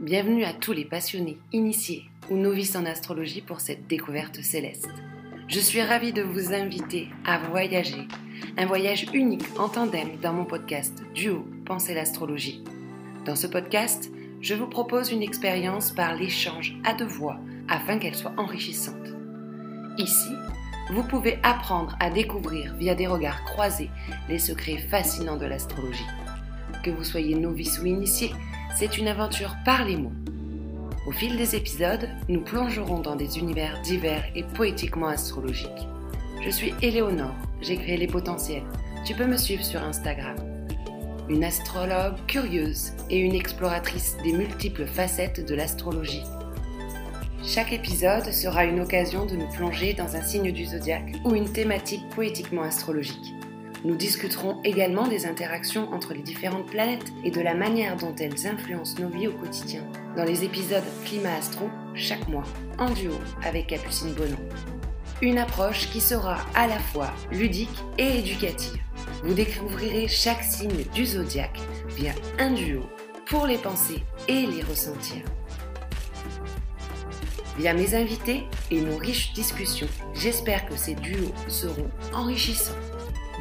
[0.00, 4.88] Bienvenue à tous les passionnés, initiés ou novices en astrologie pour cette découverte céleste.
[5.48, 8.06] Je suis ravie de vous inviter à voyager,
[8.56, 12.62] un voyage unique en tandem dans mon podcast Duo Penser l'astrologie.
[13.24, 14.08] Dans ce podcast,
[14.40, 18.94] je vous propose une expérience par l'échange à deux voix afin qu'elle soit enrichissante.
[19.98, 20.30] Ici,
[20.92, 23.90] vous pouvez apprendre à découvrir via des regards croisés
[24.28, 26.06] les secrets fascinants de l'astrologie.
[26.84, 28.30] Que vous soyez novice ou initié,
[28.76, 30.12] c'est une aventure par les mots.
[31.06, 35.88] Au fil des épisodes, nous plongerons dans des univers divers et poétiquement astrologiques.
[36.44, 38.64] Je suis Éléonore, j'ai créé les potentiels.
[39.04, 40.36] Tu peux me suivre sur Instagram.
[41.28, 46.24] Une astrologue curieuse et une exploratrice des multiples facettes de l'astrologie.
[47.44, 51.50] Chaque épisode sera une occasion de nous plonger dans un signe du zodiaque ou une
[51.50, 53.37] thématique poétiquement astrologique.
[53.84, 58.46] Nous discuterons également des interactions entre les différentes planètes et de la manière dont elles
[58.46, 59.82] influencent nos vies au quotidien.
[60.16, 62.44] Dans les épisodes Climat Astro, chaque mois,
[62.78, 64.38] en duo avec Capucine Bonon.
[65.22, 68.80] Une approche qui sera à la fois ludique et éducative.
[69.22, 71.60] Vous découvrirez chaque signe du zodiaque
[71.96, 72.82] via un duo
[73.26, 75.22] pour les penser et les ressentir.
[77.58, 82.72] Via mes invités et nos riches discussions, j'espère que ces duos seront enrichissants.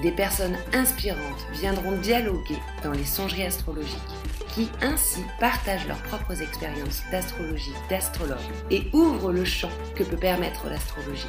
[0.04, 3.98] Des personnes inspirantes viendront dialoguer dans les songeries astrologiques,
[4.54, 8.38] qui ainsi partagent leurs propres expériences d'astrologie, d'astrologue,
[8.70, 11.28] et ouvrent le champ que peut permettre l'astrologie.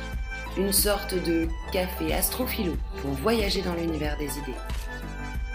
[0.59, 4.59] Une sorte de café astrophilo pour voyager dans l'univers des idées.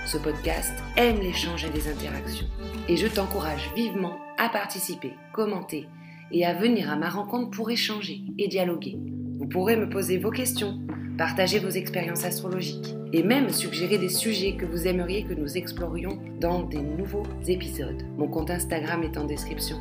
[0.07, 2.47] Ce podcast aime l'échange et les interactions,
[2.87, 5.87] et je t'encourage vivement à participer, commenter
[6.31, 8.97] et à venir à ma rencontre pour échanger et dialoguer.
[9.39, 10.79] Vous pourrez me poser vos questions,
[11.17, 16.19] partager vos expériences astrologiques et même suggérer des sujets que vous aimeriez que nous explorions
[16.39, 18.03] dans des nouveaux épisodes.
[18.17, 19.77] Mon compte Instagram est en description.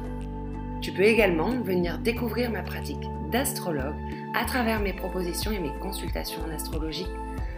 [0.81, 3.95] Tu peux également venir découvrir ma pratique d'astrologue
[4.35, 7.07] à travers mes propositions et mes consultations en astrologie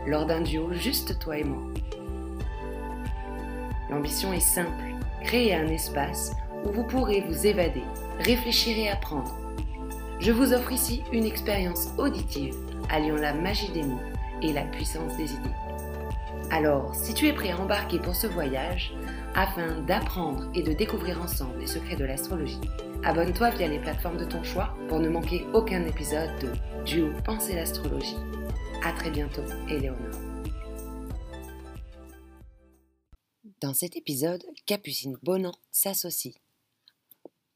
[0.07, 1.63] lors d'un duo juste toi et moi.
[3.89, 6.33] L'ambition est simple, créer un espace
[6.67, 7.85] où vous pourrez vous évader,
[8.19, 9.44] réfléchir et apprendre.
[10.21, 12.55] Je vous offre ici une expérience auditive
[12.89, 14.01] alliant la magie des mots
[14.43, 15.51] et la puissance des idées.
[16.51, 18.95] Alors, si tu es prêt à embarquer pour ce voyage,
[19.35, 22.61] afin d'apprendre et de découvrir ensemble les secrets de l'astrologie,
[23.03, 27.55] abonne-toi via les plateformes de ton choix pour ne manquer aucun épisode de Duo Penser
[27.55, 28.17] l'astrologie.
[28.85, 29.99] A très bientôt, Éléonore.
[33.61, 36.35] Dans cet épisode, Capucine Bonan s'associe.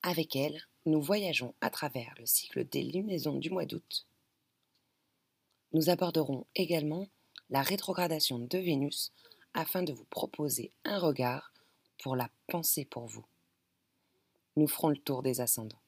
[0.03, 4.07] Avec elle, nous voyageons à travers le cycle des lunaisons du mois d'août.
[5.73, 7.09] Nous aborderons également
[7.51, 9.13] la rétrogradation de Vénus
[9.53, 11.53] afin de vous proposer un regard
[12.03, 13.27] pour la pensée pour vous.
[14.57, 15.83] Nous ferons le tour des ascendants.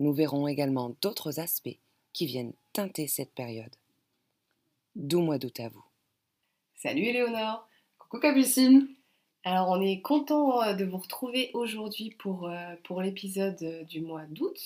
[0.00, 1.78] Nous verrons également d'autres aspects
[2.12, 3.74] qui viennent teinter cette période.
[4.96, 5.84] Doux mois d'août à vous.
[6.74, 8.88] Salut Éléonore Coucou Capucine
[9.44, 14.00] Alors on est content euh, de vous retrouver aujourd'hui pour, euh, pour l'épisode euh, du
[14.00, 14.58] mois d'août.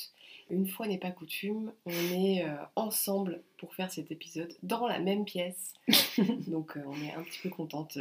[0.51, 2.43] Une fois n'est pas coutume, on est
[2.75, 5.75] ensemble pour faire cet épisode dans la même pièce.
[6.47, 7.99] Donc on est un petit peu contente.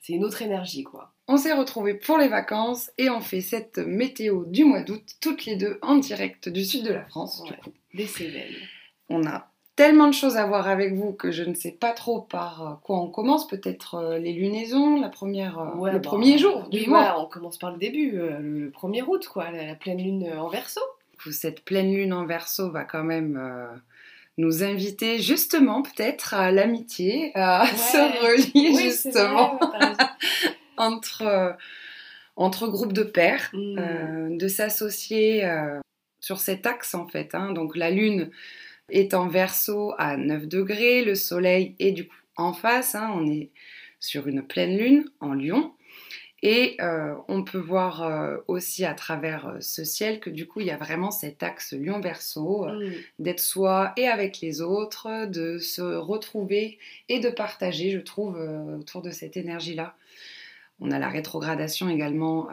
[0.00, 1.12] c'est une autre énergie quoi.
[1.26, 5.44] On s'est retrouvés pour les vacances et on fait cette météo du mois d'août toutes
[5.44, 7.42] les deux en direct du sud de la France.
[7.50, 8.54] Ouais, des Cévennes.
[9.08, 12.20] On a tellement de choses à voir avec vous que je ne sais pas trop
[12.20, 13.46] par quoi on commence.
[13.46, 17.16] Peut-être les lunaisons, la première, Ouais, le bah, premier jour du oui, mois.
[17.22, 20.28] on commence par le début, euh, le, le 1er août quoi, la, la pleine lune
[20.36, 20.80] en verso.
[21.30, 23.66] Cette pleine lune en verso va quand même euh,
[24.36, 27.76] nous inviter justement peut-être à l'amitié, à Ouais.
[27.76, 29.60] se relier Oui, c'est vrai, justement
[30.76, 31.52] entre, euh,
[32.36, 33.50] entre groupes de pairs.
[33.52, 33.78] Mm.
[33.78, 35.78] euh, de s'associer euh,
[36.20, 37.34] sur cet axe en fait.
[37.34, 37.52] hein.
[37.52, 38.30] Donc la lune
[38.88, 43.10] est en verso à 9 degrés, le soleil est du coup en face, hein.
[43.14, 43.50] on est
[44.00, 45.72] sur une pleine lune en lion.
[46.42, 50.60] Et euh, on peut voir euh, aussi à travers euh, ce ciel que du coup
[50.60, 52.66] il y a vraiment cet axe lion-verso,
[53.18, 56.78] d'être soi et avec les autres, de se retrouver
[57.08, 58.38] et de partager, je trouve,
[58.78, 59.96] autour de cette énergie-là.
[60.80, 62.48] On a la rétrogradation également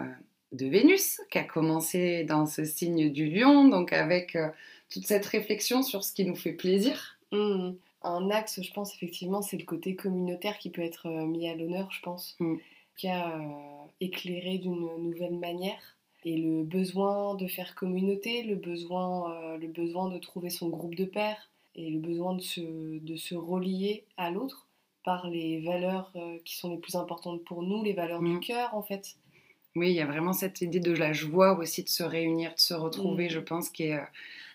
[0.51, 4.36] de Vénus qui a commencé dans ce signe du lion, donc avec
[4.89, 7.17] toute cette réflexion sur ce qui nous fait plaisir.
[7.31, 7.71] Mm.
[8.03, 11.55] Un axe, je pense, effectivement, c'est le côté communautaire qui peut être euh, mis à
[11.55, 12.55] l'honneur, je pense, Mm.
[12.97, 13.41] qui a euh,
[13.99, 15.97] éclairé d'une nouvelle manière.
[16.23, 20.95] Et le besoin de faire communauté, le besoin, euh, le besoin de trouver son groupe
[20.95, 22.61] de pairs et le besoin de se,
[22.99, 24.67] de se relier à l'autre
[25.03, 28.39] par les valeurs euh, qui sont les plus importantes pour nous, les valeurs Mm.
[28.39, 29.15] du cœur, en fait.
[29.75, 32.59] Oui, il y a vraiment cette idée de la joie aussi de se réunir, de
[32.59, 33.29] se retrouver, Mm.
[33.31, 34.03] je pense, qui est euh,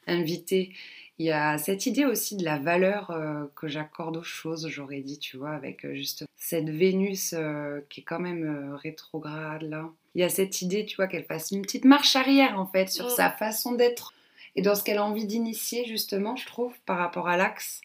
[0.06, 0.72] invitée.
[1.20, 5.02] Il y a cette idée aussi de la valeur euh, que j'accorde aux choses, j'aurais
[5.02, 9.62] dit, tu vois, avec euh, juste cette Vénus euh, qui est quand même euh, rétrograde
[9.62, 9.90] là.
[10.14, 12.88] Il y a cette idée, tu vois, qu'elle fasse une petite marche arrière en fait
[12.88, 13.10] sur Mm.
[13.10, 14.14] sa façon d'être
[14.56, 17.82] et dans ce qu'elle a envie d'initier justement, je trouve, par rapport à l'axe.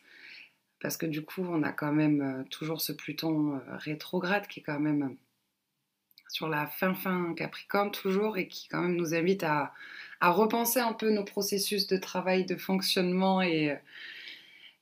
[0.80, 4.80] Parce que du coup, on a quand même toujours ce Pluton rétrograde qui est quand
[4.80, 5.18] même
[6.30, 9.74] sur la fin fin Capricorne toujours et qui quand même nous invite à,
[10.22, 13.76] à repenser un peu nos processus de travail, de fonctionnement et, euh,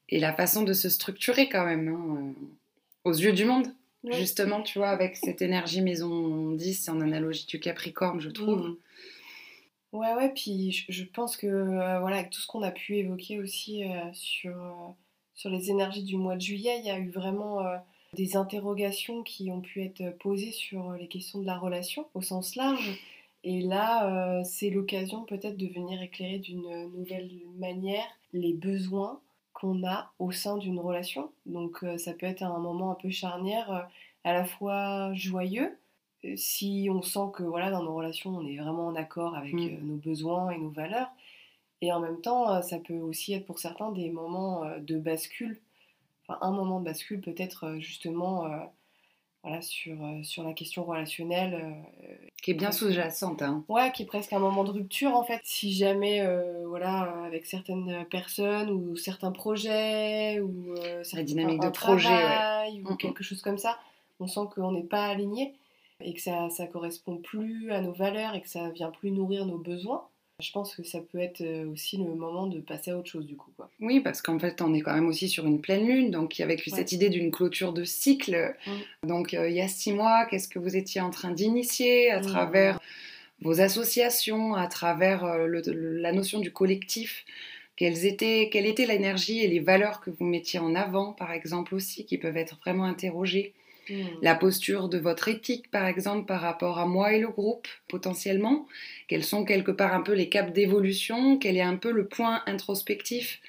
[0.10, 3.68] et la façon de se structurer quand même hein, euh, aux yeux du monde.
[4.12, 8.68] Justement, tu vois, avec cette énergie maison 10 en analogie du Capricorne, je trouve.
[8.68, 8.76] Mm.
[9.94, 12.98] Ouais, ouais, puis je, je pense que euh, voilà, avec tout ce qu'on a pu
[12.98, 14.90] évoquer aussi euh, sur, euh,
[15.36, 17.64] sur les énergies du mois de juillet, il y a eu vraiment
[18.14, 22.56] des interrogations qui ont pu être posées sur les questions de la relation au sens
[22.56, 23.00] large.
[23.44, 29.20] Et là, euh, c'est l'occasion peut-être de venir éclairer d'une nouvelle manière les besoins
[29.54, 31.32] qu'on a au sein d'une relation.
[31.46, 33.82] Donc euh, ça peut être un moment un peu charnière, euh,
[34.24, 35.78] à la fois joyeux,
[36.36, 39.86] si on sent que voilà dans nos relations on est vraiment en accord avec Mm.
[39.86, 41.10] nos besoins et nos valeurs
[41.82, 45.60] et en même temps ça peut aussi être pour certains des moments de bascule
[46.26, 48.46] enfin un moment de bascule peut-être justement
[49.44, 53.42] voilà sur, euh, sur la question relationnelle euh, Qui est bien sous-jacente.
[53.42, 53.64] Hein.
[53.68, 55.42] Ouais, qui est presque un moment de rupture en fait.
[55.44, 60.74] Si jamais, euh, voilà, avec certaines personnes ou certains projets ou
[61.04, 62.82] certains- dynamique de projet, ouais.
[62.86, 62.98] ou Mhm.
[62.98, 63.78] quelque chose comme ça,
[64.20, 65.54] on sent qu'on n'est pas aligné
[66.00, 69.46] et que ça ça correspond plus à nos valeurs et que ça vient plus nourrir
[69.46, 70.04] nos besoins.
[70.42, 73.26] Je pense que ça peut être euh, aussi le moment de passer à autre chose
[73.28, 73.70] du coup quoi.
[73.80, 76.60] Oui, parce qu'en fait, on est quand même aussi sur une pleine lune, donc avec
[76.66, 76.74] Ouais.
[76.76, 78.56] cette idée d'une clôture de cycle.
[79.06, 82.20] Donc, euh, il y a six mois, qu'est-ce que vous étiez en train d'initier à
[82.20, 82.24] Mm.
[82.24, 82.80] travers
[83.42, 87.26] vos associations, à travers euh, le- le- la notion du collectif?
[87.76, 91.76] Quelles étaient, Quelle était l'énergie et les valeurs que vous mettiez en avant, par exemple,
[91.76, 93.54] aussi, qui peuvent être vraiment interrogées?
[93.90, 94.04] Mm.
[94.22, 98.68] la posture de votre éthique, par exemple, par rapport à moi et le groupe, potentiellement,
[99.08, 102.42] quels sont quelque part un peu les caps d'évolution, quel est un peu le point
[102.46, 103.42] introspectif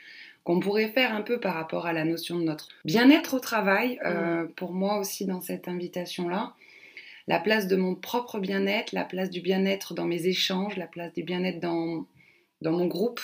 [0.42, 3.98] qu'on pourrait faire un peu par rapport à la notion de notre bien-être au travail,
[4.04, 6.54] euh, pour moi aussi dans cette invitation-là,
[7.28, 11.14] la place de mon propre bien-être, la place du bien-être dans mes échanges, la place
[11.14, 12.04] du bien-être dans,
[12.60, 13.20] dans mon groupe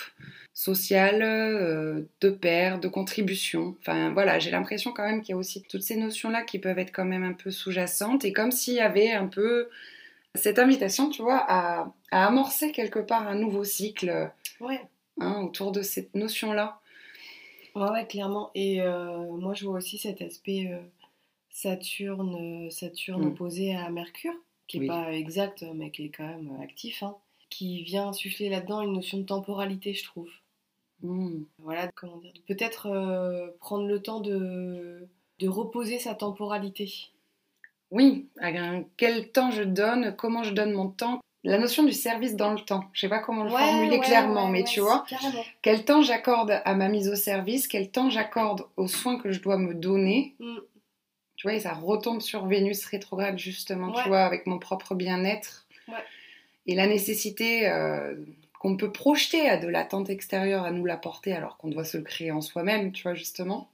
[0.52, 3.76] social, euh, de pair, de contribution.
[3.80, 6.78] Enfin voilà, j'ai l'impression quand même qu'il y a aussi toutes ces notions-là qui peuvent
[6.78, 9.68] être quand même un peu sous-jacentes et comme s'il y avait un peu
[10.34, 14.30] cette invitation, tu vois, à, à amorcer quelque part un nouveau cycle
[14.60, 14.80] Ouais.
[15.20, 16.80] hein, autour de cette notion-là.
[17.74, 18.50] Ouais, ouais, clairement.
[18.54, 20.78] Et euh, moi, je vois aussi cet aspect euh,
[21.50, 23.28] Saturne, Saturne Mm.
[23.28, 24.34] opposé à Mercure,
[24.66, 24.86] qui est Oui.
[24.86, 27.16] pas exact, mais qui est quand même actif, hein,
[27.50, 30.30] qui vient insuffler là-dedans une notion de temporalité, je trouve.
[31.02, 31.42] Hmm.
[31.58, 35.08] Voilà, comment dire, peut-être euh, prendre le temps de,
[35.38, 36.92] de reposer sa temporalité.
[37.90, 38.52] Oui, à
[38.96, 41.20] quel temps je donne, comment je donne mon temps.
[41.42, 44.04] La notion du service dans le temps, je sais pas comment le Ouais, formuler ouais,
[44.04, 45.42] clairement, ouais, mais tu vois, carrément.
[45.62, 49.40] quel temps j'accorde à ma mise au service, quel temps j'accorde aux soins que je
[49.40, 50.34] dois me donner.
[50.38, 50.58] Mm.
[51.36, 55.66] Tu vois, et ça retombe sur Vénus rétrograde justement, tu vois, avec mon propre bien-être.
[56.70, 58.14] Et la nécessité euh,
[58.60, 62.04] qu'on peut projeter à de l'attente extérieure à nous l'apporter alors qu'on doit se le
[62.04, 63.68] créer en soi-même, tu vois, justement.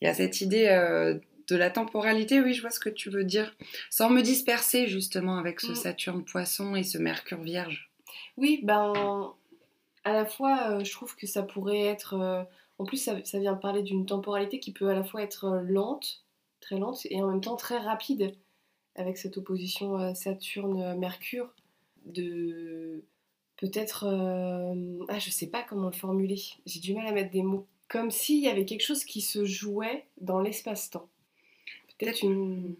[0.00, 3.10] Il y a cette idée euh, de la temporalité, oui, je vois ce que tu
[3.10, 3.54] veux dire,
[3.90, 5.74] sans me disperser justement avec ce Mm.
[5.74, 7.90] Saturne poisson et ce Mercure vierge.
[8.38, 9.34] Oui, ben,
[10.04, 12.14] à la fois, euh, je trouve que ça pourrait être.
[12.14, 12.44] euh,
[12.78, 16.24] en plus, ça, ça vient parler d'une temporalité qui peut à la fois être lente,
[16.60, 18.34] très lente, et en même temps très rapide,
[18.94, 21.52] avec cette opposition Saturne-Mercure,
[22.06, 23.02] de
[23.56, 24.04] peut-être.
[24.04, 27.66] euh, ah, je sais pas comment le formuler, j'ai du mal à mettre des mots.
[27.88, 31.08] Comme s'il y avait quelque chose qui se jouait dans l'espace-temps.
[31.98, 32.74] Peut-être une.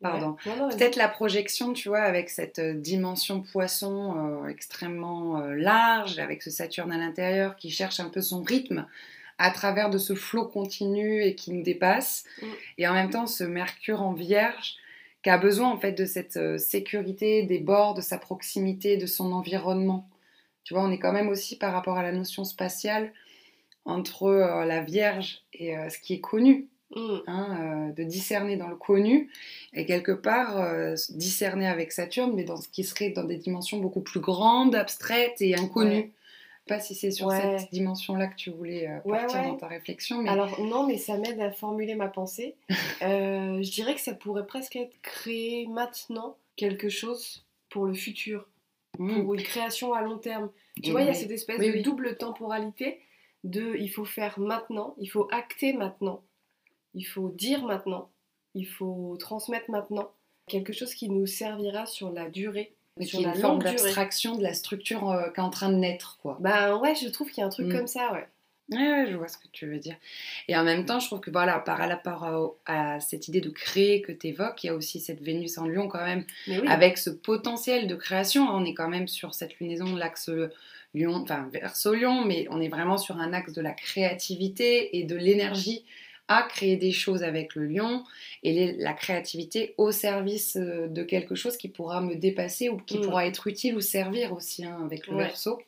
[0.00, 0.36] Pardon.
[0.44, 0.76] Ouais.
[0.76, 6.42] Peut-être la projection, tu vois, avec cette euh, dimension poisson euh, extrêmement euh, large, avec
[6.42, 8.86] ce Saturne à l'intérieur qui cherche un peu son rythme
[9.38, 12.24] à travers de ce flot continu et qui nous dépasse.
[12.42, 12.46] Mm.
[12.78, 14.76] Et en même temps, ce Mercure en vierge
[15.26, 19.06] qui a besoin en fait de cette euh, sécurité des bords, de sa proximité, de
[19.06, 20.08] son environnement.
[20.62, 23.12] Tu vois, on est quand même aussi par rapport à la notion spatiale
[23.84, 27.16] entre euh, la Vierge et euh, ce qui est connu Mm.
[27.26, 29.28] hein, euh, de discerner dans le connu
[29.72, 30.64] et quelque part
[31.10, 35.40] discerner avec Saturne, mais dans ce qui serait dans des dimensions beaucoup plus grandes, abstraites
[35.40, 35.90] et inconnues.
[35.96, 36.10] Ouais.
[36.66, 37.58] Pas si c'est sur Ouais.
[37.58, 39.46] cette dimension-là que tu voulais euh, partir ouais.
[39.48, 42.56] dans ta réflexion, mais Alors non, mais ça m'aide à formuler ma pensée.
[43.02, 48.48] Euh, je dirais que ça pourrait presque être créé maintenant quelque chose pour le futur,
[48.98, 49.22] Mm.
[49.22, 50.50] pour une création à long terme.
[50.82, 51.82] Tu vois, il y a cette espèce Oui, de oui.
[51.82, 53.00] double temporalité
[53.44, 56.22] de il faut faire maintenant, il faut acter maintenant,
[56.94, 58.10] il faut dire maintenant,
[58.54, 60.10] il faut transmettre maintenant.
[60.48, 64.36] Quelque chose qui nous servira sur la durée, Mais sur qui est une forme d'abstraction
[64.36, 66.38] de la structure euh, qui est en train de naître, quoi.
[66.40, 67.76] Ben ouais, je trouve qu'il y a un truc Mm.
[67.76, 68.26] comme ça, ouais.
[68.72, 69.94] Ouais, ouais, je vois ce que tu veux dire.
[70.48, 72.24] Et en même temps, je trouve que voilà, par rapport
[72.66, 75.56] à, à cette idée de créer que tu évoques, il y a aussi cette Vénus
[75.58, 78.42] en Lion quand même, oui, avec ce potentiel de création.
[78.50, 80.30] On est quand même sur cette lunaison de l'axe
[80.94, 85.04] Lion, enfin verso Lion, mais on est vraiment sur un axe de la créativité et
[85.04, 85.84] de l'énergie
[86.28, 88.04] à créer des choses avec le lion
[88.42, 92.78] et les- la créativité au service euh, de quelque chose qui pourra me dépasser ou
[92.78, 93.02] qui Mm.
[93.02, 95.24] pourra être utile ou servir aussi hein, avec le Ouais.
[95.24, 95.60] verso.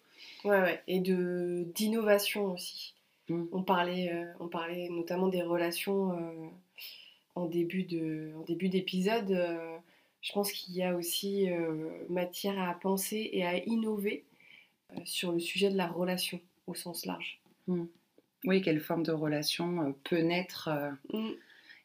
[0.45, 0.83] ouais, ouais.
[0.89, 2.95] Et de d'innovation aussi.
[3.29, 3.45] Mm.
[3.53, 6.49] On, parlait, euh, on parlait notamment des relations euh,
[7.37, 9.31] en début de, en début d'épisode.
[9.31, 9.77] euh,
[10.23, 11.47] je pense qu'il y a aussi
[12.09, 14.25] matière à penser et à innover
[15.05, 17.39] sur le sujet de la relation au sens large.
[18.45, 20.69] Oui, quelle forme de relation euh, peut naître
[21.13, 21.31] Mm.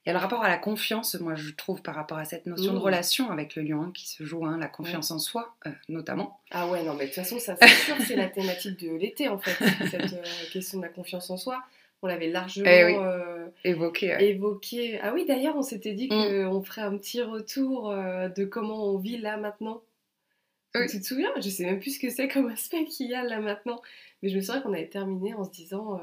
[0.05, 2.45] Il y a le rapport à la confiance, moi je trouve, par rapport à cette
[2.45, 2.81] notion de Mm.
[2.81, 6.41] relation avec le lion hein, qui se joue, hein, la confiance en soi euh, notamment.
[6.51, 9.29] Ah ouais, non, mais de toute façon, ça c'est sûr, c'est la thématique de l'été
[9.29, 9.51] en fait,
[9.89, 11.63] cette euh, question de la confiance en soi.
[12.01, 12.95] On l'avait largement Eh oui.
[12.99, 14.09] euh, Évoqué.
[14.09, 14.25] ouais.
[14.31, 14.99] évoqué.
[15.01, 16.49] Ah oui, d'ailleurs, on s'était dit Mm.
[16.49, 19.81] qu'on ferait un petit retour de comment on vit là maintenant.
[20.75, 20.87] Oui.
[20.89, 21.31] Tu te souviens?
[21.37, 23.81] Je sais même plus ce que c'est comme aspect qu'il y a là maintenant.
[24.21, 26.01] Mais je me souviens qu'on avait terminé en se disant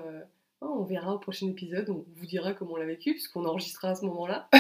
[0.60, 3.94] on verra au prochain épisode, on vous dira comment on l'a vécu, puisqu'on enregistrera à
[3.94, 4.48] ce moment-là.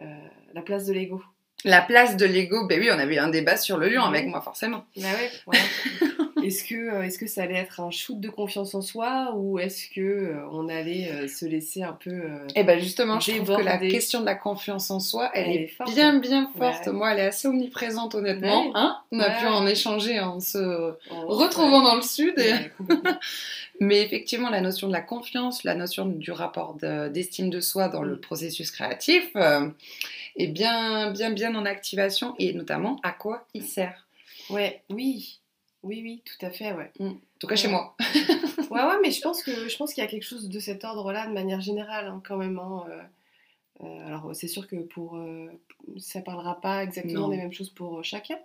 [0.00, 1.22] Euh, la place de l'ego.
[1.64, 4.08] La place de l'ego, ben oui, on avait eu un débat sur le lion Ouais.
[4.18, 4.84] avec moi forcément.
[4.96, 5.60] Bah ouais, voilà.
[6.44, 9.60] est-ce que, euh, est-ce que ça allait être un shoot de confiance en soi ou
[9.60, 13.30] est-ce que euh, on allait euh, se laisser un peu euh, Et ben justement, je
[13.32, 16.18] trouve que la question de la confiance en soi, elle, Elle est, est forte, bien
[16.18, 16.86] bien forte.
[16.86, 16.92] Ouais.
[16.92, 18.64] Moi, elle est assez omniprésente honnêtement.
[18.66, 18.72] Ouais.
[18.74, 19.38] Hein on a Ouais.
[19.40, 20.58] pu en échanger en se
[21.10, 22.34] en- retrouvant dans le sud.
[22.38, 22.72] et- Ouais.
[23.80, 27.88] Mais effectivement, la notion de la confiance, la notion du rapport de- d'estime de, soi
[27.88, 29.28] dans le processus créatif
[30.36, 34.06] est bien, bien, bien en activation et notamment à quoi il sert.
[34.50, 35.40] Ouais, oui,
[35.82, 36.90] oui, oui, tout à fait, ouais.
[37.00, 37.96] En tout cas, chez moi.
[38.70, 40.82] Ouais, ouais, mais je pense que je pense qu'il y a quelque chose de cet
[40.84, 42.58] ordre-là de manière générale, hein, quand même.
[42.58, 43.02] hein, euh,
[43.84, 45.50] euh, alors, c'est sûr que pour euh,
[45.98, 47.28] ça parlera pas exactement Non.
[47.28, 48.38] des mêmes choses pour euh, chacun,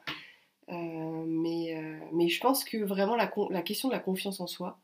[0.69, 4.79] Euh, mais mais je pense que vraiment la, la question de la confiance en soi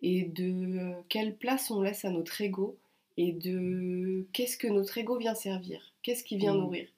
[0.00, 2.76] et de quelle place on laisse à notre ego
[3.18, 6.58] et de qu'est-ce que notre ego vient servir, qu'est-ce qui vient Mm.
[6.60, 6.88] nourrir?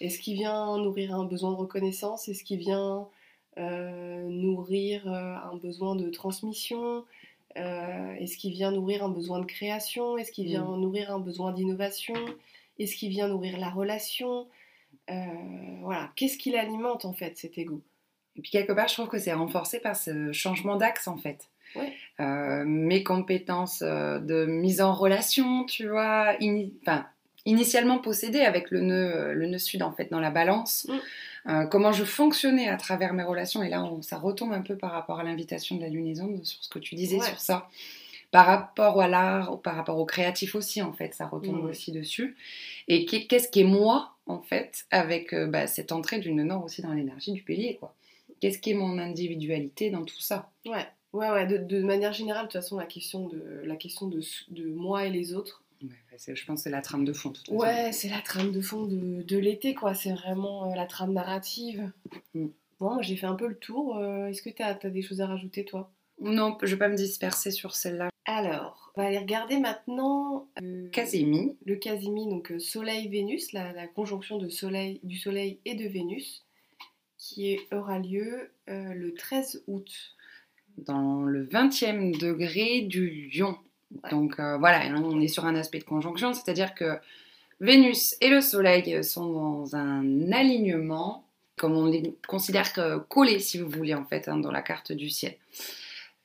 [0.00, 2.28] Est-ce qu'il vient nourrir un besoin de reconnaissance?
[2.28, 3.06] Est-ce qu'il vient
[3.58, 7.04] euh, nourrir euh, un besoin de transmission?
[7.58, 10.16] Euh, Est-ce qu'il vient nourrir un besoin de création?
[10.16, 12.14] Est-ce qu'il vient nourrir un besoin d'innovation?
[12.78, 14.48] Est-ce qu'il vient nourrir la relation?
[15.82, 17.82] Voilà, qu'est-ce qu'il alimente en fait cet ego?
[18.36, 21.50] Et puis quelque part, je trouve que c'est renforcé par ce changement d'axe en fait.
[21.76, 21.92] Ouais.
[22.20, 26.72] Euh, mes compétences euh, de mise en relation, tu vois, ini-
[27.46, 30.86] initialement possédées avec le nœud, euh, le nœud sud en fait dans la balance.
[30.88, 30.98] Mm.
[31.50, 33.62] Euh, comment je fonctionnais à travers mes relations.
[33.62, 36.62] Et là, on- ça retombe un peu par rapport à l'invitation de la lunaison, sur
[36.62, 37.26] ce que tu disais Ouais.
[37.26, 37.68] sur ça.
[38.30, 41.70] Par rapport à l'art, par rapport au créatif aussi, en fait, ça retombe Mm.
[41.70, 42.36] aussi dessus.
[42.88, 46.44] Et qu'est- qu'est-ce qui est moi, en fait, avec euh, bah, cette entrée du nœud
[46.44, 47.94] nord aussi dans l'énergie du bélier, quoi?
[48.40, 50.50] Qu'est-ce qui est mon individualité dans tout ça?
[50.66, 51.46] Ouais, ouais, ouais.
[51.46, 55.06] De, de manière générale, de toute façon, la question de la question de, de moi
[55.06, 55.62] et les autres.
[55.82, 55.88] Ouais,
[56.34, 57.30] Je pense que c'est la trame de fond.
[57.30, 57.48] toute.
[57.48, 59.94] Ouais, c'est la trame de fond de, de l'été, quoi.
[59.94, 61.90] C'est vraiment euh, la trame narrative.
[62.34, 62.48] Mm.
[62.80, 63.96] Bon, moi, j'ai fait un peu le tour.
[63.96, 65.90] Euh, Est-ce que tu as, des choses à rajouter, toi?
[66.20, 68.10] Non, je vais pas me disperser sur celle-là.
[68.26, 73.86] Alors, on va aller regarder maintenant euh, Casimi, le Casimi, donc euh, Soleil-Vénus, la, la
[73.86, 76.44] conjonction de soleil, du Soleil et de Vénus,
[77.16, 80.14] qui aura lieu le 13 août.
[80.78, 83.56] Dans le 20e degré du lion.
[84.10, 86.98] Donc euh, voilà, on est sur un aspect de conjonction, c'est-à-dire que
[87.60, 91.24] Vénus et le Soleil sont dans un alignement,
[91.56, 94.92] comme on les considère que collés, si vous voulez, en fait, hein, dans la carte
[94.92, 95.34] du ciel.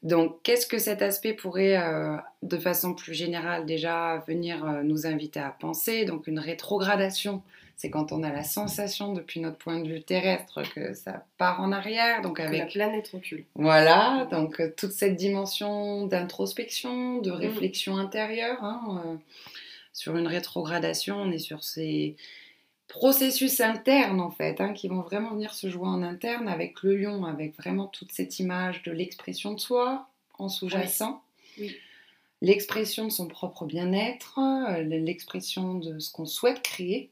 [0.06, 5.06] Donc, qu'est-ce que cet aspect pourrait, euh, de façon plus générale, déjà venir euh, nous
[5.08, 6.06] inviter à penser?
[6.06, 7.42] Donc, une rétrogradation,
[7.76, 11.60] c'est quand on a la sensation, depuis notre point de vue terrestre, que ça part
[11.60, 13.46] en arrière, donc Que la avec planète recule.
[13.56, 17.22] voilà, donc euh, toute cette dimension d'introspection, Mm.
[17.24, 18.64] de réflexion intérieure.
[18.64, 19.18] hein,
[19.92, 22.16] sur une rétrogradation, on est sur ces
[22.88, 26.96] processus internes en fait, hein, qui vont vraiment venir se jouer en interne avec le
[26.96, 31.22] lion, avec vraiment toute cette image de l'expression de soi en sous-jacent.
[31.60, 31.76] Oui.
[32.42, 37.10] L'expression de son propre bien-être, euh, l'expression de ce qu'on souhaite créer.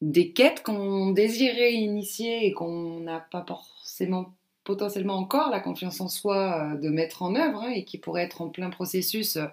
[0.00, 6.08] des quêtes qu'on désirait initier et qu'on n'a pas forcément potentiellement encore la confiance en
[6.08, 9.46] soi euh, de mettre en œuvre hein, et qui pourrait être en plein processus euh,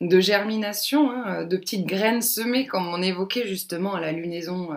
[0.00, 4.70] de germination, hein, de petites graines semées comme on évoquait justement à la lunaison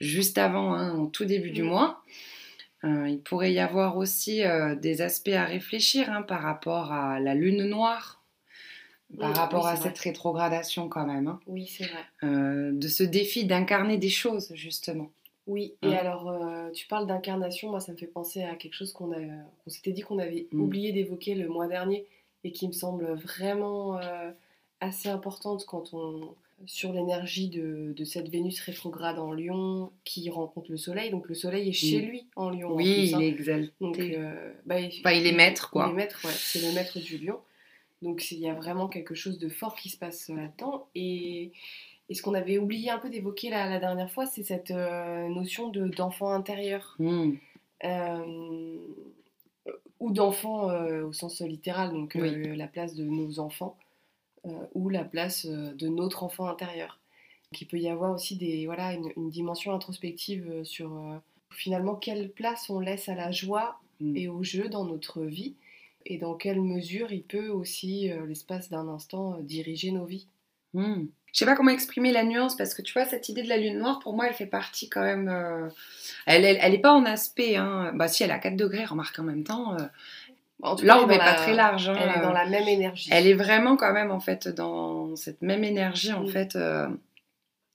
[0.00, 1.66] juste avant, hein, au tout début du Mm.
[1.66, 2.02] mois.
[2.84, 7.18] Euh, il pourrait y avoir aussi euh, des aspects à réfléchir hein, par rapport à
[7.18, 8.22] la lune noire,
[9.18, 11.40] par rapport oui, à cette rétrogradation quand même, hein.
[11.48, 12.04] Oui, c'est vrai.
[12.22, 15.10] Euh, de ce défi d'incarner des choses justement.
[15.48, 18.92] Oui, et alors euh, tu parles d'incarnation, moi ça me fait penser à quelque chose
[18.92, 19.10] qu'on
[19.66, 20.60] s'était dit qu'on avait Mm.
[20.60, 22.06] oublié d'évoquer le mois dernier
[22.44, 24.30] et qui me semble vraiment euh,
[24.80, 26.34] assez importante quand on
[26.66, 31.10] sur l'énergie de, de cette Vénus rétrograde en Lion qui rencontre le Soleil.
[31.12, 32.06] Donc le Soleil est chez Mm.
[32.08, 32.70] lui en Lion.
[32.70, 33.20] en Oui, plus, il hein.
[33.20, 33.72] est exalté.
[33.80, 35.86] Donc, euh, bah, il, Enfin, il est maître, quoi.
[35.86, 36.32] Il est maître, ouais.
[36.34, 37.38] C'est le maître du lion.
[38.02, 40.88] Donc, il y a vraiment quelque chose de fort qui se passe là-dedans.
[40.96, 41.52] Et,
[42.08, 45.28] et ce qu'on avait oublié un peu d'évoquer la, la dernière fois, c'est cette euh,
[45.28, 46.96] notion de, d'enfant intérieur.
[47.84, 48.76] Euh,
[50.00, 53.76] ou d'enfant euh, au sens littéral, donc euh, la place de nos enfants,
[54.46, 56.98] euh, ou la place de notre enfant intérieur.
[57.50, 61.00] Donc, il peut y avoir aussi des, voilà, une, une dimension introspective sur
[61.50, 64.16] finalement quelle place on laisse à la joie Mm.
[64.16, 65.54] et au jeu dans notre vie,
[66.06, 70.28] et dans quelle mesure il peut aussi, l'espace d'un instant, diriger nos vies.
[70.72, 71.06] Hmm.
[71.32, 73.56] Je sais pas comment exprimer la nuance parce que tu vois cette idée de la
[73.58, 75.28] lune noire pour moi elle fait partie quand même.
[75.28, 75.68] euh,
[76.26, 77.56] Elle, elle, elle est pas en aspect.
[77.56, 77.92] Hein.
[77.94, 79.74] Bah si elle a 4 degrés remarque en même temps.
[79.74, 79.84] euh,
[80.62, 81.88] En tout L'orbe elle est dans pas très large.
[81.88, 83.10] hein, Elle est dans euh, la même énergie.
[83.12, 86.28] Elle est vraiment quand même en fait dans cette même énergie en Mm.
[86.28, 86.88] fait euh,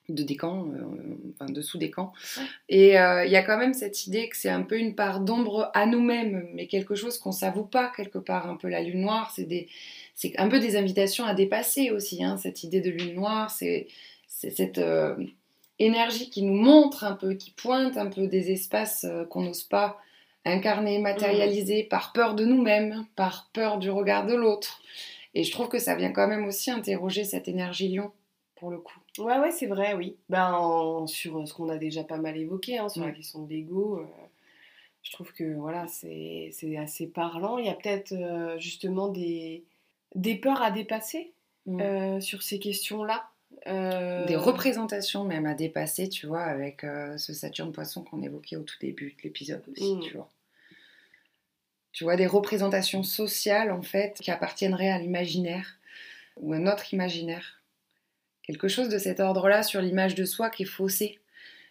[0.09, 2.11] de décan, euh, enfin dessous des camps.
[2.37, 2.43] Ouais.
[2.69, 5.21] Et euh, il y a quand même cette idée que c'est un peu une part
[5.21, 8.49] d'ombre à nous-mêmes, mais quelque chose qu'on s'avoue pas quelque part.
[8.49, 9.67] Un peu la lune noire, c'est des,
[10.15, 12.23] c'est un peu des invitations à dépasser aussi.
[12.23, 13.87] Hein, cette idée de lune noire, c'est,
[14.27, 15.15] c'est cette euh,
[15.79, 19.99] énergie qui nous montre un peu, qui pointe un peu des espaces qu'on n'ose pas
[20.45, 24.81] incarner, matérialiser par peur de nous-mêmes, par peur du regard de l'autre.
[25.33, 28.11] Et je trouve que ça vient quand même aussi interroger cette énergie lion,
[28.55, 28.99] pour le coup.
[29.19, 30.17] Ouais, ouais, c'est vrai, oui.
[30.29, 33.49] Ben, en- sur ce qu'on a déjà pas mal évoqué, hein, sur la question de
[33.49, 34.05] l'ego, euh,
[35.03, 37.57] je trouve que voilà, c'est c'est assez parlant.
[37.59, 39.63] Il y a peut-être euh, justement des,
[40.15, 41.31] des peurs à dépasser
[41.65, 41.79] Mm.
[41.79, 43.29] euh, sur ces questions-là.
[43.67, 48.57] Euh, Des représentations même à dépasser, tu vois, avec euh, ce Saturne Poisson qu'on évoquait
[48.57, 49.99] au tout début de l'épisode aussi, Mm.
[50.01, 50.29] tu vois.
[51.93, 55.77] Tu vois, des représentations sociales, en fait, qui appartiendraient à l'imaginaire,
[56.37, 57.61] ou à notre imaginaire.
[58.43, 61.19] Quelque chose de cet ordre-là sur l'image de soi qui est faussée.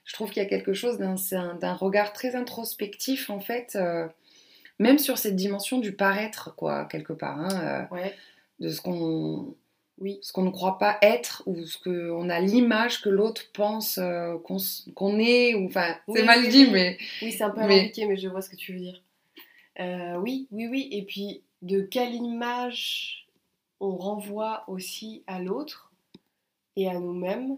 [0.04, 4.08] Je trouve qu'il y a quelque chose d'un regard très introspectif, en fait, euh,
[4.78, 8.14] même sur cette dimension du paraître, quoi, quelque part, hein, euh, Ouais,
[8.58, 9.54] de ce qu'on
[9.98, 10.18] oui.
[10.22, 14.36] ce qu'on ne croit pas être ou ce qu'on a l'image que l'autre pense euh,
[14.94, 18.16] qu'on est ou enfin c'est mal dit mais Oui, c'est un peu Mais- alambiqué, mais
[18.16, 19.00] je vois ce que tu veux dire.
[19.78, 20.88] Euh, oui, oui, oui.
[20.90, 23.28] Et puis, de quelle image
[23.78, 25.91] on renvoie aussi à l'autre
[26.76, 27.56] et à nous-mêmes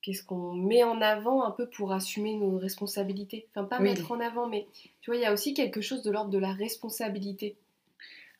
[0.00, 3.48] Qu'est-ce qu'on met en avant un peu pour assumer nos responsabilités?
[3.50, 3.90] Enfin, pas Oui.
[3.90, 4.66] mettre en avant, mais
[5.00, 7.56] tu vois, il y a aussi quelque chose de l'ordre de la responsabilité.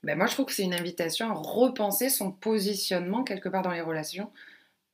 [0.04, 3.72] ben, moi je trouve que c'est une invitation à repenser son positionnement quelque part dans
[3.72, 4.30] les relations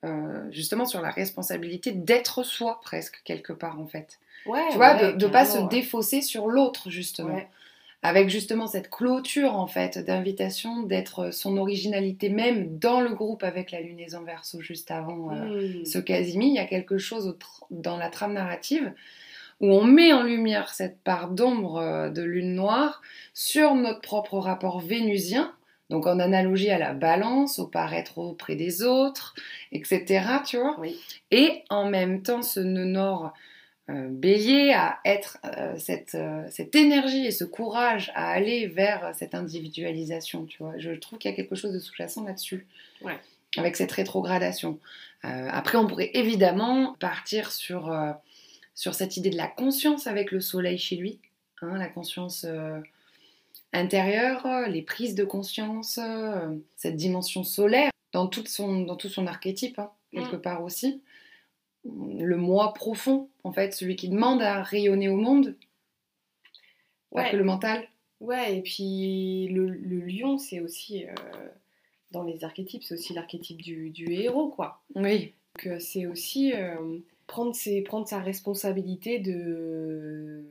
[0.07, 4.95] euh, justement sur la responsabilité d'être soi presque quelque part en fait Ouais, tu vois
[4.95, 7.49] ouais, de ne pas se défausser sur l'autre justement Ouais.
[8.05, 13.71] Avec justement cette clôture en fait d'invitation d'être son originalité même dans le groupe avec
[13.71, 15.85] la lunaison verso juste avant euh, Hmm.
[15.87, 17.37] ce Casimir, il y a quelque chose
[17.71, 18.93] dans la trame narrative
[19.61, 23.01] où on met en lumière cette part d'ombre euh, de lune noire
[23.33, 25.55] sur notre propre rapport vénusien,
[25.89, 29.35] donc en analogie à la balance, au paraître auprès des autres,
[29.73, 30.27] etc.
[30.45, 31.01] Tu vois Oui.
[31.31, 33.33] Et en même temps, ce nœud nord
[33.91, 39.15] euh, bélier à être euh, cette, euh, cette énergie et ce courage à aller vers
[39.15, 40.79] cette individualisation, tu vois.
[40.79, 42.67] Je trouve qu'il y a quelque chose de sous-jacent là-dessus.
[43.03, 43.19] Ouais.
[43.59, 44.81] Avec cette rétrogradation.
[45.23, 47.97] Après, on pourrait évidemment partir sur,
[48.75, 51.21] sur cette idée de la conscience avec le soleil chez lui,
[51.63, 52.45] hein, la conscience
[53.73, 56.01] intérieure, les prises de conscience,
[56.75, 60.43] cette dimension solaire dans, toute son, dans tout son archétype, hein, quelque Mm.
[60.43, 61.01] part aussi.
[61.85, 65.57] Le moi profond, en fait, celui qui demande à rayonner au monde,
[67.13, 67.31] Ouais.
[67.31, 67.87] que le mental.
[68.21, 71.15] Ouais, et puis le, le lion, c'est aussi, euh,
[72.11, 74.83] dans les archétypes, c'est aussi l'archétype du, du héros, quoi.
[74.97, 75.33] Oui.
[75.57, 80.45] Donc euh, c'est aussi euh, prendre, ses, prendre sa responsabilité de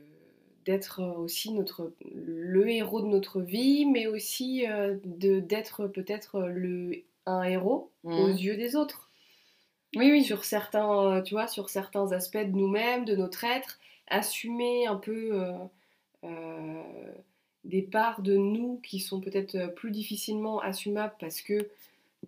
[0.64, 7.02] d'être aussi notre le héros de notre vie, mais aussi euh, de d'être peut-être le
[7.26, 8.36] un héros aux Mhm.
[8.38, 9.03] yeux des autres.
[9.96, 10.24] Oui, oui.
[10.24, 13.78] sur certains, euh, tu vois, sur certains aspects de nous-mêmes, de notre être,
[14.08, 15.52] assumer un peu euh,
[16.24, 16.82] euh,
[17.64, 21.68] des parts de nous qui sont peut-être plus difficilement assumables parce que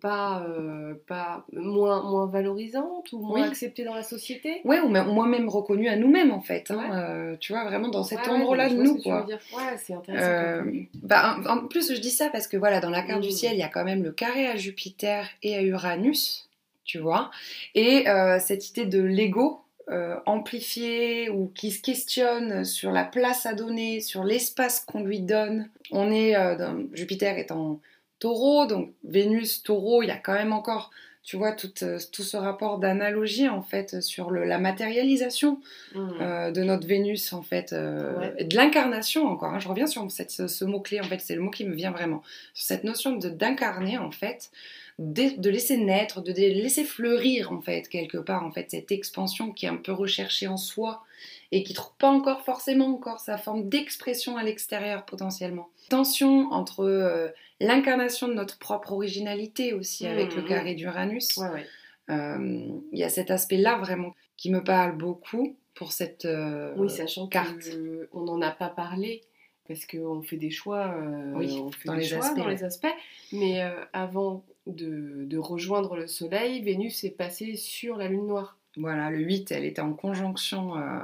[0.01, 3.47] pas, euh, pas moins, moins valorisantes ou moins Oui.
[3.47, 4.61] acceptées dans la société.
[4.63, 6.69] Ouais, ou même- moi-même reconnue à nous-mêmes en fait.
[6.69, 6.95] hein, Ouais.
[6.95, 9.25] euh, tu vois, vraiment dans cet Ouais, endroit-là de nous, quoi.
[9.25, 10.27] Ouais, c'est intéressant.
[10.29, 13.29] Euh, bah, en, en plus, je dis ça parce que voilà, dans la carte du
[13.29, 13.31] Mm.
[13.31, 16.46] ciel, il y a quand même le carré à Jupiter et à Uranus,
[16.87, 17.29] tu vois.
[17.75, 23.45] Et euh, cette idée de l'ego euh, amplifié ou qui se questionne sur la place
[23.45, 25.69] à donner, sur l'espace qu'on lui donne.
[25.91, 27.79] On est, euh, dans- Jupiter est en
[28.19, 30.89] taureau, donc Vénus, taureau, il y a quand même encore,
[31.23, 31.69] tu vois, tout,
[32.11, 35.59] tout ce rapport d'analogie en fait sur le- la matérialisation
[35.95, 36.09] Mm.
[36.21, 38.43] euh, de notre Vénus en fait, Ouais.
[38.43, 39.53] de l'incarnation encore.
[39.53, 39.59] hein.
[39.59, 41.91] Je reviens sur cette- ce, ce mot-clé en fait, c'est le mot qui me vient
[41.91, 42.23] vraiment.
[42.53, 44.49] Sur cette notion de d'incarner en fait,
[44.99, 49.51] de, de laisser naître, de laisser fleurir en fait quelque part en fait cette expansion
[49.51, 51.03] qui est un peu recherchée en soi
[51.51, 55.69] et qui trouve pas encore forcément encore sa forme d'expression à l'extérieur potentiellement.
[55.89, 57.29] Tension entre euh,
[57.59, 60.47] l'incarnation de notre propre originalité aussi avec le Mhm.
[60.47, 61.37] carré d'Uranus.
[61.37, 61.65] Ouais, ouais.
[62.09, 66.89] Euh, Il y a cet aspect-là vraiment qui me parle beaucoup pour cette euh, Oui,
[66.89, 67.69] sachant carte.
[68.11, 69.21] qu'on n'en a pas parlé
[69.67, 72.45] parce qu'on fait des choix, euh, Oui, on fait dans des les choix aspects, dans
[72.45, 72.53] ouais.
[72.55, 72.95] les aspects.
[73.33, 78.57] Mais euh, avant de, de rejoindre le Soleil, Vénus est passée sur la Lune noire.
[78.77, 80.99] Voilà, le 8, elle était en conjonction euh,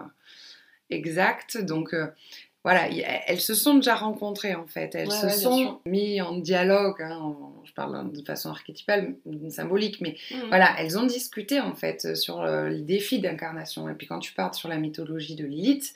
[0.89, 1.58] exacte.
[1.58, 1.93] Donc
[2.63, 4.95] voilà, y- elles se sont déjà rencontrées en fait.
[4.95, 7.02] Elles Ouais, se ouais, sont mises en dialogue.
[7.02, 9.15] hein, en- je parle de façon archétypale,
[9.49, 10.47] symbolique, mais Mhm.
[10.49, 13.89] voilà, elles ont discuté en fait sur les défis d'incarnation.
[13.89, 15.93] Et puis quand tu parles sur la mythologie de Lilith,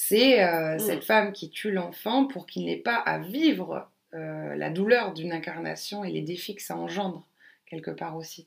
[0.00, 0.78] c'est euh, Mm.
[0.78, 5.32] cette femme qui tue l'enfant pour qu'il n'ait pas à vivre euh, la douleur d'une
[5.32, 7.26] incarnation et les défis que ça engendre
[7.66, 8.46] quelque part aussi.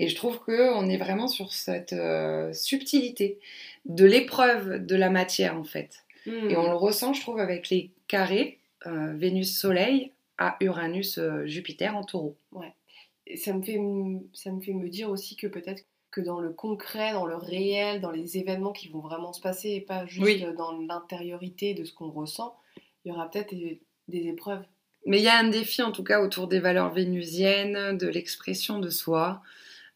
[0.00, 3.38] Et je trouve que on est vraiment sur cette euh, subtilité
[3.84, 6.02] de l'épreuve de la matière en fait.
[6.26, 6.50] Mhm.
[6.50, 12.36] Et on le ressent, je trouve, avec les carrés Vénus-Soleil à Uranus-Jupiter en taureau.
[13.28, 13.78] Et ça me fait
[14.32, 15.84] ça me fait me dire aussi que peut-être
[16.18, 19.70] que dans le concret, dans le réel, dans les événements qui vont vraiment se passer
[19.70, 20.44] et pas juste Oui.
[20.56, 22.56] dans l'intériorité de ce qu'on ressent,
[23.04, 24.64] il y aura peut-être des, épreuves.
[25.06, 28.80] Mais il y a un défi en tout cas autour des valeurs vénusiennes, de l'expression
[28.80, 29.42] de soi,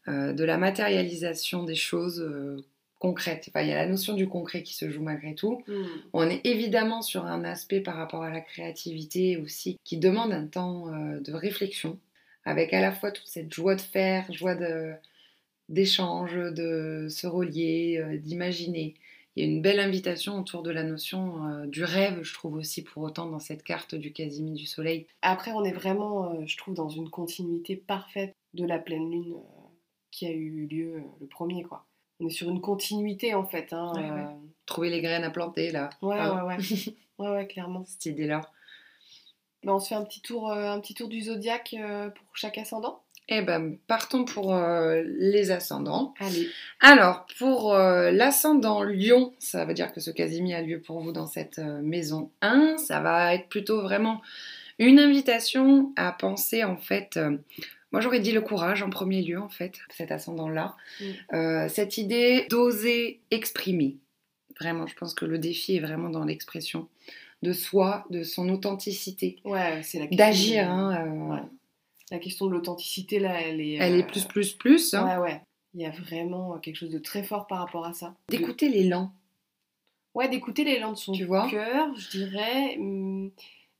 [0.07, 2.63] euh, de la matérialisation des choses euh,
[2.99, 3.45] concrètes.
[3.49, 5.61] Enfin, il y a la notion du concret qui se joue malgré tout.
[5.67, 5.87] Mhm.
[6.13, 10.47] On est évidemment sur un aspect par rapport à la créativité aussi qui demande un
[10.47, 11.99] temps euh, de réflexion,
[12.45, 14.93] avec à la fois toute cette joie de faire, joie de
[15.69, 18.95] d'échange, de se relier, euh, d'imaginer.
[19.35, 22.53] Il y a une belle invitation autour de la notion euh, du rêve, je trouve
[22.55, 25.07] aussi pour autant dans cette carte du Casimir du Soleil.
[25.23, 29.33] Après, on est vraiment, euh, je trouve, dans une continuité parfaite de la pleine lune
[29.33, 29.67] euh,
[30.11, 31.85] qui a eu lieu le premier, quoi.
[32.19, 33.73] On est sur une continuité, en fait.
[33.73, 34.35] Hein, Ouais, ouais.
[34.67, 35.89] Trouver les graines à planter là.
[36.03, 36.57] ouais, ouais, ouais.
[37.17, 37.83] ouais, ouais, clairement.
[37.85, 38.41] Cette idée-là.
[39.63, 41.75] Bah, on se fait un petit tour, un petit tour du zodiaque
[42.15, 43.02] pour chaque ascendant.
[43.35, 46.13] Eh ben, partons pour euh, les ascendants.
[46.19, 46.49] Allez.
[46.79, 51.11] Alors, pour euh, l'ascendant Lion, ça veut dire que ce Casimir a lieu pour vous
[51.11, 52.77] dans cette euh, maison 1.
[52.77, 54.21] Ça va être plutôt vraiment
[54.77, 57.19] une invitation à penser en fait.
[57.91, 60.75] moi, j'aurais dit le courage en premier lieu, en fait, cet ascendant-là.
[60.99, 61.67] Mm.
[61.69, 63.97] Cette idée d'oser exprimer.
[64.59, 66.87] Vraiment, je pense que le défi est vraiment dans l'expression
[67.43, 69.37] de soi, de son authenticité.
[69.43, 70.25] Ouais, c'est la question.
[70.25, 71.41] D'agir, hein, Ouais.
[72.13, 73.73] La question de l'authenticité, là, elle est.
[73.73, 74.93] elle euh, est plus, plus, plus.
[74.93, 75.03] hein.
[75.19, 75.41] Ouais, ouais.
[75.73, 78.13] Il y a vraiment quelque chose de très fort par rapport à ça.
[78.29, 79.11] De- D'écouter l'élan,
[80.13, 81.49] Ouais, d'écouter l'élan de son Tu vois?
[81.49, 83.31] cœur, je dirais, hum,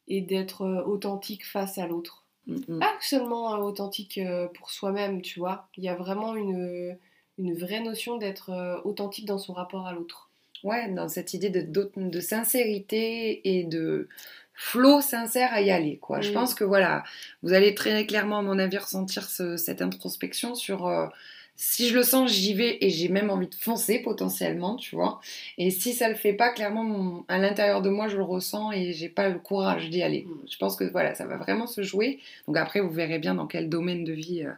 [0.07, 2.25] et d'être euh, authentique face à l'autre.
[2.47, 2.79] Mm, mm.
[2.79, 5.67] Pas seulement euh, authentique euh, pour soi-même, tu vois.
[5.77, 6.97] Il y a vraiment une,
[7.37, 10.31] une vraie notion d'être euh, authentique dans son rapport à l'autre.
[10.63, 14.07] Ouais, dans cette idée de sincérité et de
[14.53, 15.97] flow sincère à y aller.
[15.97, 16.21] Quoi.
[16.21, 16.33] Je Mm.
[16.33, 17.03] pense que voilà,
[17.41, 21.07] vous allez très clairement, à mon avis, ressentir ce- cette introspection sur euh,
[21.55, 25.21] si je le sens, j'y vais et j'ai même envie de foncer potentiellement, tu vois.
[25.59, 28.71] Et si ça le fait pas, clairement, mon- à l'intérieur de moi, je le ressens
[28.71, 30.25] et j'ai pas le courage d'y aller.
[30.27, 30.47] Mm.
[30.51, 32.19] Je pense que voilà, ça va vraiment se jouer.
[32.47, 34.43] Donc après, vous verrez bien dans quel domaine de vie.
[34.43, 34.51] euh,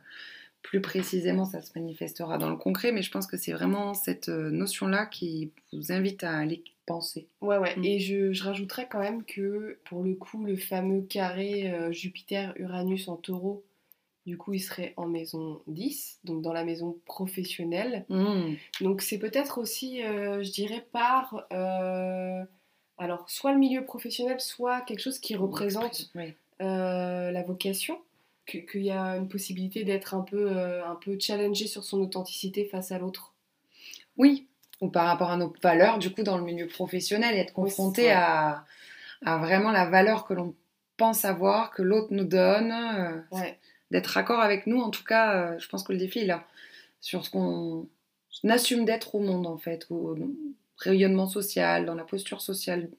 [0.65, 4.30] plus précisément, ça se manifestera dans le concret, mais je pense que c'est vraiment cette
[4.30, 7.28] euh, notion-là qui vous invite à aller penser.
[7.41, 7.75] Ouais, ouais.
[7.78, 7.86] Mm.
[7.86, 13.08] Et je, je rajouterais quand même que, pour le coup, le fameux carré euh, Jupiter-Uranus
[13.08, 13.63] en taureau,
[14.25, 18.06] du coup, il serait en maison 10, donc dans la maison professionnelle.
[18.10, 18.56] Mmh.
[18.82, 21.45] Donc c'est peut-être aussi, euh, je dirais, par...
[21.54, 22.43] euh,
[22.97, 26.34] alors, soit le milieu professionnel, soit quelque chose qui représente Oui.
[26.60, 27.99] la vocation.
[28.45, 32.65] Qu'il y a une possibilité d'être un peu, euh, un peu challengé sur son authenticité
[32.65, 33.34] face à l'autre.
[34.17, 34.47] Oui,
[34.81, 38.65] ou par rapport à nos valeurs, du coup, dans le milieu professionnel, être confronté à,
[39.25, 40.55] à vraiment la valeur que l'on
[40.97, 43.60] pense avoir, que l'autre nous donne, euh, Ouais,
[43.91, 44.79] d'être raccord avec nous.
[44.79, 46.45] En tout cas, euh, je pense que le défi est là,
[47.01, 47.88] sur ce qu'on
[48.43, 50.15] on assume d'être au monde, en fait, au
[50.77, 52.89] rayonnement social, dans la posture sociale,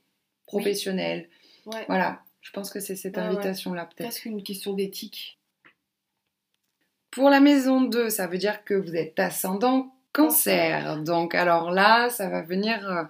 [0.47, 1.29] professionnelle.
[1.67, 1.85] ouais.
[1.89, 3.25] Voilà, je pense que c'est cette ouais.
[3.25, 4.07] invitation-là, peut-être.
[4.07, 5.37] Presque une question d'éthique.
[7.11, 11.03] Pour la maison 2, ça veut dire que vous êtes ascendant cancer.
[11.03, 13.03] Donc alors là, ça va venir euh,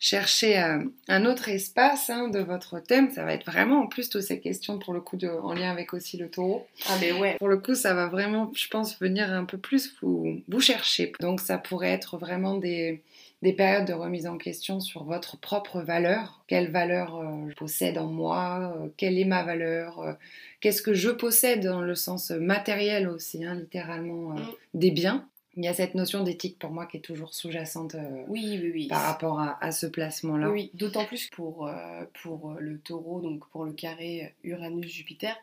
[0.00, 3.10] chercher euh, un autre espace hein, de votre thème.
[3.10, 5.70] Ça va être vraiment en plus toutes ces questions pour le coup de, en lien
[5.70, 6.66] avec aussi le taureau.
[6.88, 7.36] Ah, mais ouais.
[7.38, 11.12] Pour le coup, ça va vraiment, je pense, venir un peu plus vous, vous chercher.
[11.20, 13.02] Donc ça pourrait être vraiment des,
[13.42, 16.42] des périodes de remise en question sur votre propre valeur.
[16.48, 20.12] Quelle valeur euh, je possède en moi euh, Quelle est ma valeur euh,
[20.60, 24.54] Qu'est-ce que je possède dans le sens matériel aussi, hein, littéralement, euh, Mm.
[24.74, 28.24] des biens Il y a cette notion d'éthique pour moi qui est toujours sous-jacente euh,
[28.26, 28.86] Oui, oui, oui.
[28.88, 30.50] par rapport à, à ce placement-là.
[30.50, 30.78] Oui, oui.
[30.78, 35.36] d'autant plus pour, euh, pour le taureau, donc pour le carré Uranus-Jupiter.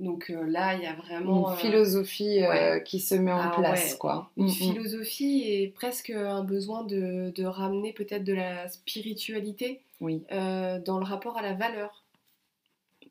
[0.00, 2.82] Donc euh, là, il y a vraiment Une euh, philosophie euh, ouais.
[2.84, 3.98] qui se met en Ah place, ouais.
[3.98, 4.30] quoi.
[4.36, 4.52] une Mm, mm.
[4.52, 10.22] philosophie et presque un besoin de, de ramener peut-être de la spiritualité Oui.
[10.30, 12.04] euh, dans le rapport à la valeur.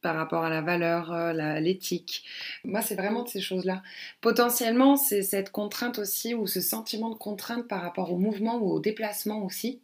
[0.02, 2.24] par rapport à la valeur, la- l'éthique.
[2.64, 3.82] Moi, c'est vraiment de ces choses-là.
[4.22, 8.70] Potentiellement, c'est cette contrainte aussi, ou ce sentiment de contrainte par rapport au mouvement ou
[8.72, 9.82] au déplacement aussi.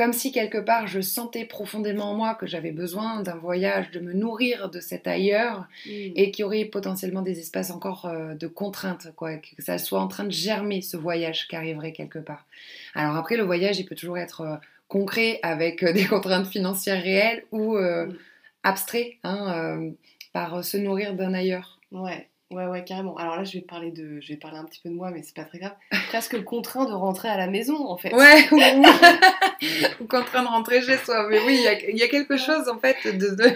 [0.00, 4.00] Comme si quelque part, je sentais profondément en moi que j'avais besoin d'un voyage, de
[4.00, 8.46] me nourrir de cet ailleurs, et qu'il y aurait potentiellement des espaces encore euh, de
[8.46, 12.46] contrainte, quoi, que ça soit en train de germer ce voyage qui arriverait quelque part.
[12.94, 14.56] Alors après, le voyage, il peut toujours être euh,
[14.88, 18.16] concret avec euh, des contraintes financières réelles ou euh, Mm.
[18.62, 19.92] abstrait, hein,
[20.32, 21.78] par se nourrir d'un ailleurs.
[21.92, 23.16] Ouais, ouais, ouais, carrément.
[23.16, 25.22] Alors là, je vais parler de, je vais parler un petit peu de moi, mais
[25.22, 25.74] c'est pas très grave.
[26.08, 28.12] Presque contraint de rentrer à la maison, en fait.
[28.14, 31.28] Ouais, ou, ou contraint de rentrer chez soi.
[31.28, 33.50] Mais oui, il y a, il y a quelque chose en fait de, de,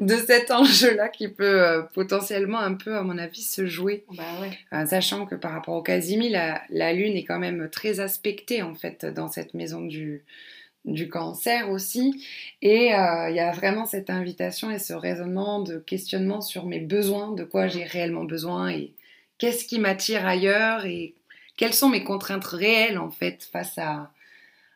[0.00, 4.04] de cet enjeu-là qui peut euh, potentiellement un peu, à mon avis, se jouer.
[4.12, 4.50] Bah ouais.
[4.72, 8.62] Euh, sachant que par rapport au Casimir, la, la Lune est quand même très aspectée
[8.62, 10.22] en fait dans cette maison du,
[10.92, 12.24] du cancer aussi.
[12.62, 16.80] Et euh, il y a vraiment cette invitation et ce raisonnement de questionnement sur mes
[16.80, 18.92] besoins, de quoi j'ai réellement besoin et
[19.38, 21.14] qu'est-ce qui m'attire ailleurs et
[21.56, 24.12] quelles sont mes contraintes réelles en fait face à,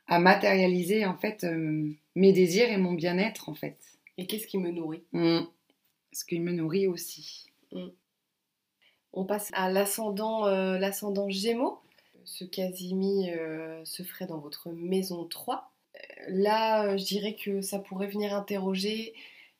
[0.06, 3.78] à matérialiser en fait euh, mes désirs et mon bien-être en fait.
[4.18, 5.02] Et qu'est-ce qui me nourrit?
[5.12, 5.40] Mm.
[6.12, 7.46] Ce qui me nourrit aussi.
[9.14, 11.80] On passe à l'ascendant, euh, l'ascendant Gémeaux.
[12.24, 13.30] Ce Casimi
[13.82, 15.71] se ferait dans votre maison 3.
[16.28, 19.14] Là, euh, je dirais que ça pourrait venir interroger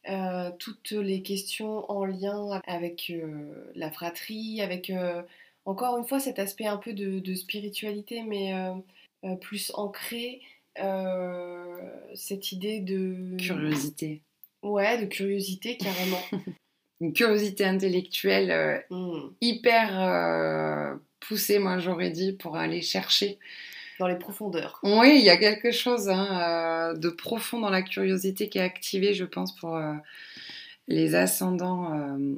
[0.08, 5.22] euh, toutes les questions en lien avec euh, la fratrie, avec euh,
[5.64, 8.52] encore une fois cet aspect un peu de, de spiritualité, mais
[9.40, 10.40] plus ancré.
[12.14, 14.22] cette idée de Curiosité.
[14.64, 16.20] ouais de curiosité carrément
[17.00, 19.30] Une curiosité intellectuelle Hmm.
[19.40, 23.38] hyper poussée, moi j'aurais dit, pour aller chercher.
[23.98, 27.82] Dans les profondeurs Oui, il y a quelque chose hein, euh, de profond dans la
[27.82, 29.94] curiosité qui est activée, je pense, pour euh,
[30.88, 32.34] les ascendants euh,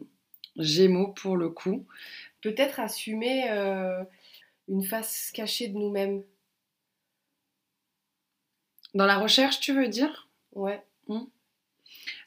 [0.57, 1.85] gémeaux, pour le coup.
[2.43, 4.03] peut-être assumer euh,
[4.69, 6.23] une face cachée de nous-mêmes.
[8.95, 10.29] Dans la recherche, tu veux dire?
[10.53, 10.83] Ouais,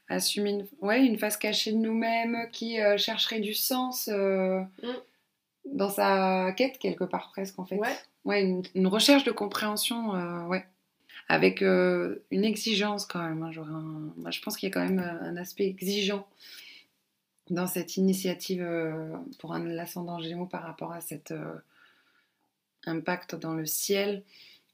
[0.09, 4.93] Assumer une, ouais, une face cachée de nous-mêmes qui euh, chercherait du sens euh, Mm.
[5.65, 7.75] dans sa quête, quelque part presque, en fait.
[7.75, 7.95] ouais,
[8.27, 8.43] Ouais,
[8.75, 10.65] une, recherche de compréhension, euh, ouais.
[11.29, 13.41] Avec euh, une exigence quand même.
[13.41, 16.27] hein, je pense qu'il y a quand même euh, un aspect exigeant
[17.49, 18.67] dans cette initiative
[19.39, 21.33] pour un l'ascendant Gémeaux par rapport à cet
[22.85, 24.23] impact dans le ciel.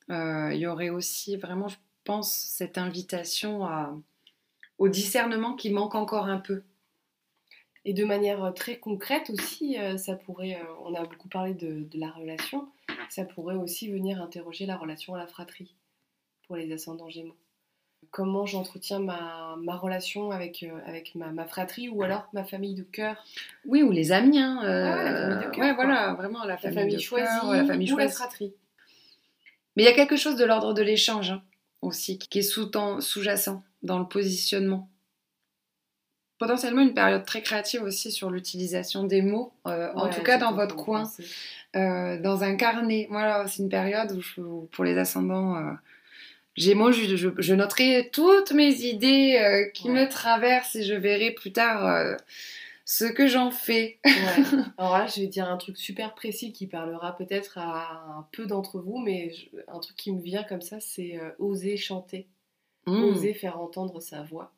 [0.10, 3.70] Il y aurait aussi vraiment, je pense, cette invitation
[4.80, 6.64] au discernement qui manque encore un peu.
[7.86, 12.68] Et de manière très concrète aussi, ça pourrait, on a beaucoup parlé de la relation,
[13.10, 15.76] ça pourrait aussi venir interroger la relation à la fratrie
[16.48, 17.36] pour les ascendants gémeaux.
[18.12, 22.76] Comment j'entretiens ma, ma relation avec, euh, avec ma, ma fratrie ou alors ma famille
[22.76, 23.16] de cœur,
[23.66, 24.40] Oui, ou les amis.
[24.40, 27.26] Hein, euh, la famille de cœur, ouais, voilà, vraiment la la famille, famille, de choisie
[27.26, 28.54] cœur, la famille ou la fratrie.
[29.76, 31.42] Mais il y a quelque chose de l'ordre de l'échange hein,
[31.82, 34.90] aussi, qui est sous- sous-jacent dans le positionnement.
[36.40, 40.54] Potentiellement une période très créative aussi sur l'utilisation des mots, euh, en tout cas dans
[40.54, 41.10] votre coin.
[41.76, 43.08] Euh, dans un carnet.
[43.10, 45.72] Voilà, c'est une période où, je- où pour les ascendants euh,
[46.56, 50.06] Gémeaux, je, je- je noterai toutes mes idées euh, qui Ouais.
[50.06, 52.16] me traversent et je verrai plus tard euh,
[52.86, 53.98] ce que j'en fais.
[54.06, 54.12] Ouais.
[54.78, 58.46] Alors là, je vais dire un truc super précis qui parlera peut-être à un peu
[58.46, 59.32] d'entre vous, mais
[59.68, 62.28] un truc qui me vient comme ça, c'est oser chanter,
[62.86, 63.04] Mm.
[63.06, 64.52] oser faire entendre sa voix.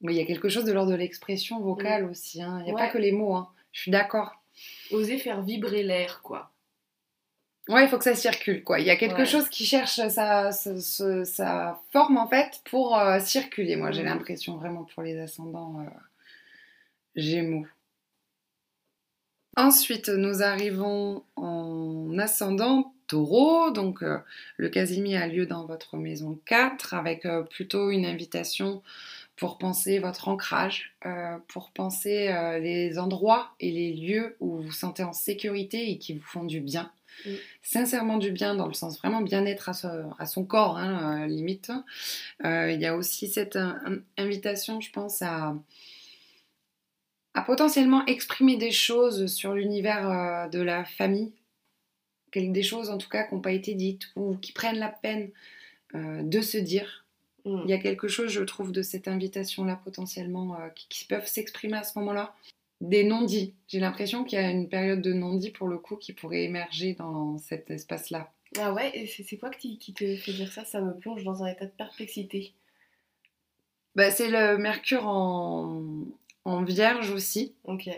[0.00, 2.42] Mais il y a quelque chose de l'ordre de l'expression vocale aussi.
[2.42, 2.56] hein.
[2.60, 2.80] Il n'y a Ouais.
[2.80, 3.34] pas que les mots.
[3.36, 3.48] hein.
[3.72, 4.42] Je suis d'accord.
[4.90, 6.50] Oser faire vibrer l'air, quoi.
[7.68, 8.78] Ouais, il faut que ça circule, quoi.
[8.78, 9.26] Il y a quelque Ouais.
[9.26, 13.74] chose qui cherche sa, sa- sa- sa forme, en fait, pour euh, circuler.
[13.76, 15.90] Moi, j'ai l'impression, vraiment, pour les ascendants euh,
[17.16, 17.66] gémeaux.
[19.56, 23.70] Ensuite, nous arrivons en ascendant taureau.
[23.70, 24.18] Donc, euh,
[24.58, 28.82] le Casimir a lieu dans votre maison 4, avec plutôt une invitation
[29.36, 34.62] pour penser votre ancrage, euh, pour penser euh, les endroits et les lieux où vous
[34.64, 36.90] vous sentez en sécurité et qui vous font du bien.
[37.24, 37.30] Mm.
[37.62, 41.26] Sincèrement du bien, dans le sens vraiment bien-être à, so- à son corps, hein, euh,
[41.26, 41.72] limite.
[42.44, 45.54] Euh, Il y a aussi cette euh, invitation, je pense, à,
[47.34, 51.32] à potentiellement exprimer des choses sur l'univers euh, de la famille,
[52.34, 55.30] des choses en tout cas qui n'ont pas été dites ou qui prennent la peine
[55.94, 57.06] euh, de se dire.
[57.46, 57.62] Mm.
[57.64, 61.78] Il y a quelque chose, je trouve, de cette invitation-là potentiellement qui, qui peuvent s'exprimer
[61.78, 62.34] à ce moment-là.
[62.80, 63.54] Des non-dits.
[63.68, 66.94] J'ai l'impression qu'il y a une période de non-dits pour le coup qui pourrait émerger
[66.94, 68.32] dans cet espace-là.
[68.58, 70.64] Ah ouais, et c'est quoi qui, qui te fait dire ça?
[70.64, 72.52] Ça me plonge dans un état de perplexité.
[73.94, 75.82] Bah, c'est le Mercure en,
[76.44, 77.54] en Vierge aussi.
[77.64, 77.88] Ok.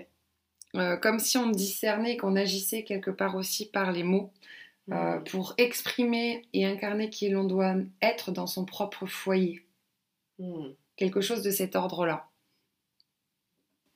[0.76, 4.30] Euh, comme si on discernait, qu'on agissait quelque part aussi par les mots.
[4.92, 9.64] euh, pour exprimer et incarner qui l'on doit être dans son propre foyer.
[10.38, 10.68] Mm.
[10.96, 12.27] Quelque chose de cet ordre-là.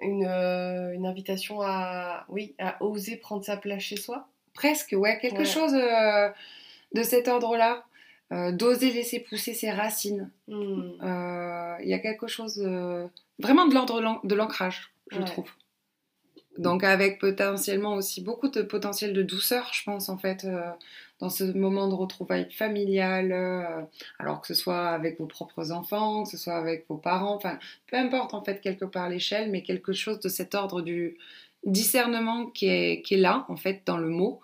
[0.02, 5.18] Une, euh, une invitation à, oui, à oser prendre sa place chez soi Presque, ouais,
[5.20, 5.44] quelque Ouais.
[5.44, 6.28] chose euh,
[6.94, 7.84] de cet ordre-là.
[8.32, 10.30] Euh, D'oser laisser pousser ses racines.
[10.48, 10.92] Mm.
[11.02, 12.58] Euh, Il y a quelque chose
[13.38, 15.24] vraiment de l'ordre de l'ancrage, je Ouais.
[15.24, 15.50] trouve.
[16.58, 20.60] Donc avec potentiellement aussi beaucoup de potentiel de douceur, je pense en fait, euh,
[21.18, 23.82] dans ce moment de retrouvailles familiales, euh,
[24.18, 27.58] alors que ce soit avec vos propres enfants, que ce soit avec vos parents, enfin
[27.86, 31.16] peu importe en fait quelque part l'échelle, mais quelque chose de cet ordre du
[31.64, 34.40] discernement qui est, qui est là en fait dans le mot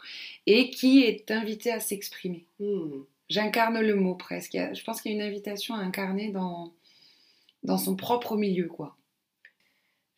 [0.47, 2.47] et qui est invité à s'exprimer.
[2.61, 3.03] Mm.
[3.29, 4.57] J'incarne le mot presque.
[4.57, 6.73] Je pense qu'il y a une invitation à incarner dans,
[7.63, 8.97] dans son propre milieu, quoi.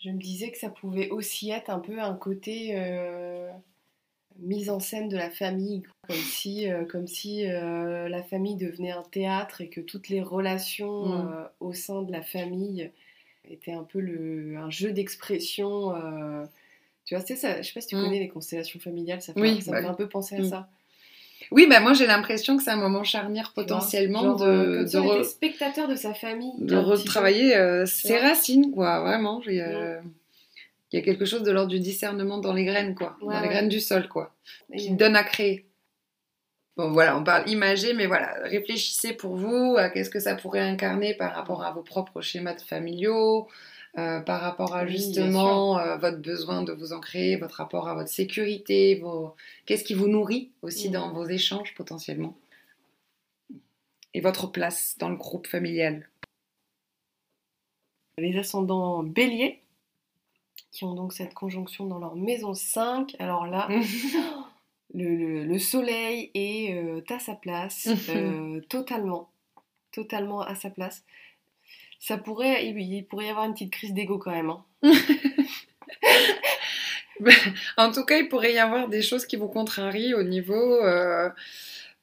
[0.00, 3.50] Je me disais que ça pouvait aussi être un peu un côté euh,
[4.38, 8.92] mise en scène de la famille, comme si, euh, comme si euh, la famille devenait
[8.92, 11.48] un théâtre et que toutes les relations Mm.
[11.60, 12.90] au sein de la famille
[13.48, 15.92] étaient un peu le, un jeu d'expression.
[17.04, 17.60] tu vois, ça.
[17.62, 18.00] Je sais pas si tu Mm.
[18.04, 20.40] connais les constellations familiales, ça, fait, Oui, ça bah me fait un peu penser à
[20.40, 20.48] Mm.
[20.48, 20.70] ça.
[21.50, 24.98] Oui, bah moi j'ai l'impression que c'est un moment charnière potentiellement Genre, euh, de, de,
[24.98, 26.52] re- spectateur de sa famille.
[26.58, 29.00] de retravailler euh, ses racines, quoi.
[29.00, 30.00] Vraiment, euh,
[30.92, 33.16] il y a quelque chose de l'ordre du discernement dans les graines, quoi.
[33.22, 34.34] Ouais, dans les graines du sol, quoi.
[34.76, 35.66] Qui donne à créer.
[36.76, 40.60] Bon, voilà, on parle imagé, mais voilà, réfléchissez pour vous à qu'est-ce que ça pourrait
[40.60, 43.48] incarner par rapport à vos propres schémas de familiaux,
[43.98, 47.94] euh, par rapport à Oui, justement euh, votre besoin de vous ancrer, votre rapport à
[47.94, 49.34] votre sécurité, vos...
[49.66, 50.92] qu'est-ce qui vous nourrit aussi Mm.
[50.92, 52.36] dans vos échanges potentiellement,
[54.14, 56.08] et votre place dans le groupe familial?
[58.18, 59.62] les ascendants béliers,
[60.72, 63.16] qui ont donc cette conjonction dans leur maison 5.
[63.18, 63.66] Alors là,
[64.94, 67.88] le, le- le soleil est euh, à sa place,
[68.68, 69.30] totalement,
[69.90, 71.02] totalement à sa place.
[72.00, 74.50] Ça pourrait, il, pourrait y avoir une petite crise d'ego quand même.
[74.50, 74.64] hein.
[77.76, 81.28] En tout cas, il pourrait y avoir des choses qui vous contrarient au niveau euh,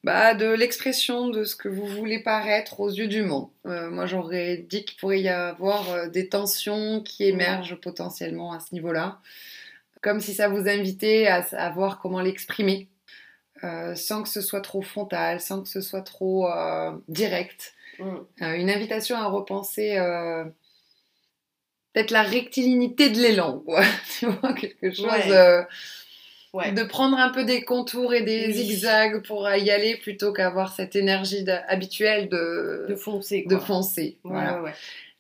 [0.04, 3.50] bah, de l'expression de ce que vous voulez paraître aux yeux du monde.
[3.66, 8.60] Euh, moi, j'aurais dit qu'il pourrait y avoir euh, des tensions qui émergent potentiellement à
[8.60, 9.20] ce niveau-là,
[10.02, 12.88] comme si ça vous invitait à, à voir comment l'exprimer,
[13.96, 16.48] sans que ce soit trop frontal, sans que ce soit trop
[17.08, 17.74] direct.
[18.00, 18.18] Mm.
[18.44, 20.44] Euh, une invitation à repenser euh,
[21.94, 23.82] peut-être la rectilinité de l'élan, quoi.
[24.20, 25.06] tu vois, quelque chose.
[25.06, 25.32] Ouais.
[25.32, 25.64] euh,
[26.54, 26.72] Ouais.
[26.72, 28.54] de prendre un peu des contours et des Oui.
[28.54, 33.44] zigzags pour y aller plutôt qu'avoir cette énergie de- habituelle de, De foncer.
[33.48, 33.66] de Quoi.
[33.66, 34.18] foncer.
[34.24, 34.74] Ouais, voilà.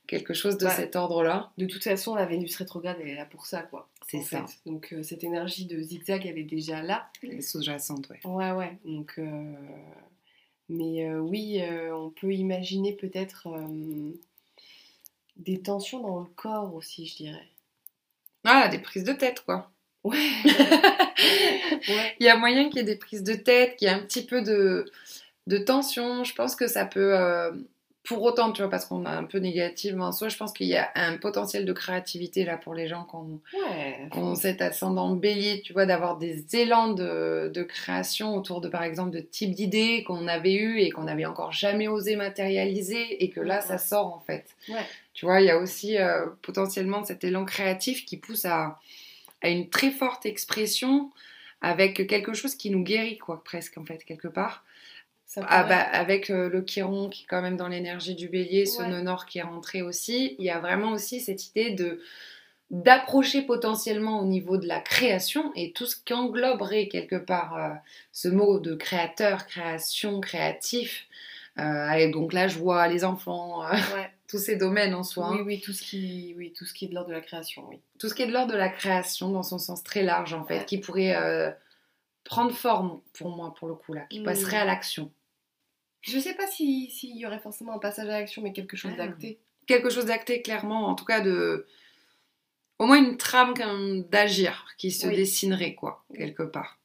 [0.07, 1.51] Quelque chose de cet ordre-là.
[1.57, 3.89] De toute façon, la Vénus rétrograde, elle est là pour ça, quoi.
[4.09, 4.45] C'est ça.
[4.47, 4.53] fait.
[4.65, 7.07] Donc euh, cette énergie de zigzag, elle est déjà là.
[7.21, 8.19] Les sous-jacentes, ouais.
[8.23, 8.77] Ouais, ouais.
[8.85, 9.19] Donc,
[10.69, 14.11] mais euh, oui, euh, on peut imaginer peut-être euh,
[15.37, 17.47] des tensions dans le corps aussi, je dirais.
[18.43, 19.71] Ah, des prises de tête, quoi.
[20.03, 20.17] Ouais.
[20.45, 22.15] ouais.
[22.19, 23.99] Il y a moyen qu'il y ait des prises de tête, qu'il y ait un
[23.99, 24.91] petit peu de,
[25.47, 26.23] de tension.
[26.23, 27.15] Je pense que ça peut
[28.07, 30.67] pour autant, tu vois, parce qu'on a un peu négativement en soi, je pense qu'il
[30.67, 34.07] y a un potentiel de créativité là pour les gens qui ont, Ouais.
[34.13, 38.83] ont cet ascendant bélier, tu vois, d'avoir des élans de, de création autour de, par
[38.83, 43.29] exemple, de types d'idées qu'on avait eues et qu'on n'avait encore jamais osé matérialiser et
[43.29, 44.45] que là, ça sort en fait.
[44.69, 44.85] Ouais.
[45.13, 48.79] Tu vois, il y a aussi euh, potentiellement cet élan créatif qui pousse à,
[49.41, 51.11] à une très forte expression
[51.61, 54.63] avec quelque chose qui nous guérit, quoi, presque en fait, quelque part.
[55.37, 58.65] Ça Ah bah, avec euh, le Chiron qui est quand même dans l'énergie du bélier,
[58.65, 59.15] ce Ouais.
[59.27, 62.01] qui est rentré aussi, il y a vraiment aussi cette idée de
[62.69, 67.69] d'approcher potentiellement au niveau de la création et tout ce qui engloberait quelque part euh,
[68.11, 71.05] ce mot de créateur, création, créatif,
[71.59, 74.11] euh, avec donc la joie, les enfants, euh, Ouais.
[74.27, 75.29] tous ces domaines en soi.
[75.31, 75.43] Oui, hein.
[75.45, 77.79] oui, tout ce qui, oui, tout ce qui est de l'ordre de la création, oui.
[77.99, 80.43] Tout ce qui est de l'ordre de la création dans son sens très large en
[80.43, 80.65] fait, Ouais.
[80.65, 81.15] qui pourrait
[82.25, 84.23] prendre forme pour moi pour le coup là, qui Mm.
[84.25, 85.09] passerait à l'action.
[86.01, 88.91] Je sais pas si- s'il y aurait forcément un passage à l'action, mais quelque chose
[88.95, 89.07] Ah.
[89.07, 89.39] d'acté.
[89.67, 91.67] quelque chose d'acté clairement, en tout cas de
[92.79, 93.53] au moins une trame
[94.09, 95.15] d'agir qui se Oui.
[95.17, 96.79] dessinerait quoi quelque part,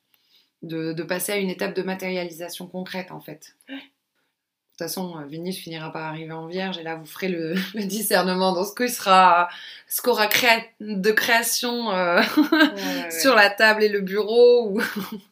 [0.62, 3.54] de, de passer à une étape de matérialisation concrète en fait.
[3.68, 7.54] De toute façon, euh, Vénus finira par arriver en Vierge et là vous ferez le,
[7.74, 9.48] le discernement dans ce que sera,
[9.86, 12.68] ce qu'aura créa- de création euh, Ouais, ouais,
[13.04, 13.10] ouais.
[13.12, 14.80] sur la table et le bureau ou,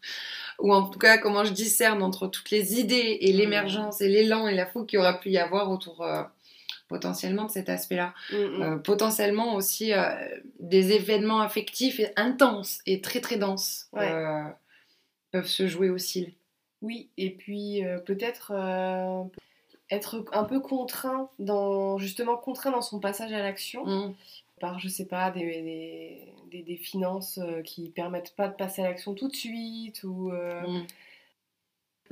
[0.62, 4.46] ou en tout cas comment je discerne entre toutes les idées et l'émergence et l'élan
[4.48, 6.22] et la fougue qu'il y aura pu y avoir autour euh,
[6.88, 8.14] potentiellement de cet aspect-là.
[8.32, 8.62] Mm, mm.
[8.62, 10.10] Euh, potentiellement aussi euh,
[10.58, 14.10] des événements affectifs et intenses et très très denses Ouais.
[15.30, 16.34] peuvent se jouer aussi.
[16.82, 18.52] Oui, et puis peut-être
[19.90, 24.14] être un peu contraint dans justement contraint dans son passage à l'action Mm.
[24.60, 28.82] Par je sais pas des, des, des- des finances euh, qui permettent pas de passer
[28.82, 30.86] à l'action tout de suite ou euh, Mm.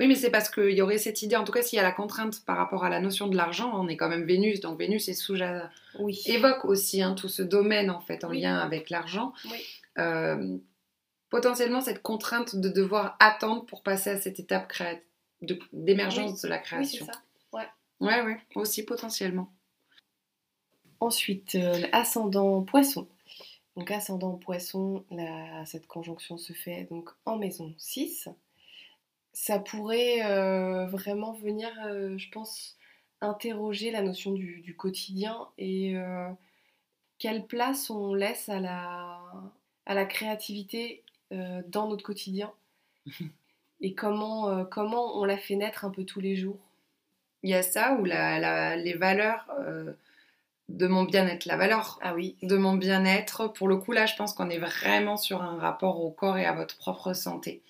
[0.01, 1.83] Oui, mais c'est parce qu'il y aurait cette idée, en tout cas s'il y a
[1.83, 4.79] la contrainte par rapport à la notion de l'argent, on est quand même Vénus, donc
[4.79, 5.35] Vénus est sous
[5.99, 8.39] oui évoque aussi hein, tout ce domaine en fait en Oui.
[8.41, 9.33] lien avec l'argent.
[9.51, 9.57] Oui.
[9.97, 10.57] Euh,
[11.29, 14.71] potentiellement cette contrainte de devoir attendre pour passer à cette étape
[15.41, 17.05] de- d'émergence de la oui c'est création.
[17.05, 17.11] ça.
[17.99, 19.51] ouais, ouais, aussi potentiellement.
[20.99, 23.07] Ensuite, euh, ascendant poisson.
[23.77, 28.29] Donc ascendant poisson, la- cette conjonction se fait donc en maison 6.
[29.33, 32.77] Ça pourrait euh, vraiment venir, euh, je pense,
[33.21, 36.29] interroger la notion du, du quotidien et euh,
[37.19, 39.21] quelle place on laisse à la,
[39.85, 42.53] à la créativité euh, dans notre quotidien
[43.81, 46.59] et comment, euh, comment on la fait naître un peu tous les jours.
[47.43, 49.93] Il y a ça où la, la- les valeurs euh,
[50.69, 54.15] de mon bien-être, la valeur Ah oui, de mon bien-être, pour le coup là je
[54.15, 57.61] pense qu'on est vraiment sur un rapport au corps et à votre propre santé.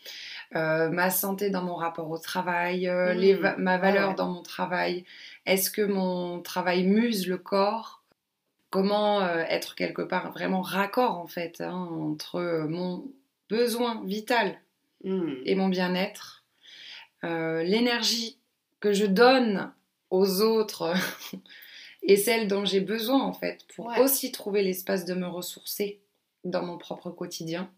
[0.56, 3.18] Euh, ma santé dans mon rapport au travail, euh, Mm.
[3.18, 4.16] les va- ma valeur ouais.
[4.16, 5.06] dans mon travail,
[5.46, 8.04] est-ce que mon travail muse le corps?
[8.72, 13.06] Comment euh, être quelque part vraiment raccord en fait hein, entre mon
[13.50, 14.60] besoin vital
[15.04, 15.32] Hmm.
[15.46, 16.44] et mon bien-être,
[17.24, 18.38] l'énergie
[18.80, 19.72] que je donne
[20.10, 20.94] aux autres
[22.04, 24.00] et celle dont j'ai besoin en fait pour Ouais.
[24.00, 26.02] aussi trouver l'espace de me ressourcer
[26.44, 27.72] dans mon propre quotidien.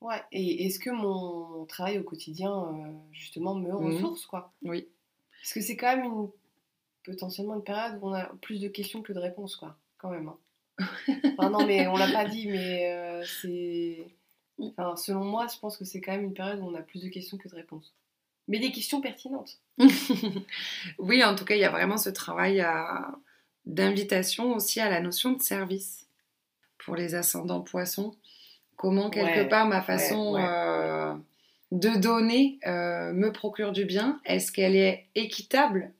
[0.00, 3.86] Ouais, et est-ce que mon travail au quotidien, euh, justement, me Mhm.
[3.86, 4.52] ressource, quoi?
[4.62, 4.88] Oui.
[5.40, 6.28] Parce que c'est quand même une,
[7.04, 10.28] potentiellement une période où on a plus de questions que de réponses, quoi, quand même.
[10.28, 10.38] hein.
[11.38, 14.08] Enfin, non, mais on l'a pas dit, mais euh, c'est...
[14.58, 17.02] Enfin, selon moi, je pense que c'est quand même une période où on a plus
[17.02, 17.94] de questions que de réponses.
[18.48, 19.60] Mais des questions pertinentes.
[20.98, 23.12] oui, en tout cas, il y a vraiment ce travail à-
[23.66, 26.06] d'invitation aussi à la notion de service
[26.84, 28.14] pour les ascendants poissons.
[28.76, 30.44] Comment, quelque Ouais, part, ma façon ouais.
[30.44, 31.14] euh,
[31.70, 35.92] de donner euh, me procure du bien Est-ce qu'elle est équitable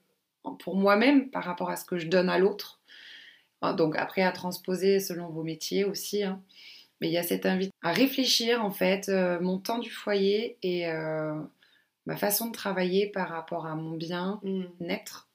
[0.59, 2.81] pour moi-même par rapport à ce que je donne à l'autre?
[3.61, 6.25] Ah, Donc, après, à transposer selon vos métiers aussi.
[6.25, 6.43] hein.
[7.01, 10.57] Mais il y a cette invite à réfléchir, en fait, euh, mon temps du foyer
[10.63, 10.87] et
[12.07, 14.65] ma façon de travailler par rapport à mon bien Hmm.
[14.81, 15.29] naître,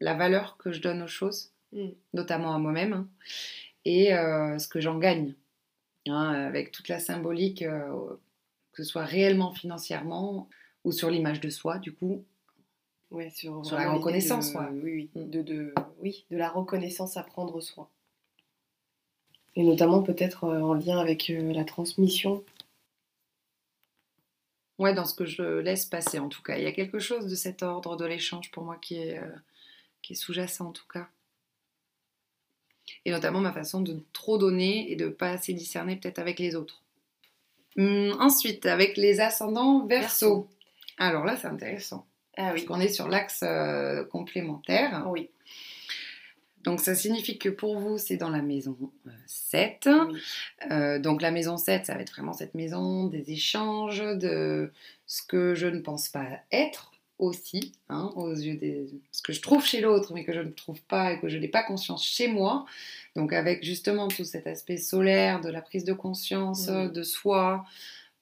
[0.00, 1.88] la valeur que je donne aux choses, Mm.
[2.14, 3.08] notamment à moi-même, hein,
[3.84, 5.34] et euh, ce que j'en gagne,
[6.06, 8.16] hein, avec toute la symbolique, euh,
[8.72, 10.48] que ce soit réellement financièrement
[10.84, 12.24] ou sur l'image de soi, du coup.
[13.10, 14.66] Ouais, sur, Sur la reconnaissance, de, ouais.
[14.70, 15.30] Oui, oui, Mm.
[15.30, 17.88] de, de, oui, de la reconnaissance à prendre soin.
[19.56, 22.44] Et notamment peut-être euh, en lien avec la transmission.
[24.78, 26.56] Ouais, dans ce que je laisse passer en tout cas.
[26.56, 29.36] Il y a quelque chose de cet ordre de l'échange pour moi qui est, euh,
[30.02, 31.08] qui est sous-jacent en tout cas.
[33.04, 36.54] Et notamment ma façon de trop donner et de pas assez discerner peut-être avec les
[36.54, 36.82] autres.
[37.76, 40.48] Hum, ensuite, avec les ascendants verso.
[40.98, 42.06] Alors là, c'est intéressant.
[42.36, 45.06] Ah Parce qu'on est sur l'axe euh, complémentaire.
[45.08, 45.30] Oui.
[46.64, 48.76] Donc ça signifie que pour vous, c'est dans la maison
[49.06, 49.88] euh, 7.
[49.88, 50.20] Oui.
[50.70, 54.72] Euh, donc la maison 7, ça va être vraiment cette maison des échanges, de
[55.06, 58.86] ce que je ne pense pas être aussi, hein, aux yeux des...
[59.12, 61.36] ce que je trouve chez l'autre, mais que je ne trouve pas et que je
[61.38, 62.64] n'ai pas conscience chez moi.
[63.16, 66.92] Donc avec justement tout cet aspect solaire, de la prise de conscience Oui.
[66.92, 67.64] de soi,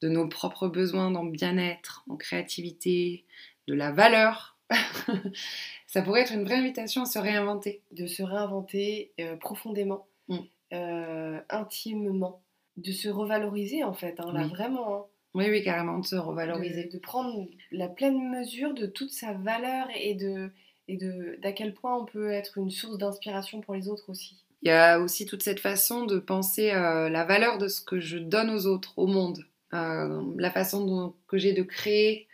[0.00, 3.24] de nos propres besoins dans le bien-être, en créativité,
[3.68, 4.56] de la valeur.
[5.86, 7.82] ça pourrait être une vraie invitation à se réinventer.
[7.92, 10.38] De se réinventer euh, profondément, Mm.
[10.72, 12.42] euh, intimement,
[12.76, 14.48] de se revaloriser en fait, hein, là Oui.
[14.48, 14.96] vraiment.
[14.96, 15.04] hein.
[15.36, 16.84] Oui, oui, carrément, de se revaloriser.
[16.84, 20.50] de prendre la pleine mesure de toute sa valeur et de
[20.88, 24.36] et de d'à quel point on peut être une source d'inspiration pour les autres aussi.
[24.62, 28.00] Il y a aussi toute cette façon de penser euh, la valeur de ce que
[28.00, 29.44] je donne aux autres, au monde.
[29.74, 32.28] Euh, la façon dont- que j'ai de créer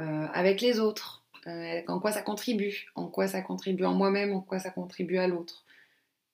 [0.00, 1.24] euh, avec les autres.
[1.46, 2.88] Euh, en quoi ça contribue.
[2.94, 5.64] En quoi ça contribue en moi-même, en quoi ça contribue à l'autre.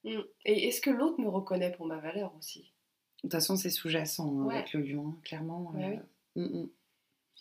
[0.03, 0.21] Mm.
[0.45, 2.74] Et est-ce que l'autre me reconnaît pour ma valeur aussi?
[3.25, 4.57] De toute façon, c'est sous-jacent hein, Ouais.
[4.57, 5.71] avec le lion, hein, clairement.
[5.75, 5.99] Ouais,
[6.37, 6.69] euh, mm, mm.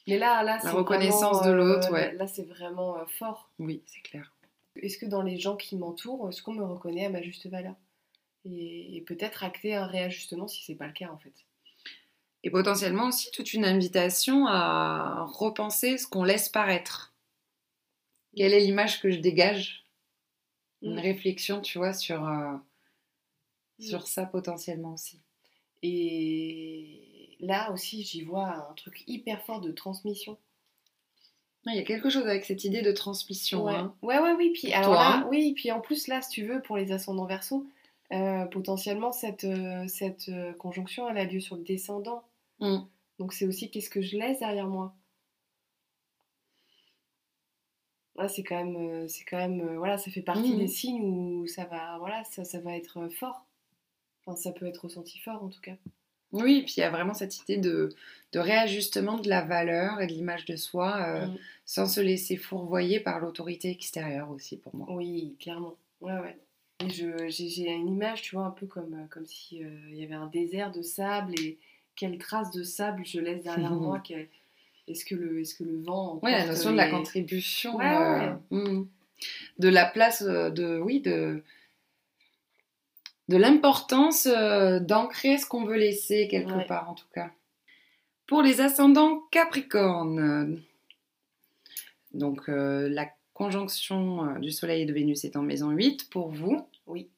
[0.08, 2.14] Mais là, là, c'est reconnaissance vraiment, de l'autre, euh, ouais.
[2.14, 3.52] Là, c'est vraiment euh, fort.
[3.60, 4.34] Oui, c'est clair.
[4.78, 7.76] Est-ce que dans les gens qui m'entourent, est-ce qu'on me reconnaît à ma juste valeur?
[8.46, 11.34] Et, et peut-être acter un réajustement si c'est pas le cas en fait.
[12.44, 17.14] Et potentiellement aussi toute une invitation à repenser ce qu'on laisse paraître.
[18.36, 19.86] Quelle est l'image que je dégage?
[20.82, 21.00] Une Mm.
[21.00, 22.56] réflexion, tu vois, sur, euh,
[23.80, 25.22] sur ça potentiellement aussi.
[25.84, 30.38] Et là aussi, j'y vois un truc hyper fort de transmission.
[31.66, 33.64] Il y a quelque chose avec cette idée de transmission.
[33.66, 33.74] Ouais.
[33.74, 33.96] hein.
[34.02, 34.52] ouais, ouais, oui.
[34.54, 35.28] Puis, alors Toi, là, hein.
[35.30, 37.66] oui, puis en plus, là, si tu veux, pour les ascendants verso,
[38.12, 42.24] euh, potentiellement, cette, euh, cette euh, conjonction, elle a lieu sur le descendant.
[42.60, 42.80] Mm.
[43.20, 44.94] Donc, c'est aussi qu'est-ce que je laisse derrière moi.
[48.16, 50.60] Là, c'est quand même, c'est quand même, voilà, ça fait partie Mhm.
[50.60, 53.46] des signes où ça va, voilà, ça, ça va être fort.
[54.26, 55.76] Enfin, ça peut être ressenti fort, en tout cas.
[56.32, 57.90] Oui, puis il y a vraiment cette idée de,
[58.32, 61.38] de réajustement de la valeur et de l'image de soi euh, Mm.
[61.66, 64.88] sans se laisser fourvoyer par l'autorité extérieure aussi pour moi.
[64.90, 65.76] Oui, clairement.
[66.02, 66.38] Ouais, ouais.
[66.80, 69.70] Et je, j'ai, j'ai une image, tu vois, un peu comme, euh, comme si euh,
[69.92, 71.60] y avait un désert de sable et
[71.96, 74.02] quelle trace de sable je laisse derrière moi.
[74.88, 77.78] Est-ce que le, est-ce que le vent Ouais, la notion de la contribution.
[77.78, 78.88] Ouais, euh, mm.
[79.60, 80.80] de la place de.
[80.80, 81.44] Oui, de.
[83.30, 86.66] De l'importance euh, d'ancrer ce qu'on veut laisser quelque Ouais.
[86.66, 87.32] part en tout cas.
[88.28, 90.62] Pour les ascendants Capricorne,
[92.14, 96.30] donc euh, la conjonction euh, du Soleil et de Vénus est en maison 8 pour
[96.30, 96.68] vous.
[96.88, 97.10] Oui.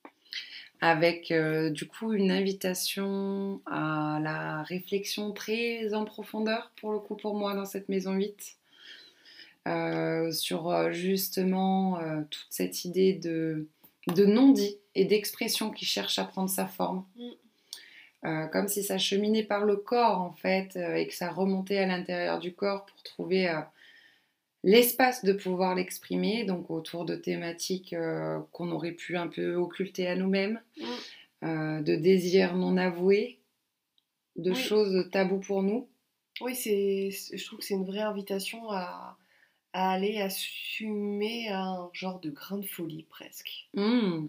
[0.82, 7.16] Avec euh, du coup une invitation à la réflexion très en profondeur pour le coup
[7.16, 8.58] pour moi dans cette maison 8.
[9.68, 12.00] Euh, sur justement
[12.30, 13.68] toute cette idée de,
[14.14, 17.06] de non-dit et d'expression qui cherche à prendre sa forme.
[17.16, 17.30] Mm.
[18.26, 21.78] Euh, comme si ça cheminait par le corps en fait euh, et que ça remontait
[21.78, 23.60] à l'intérieur du corps pour trouver euh,
[24.64, 27.94] l'espace de pouvoir l'exprimer, donc autour de thématiques
[28.52, 30.60] qu'on aurait pu un peu occulter à nous-mêmes,
[31.42, 31.84] Mm.
[31.84, 33.38] de désirs non avoués,
[34.38, 34.56] de Oui.
[34.58, 35.88] choses taboues pour nous.
[36.42, 39.16] Oui, c'est, c'est- je trouve que c'est une vraie invitation à,
[39.74, 43.68] à aller assumer un genre de grain de folie presque.
[43.76, 44.28] Mm.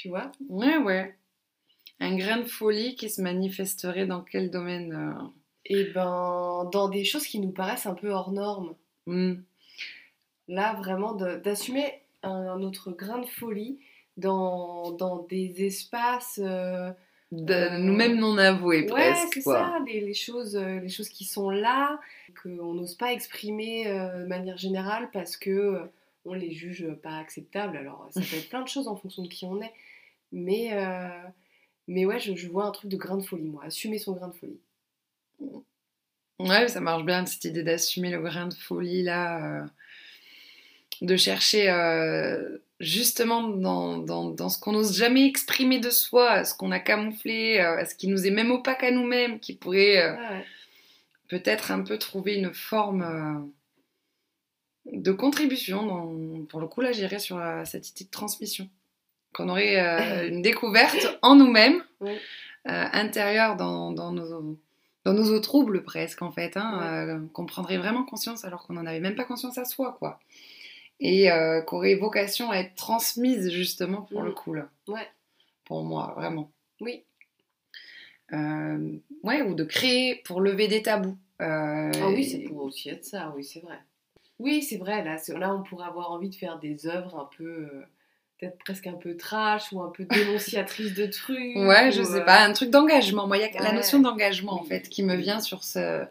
[0.00, 0.32] Tu vois?
[0.48, 1.14] Ouais, ouais.
[2.00, 5.22] Un grain de folie qui se manifesterait dans quel domaine euh,
[5.66, 8.74] Et ben, dans des choses qui nous paraissent un peu hors normes.
[9.06, 9.34] hmm.
[10.48, 13.78] Là, vraiment, d'assumer un, un autre grain de folie
[14.16, 16.40] dans, dans des espaces.
[16.42, 16.90] euh,
[17.30, 19.34] De Euh, nous-mêmes non avoués, ouais, presque.
[19.34, 22.00] c'est ça, les, les choses, euh, les choses qui sont là,
[22.42, 25.82] qu'on n'ose pas exprimer de manière générale parce que
[26.24, 27.76] on les juge pas acceptables.
[27.76, 29.72] Alors, ça peut être plein de choses en fonction de qui on est.
[30.32, 31.08] Mais, euh,
[31.88, 33.64] mais ouais, je, je vois un truc de grain de folie, moi.
[33.64, 34.60] Assumer son grain de folie.
[36.38, 39.62] Ouais, ça marche bien, cette idée d'assumer le grain de folie, là.
[39.62, 39.66] euh,
[41.02, 46.54] de chercher, euh, justement, dans, dans, dans ce qu'on n'ose jamais exprimer de soi, ce
[46.54, 47.56] qu'on a camouflé,
[47.88, 50.44] ce qui nous est même opaque à nous-mêmes, qui pourrait Ouais, ouais.
[51.28, 53.50] peut-être un peu trouver une forme
[54.92, 55.86] de contribution.
[55.86, 58.68] Dans, pour le coup, là, j'irais sur cette idée de transmission.
[59.34, 62.12] Qu'on aurait euh, une découverte en nous-mêmes, Oui.
[62.68, 64.58] euh, intérieure dans, dans nos,
[65.04, 66.56] dans nos eaux troubles presque, en fait.
[66.56, 69.96] Hein, euh, qu'on prendrait vraiment conscience alors qu'on n'en avait même pas conscience à soi,
[69.98, 70.18] quoi.
[71.02, 71.30] Et
[71.66, 74.26] qu'aurait vocation à être transmise, justement, pour Mm.
[74.26, 74.68] le coup, là.
[74.86, 75.08] Ouais.
[75.64, 76.50] Pour moi, vraiment.
[76.82, 77.04] Oui.
[78.32, 81.16] Ouais, ou de créer pour lever des tabous.
[81.38, 83.78] Ah oui, et- pourrait aussi être ça, oui, c'est vrai.
[84.38, 87.28] Oui, c'est vrai, là, c'est- là, on pourrait avoir envie de faire des œuvres un
[87.36, 87.68] peu,
[88.40, 91.38] peut-être presque un peu trash ou un peu dénonciatrice de trucs.
[91.56, 93.26] Ouais, je ou, sais euh, pas, un truc d'engagement.
[93.26, 96.04] Moi, il y a la notion d'engagement en fait qui me vient sur ce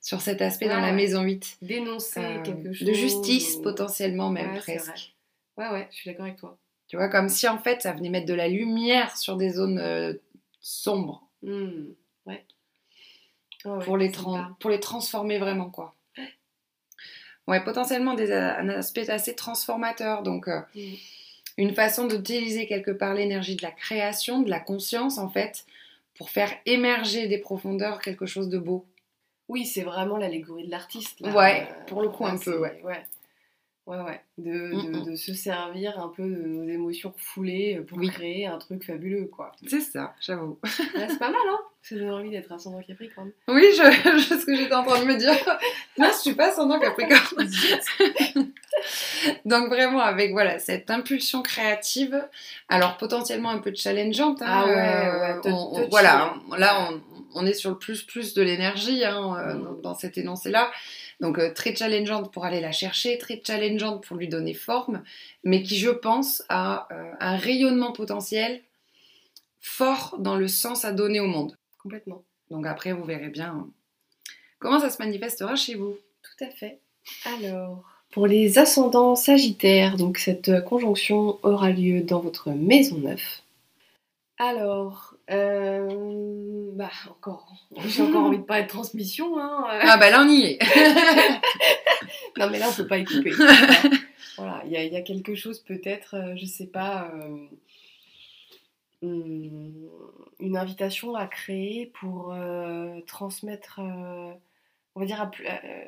[0.00, 1.58] sur cet aspect dans la maison 8.
[1.62, 2.86] Dénoncer Euh, quelque chose.
[2.86, 5.14] de justice ou- potentiellement même Ouais, presque.
[5.56, 6.56] Ouais, ouais, je suis d'accord avec toi.
[6.86, 9.78] Tu vois, comme si en fait ça venait mettre de la lumière sur des zones
[9.78, 10.12] euh,
[10.60, 11.86] sombres Hmm,
[12.24, 12.44] Ouais.
[13.64, 14.12] Ouais, pour, les
[14.60, 15.94] pour les transformer vraiment quoi.
[17.48, 20.22] Ouais, potentiellement des, un aspect assez transformateur.
[20.22, 20.94] Donc, euh, Mm.
[21.56, 25.64] Une façon d'utiliser quelque part l'énergie de la création, de la conscience en fait,
[26.16, 28.84] pour faire émerger des profondeurs quelque chose de beau.
[29.48, 31.20] Oui, c'est vraiment l'allégorie de l'artiste.
[31.20, 32.58] Ouais, Euh, pour le coup, là, un peu.
[32.60, 33.06] Ouais,
[33.86, 33.96] ouais.
[34.02, 34.20] ouais.
[34.38, 35.04] De, Mm, de, mm.
[35.10, 38.08] de se servir un peu de nos émotions refoulées pour Oui.
[38.10, 39.52] créer un truc fabuleux, quoi.
[39.66, 40.58] C'est ça, j'avoue.
[40.62, 40.70] Ouais,
[41.08, 43.30] c'est pas mal, hein Ça donne envie d'être ascendant Capricorne.
[43.48, 43.82] Oui, je,
[44.18, 45.32] je- ce que j'étais en train de me dire.
[45.98, 47.48] Non, je suis pas ascendant Capricorne.
[49.44, 52.22] Donc vraiment avec voilà cette impulsion créative,
[52.68, 54.42] alors potentiellement un peu challengeante.
[54.42, 56.34] hein, Ah ouais, euh, ouais, tou- on- on- touchy, voilà, hein.
[56.58, 57.00] là on,
[57.34, 59.62] on est sur le plus plus de l'énergie hein, euh, Mm.
[59.64, 60.70] dans, dans cet énoncé-là.
[61.20, 65.02] Donc euh, très challengeante pour aller la chercher, très challengeante pour lui donner forme,
[65.44, 68.62] mais qui je pense a euh, un rayonnement potentiel
[69.60, 71.56] fort dans le sens à donner au monde.
[71.78, 72.22] Complètement.
[72.50, 73.70] Donc après vous verrez bien hein,
[74.58, 75.96] comment ça se manifestera chez vous.
[76.22, 76.80] Tout à fait.
[77.24, 83.42] Alors, pour les ascendants sagittaires, donc cette conjonction aura lieu dans votre maison 9.
[84.38, 87.52] Alors, euh, bah encore,
[87.86, 89.38] j'ai encore envie de parler de transmission.
[89.38, 89.64] Hein.
[89.68, 90.58] Ah bah là on y est.
[92.38, 93.32] Non mais là on peut pas y couper.
[94.36, 97.46] voilà, il y, y a quelque chose peut-être, euh, je sais pas, euh,
[99.02, 99.88] hum,
[100.40, 105.30] une invitation à créer pour euh, transmettre, on va dire, à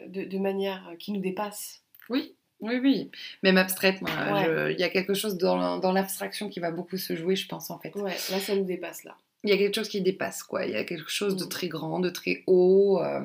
[0.08, 1.82] de, de manière qui nous dépasse.
[2.08, 3.10] Oui, oui, oui.
[3.42, 4.44] Même Ouais.
[4.44, 7.46] je- il y a quelque chose dans, dans l'abstraction qui va beaucoup se jouer, je
[7.46, 7.94] pense, en fait.
[7.96, 9.16] Ouais, là ça nous dépasse là.
[9.44, 10.64] Il y a quelque chose qui dépasse, quoi.
[10.66, 11.48] Il y a quelque chose de Mm.
[11.48, 13.20] très grand, de très haut, euh,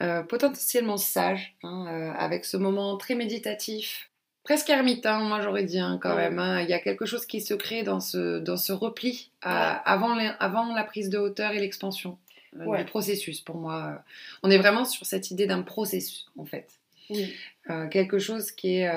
[0.00, 4.10] euh, potentiellement sage, hein, euh, avec ce moment très méditatif,
[4.44, 6.30] presque ermitain, moi j'aurais dit, hein, quand Ouais.
[6.30, 6.38] même.
[6.38, 6.60] hein.
[6.62, 9.80] Il y a quelque chose qui se crée dans ce, dans ce repli à- Ouais.
[9.84, 12.16] avant, les- avant la prise de hauteur et l'expansion
[12.56, 12.78] Ouais.
[12.78, 14.02] du processus, pour moi.
[14.42, 16.68] On est vraiment sur cette idée d'un processus, en fait.
[17.10, 17.34] Oui.
[17.70, 18.90] Euh, quelque chose qui est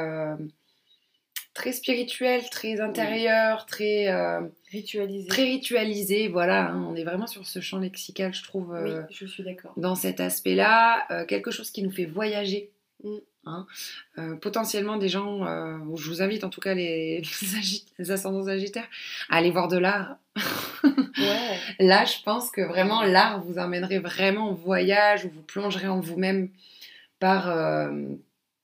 [1.53, 4.07] très spirituel, très intérieur, très,
[4.72, 5.28] Ritualisé.
[5.28, 6.28] très ritualisé.
[6.28, 9.43] Voilà, hein, on est vraiment sur ce champ lexical, je trouve, euh, Oui, je suis
[9.43, 9.74] d'accord.
[9.78, 11.05] dans cet aspect-là.
[11.11, 12.72] Euh, quelque chose qui nous fait voyager.
[13.03, 13.09] Mm.
[13.47, 13.67] hein.
[14.19, 15.45] Euh, potentiellement des gens,
[15.95, 18.88] je vous invite en tout cas les, les, agi- les ascendants sagittaires
[19.30, 20.17] à aller voir de l'art.
[20.84, 21.57] Ouais.
[21.80, 25.99] Là, je pense que vraiment l'art vous emmènerait vraiment en voyage, où vous plongerez en
[25.99, 26.49] vous-même
[27.19, 27.47] par,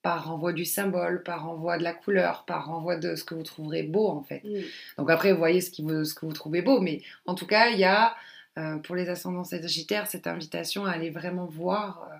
[0.07, 3.43] par envoi du symbole, par envoi de la couleur, par envoi de ce que vous
[3.43, 4.41] trouverez beau en fait.
[4.45, 4.61] Mm.
[4.97, 7.45] Donc après, vous voyez ce, qui vous- ce que vous trouvez beau, mais en tout
[7.45, 8.15] cas, il y a
[8.57, 12.15] euh, pour les ascendants sagittaires cette invitation à aller vraiment voir euh,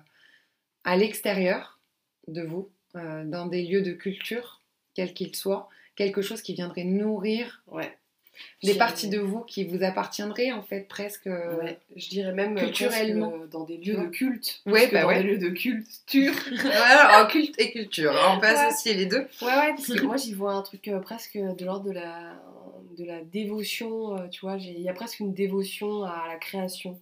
[0.84, 1.80] à l'extérieur
[2.26, 4.60] de vous, euh, dans des lieux de culture,
[4.92, 7.96] quels qu'ils soient, quelque chose qui viendrait nourrir Ouais.
[8.62, 11.26] Des parties de vous qui vous appartiendraient en fait presque.
[11.26, 13.30] euh, Ouais, je dirais même euh, culturellement.
[13.30, 14.60] presque, euh, dans des lieux de culte.
[14.66, 15.22] Ouais, bah dans ouais.
[15.22, 16.32] des lieux de culture.
[16.62, 18.52] voilà, en culte et culture, hein, on peut Ouais.
[18.54, 19.26] associer les deux.
[19.42, 22.34] Ouais, ouais, parce que moi j'y vois un truc euh, presque de l'ordre de la,
[22.96, 26.98] de la dévotion, euh, tu vois, il y a presque une dévotion à la création.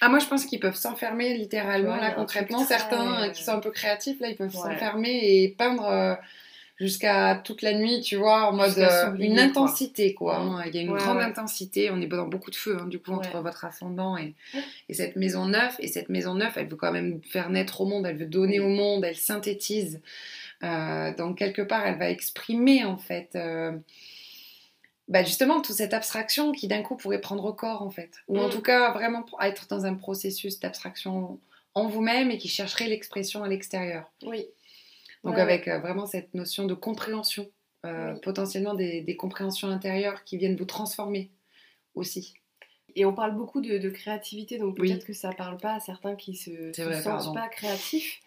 [0.00, 2.64] Ah moi je pense qu'ils peuvent s'enfermer littéralement vois, là concrètement.
[2.64, 4.72] Certains euh, qui sont un peu créatifs là ils peuvent Ouais.
[4.72, 6.18] s'enfermer et peindre
[6.82, 10.36] jusqu'à toute la nuit tu vois en mode euh, une intensité quoi.
[10.38, 10.64] Hein.
[10.66, 11.22] Il y a une Ouais, grande ouais.
[11.24, 14.34] intensité, on est dans beaucoup de feu hein, du coup entre votre ascendant et,
[14.88, 15.74] et cette maison neuve.
[15.78, 18.58] Et cette maison neuve elle veut quand même faire naître au monde, elle veut donner
[18.60, 20.00] au monde, elle synthétise.
[20.64, 23.30] Euh, donc quelque part elle va exprimer en fait...
[23.36, 23.72] euh,
[25.08, 28.46] bah justement toute cette abstraction qui d'un coup pourrait prendre corps en fait ou en
[28.48, 28.50] Mm.
[28.50, 31.38] tout cas vraiment être dans un processus d'abstraction
[31.74, 34.46] en vous-même et qui chercherait l'expression à l'extérieur Oui.
[35.24, 37.50] Donc Ouais, avec euh, vraiment cette notion de compréhension
[37.86, 38.20] euh, Oui.
[38.22, 41.30] potentiellement des, des compréhensions intérieures qui viennent vous transformer
[41.94, 42.34] aussi
[42.94, 44.88] Et on parle beaucoup de, de créativité, donc Oui.
[44.88, 47.34] peut-être que ça parle pas à certains qui se, se vrai, sentent pardon.
[47.34, 48.20] pas créatifs.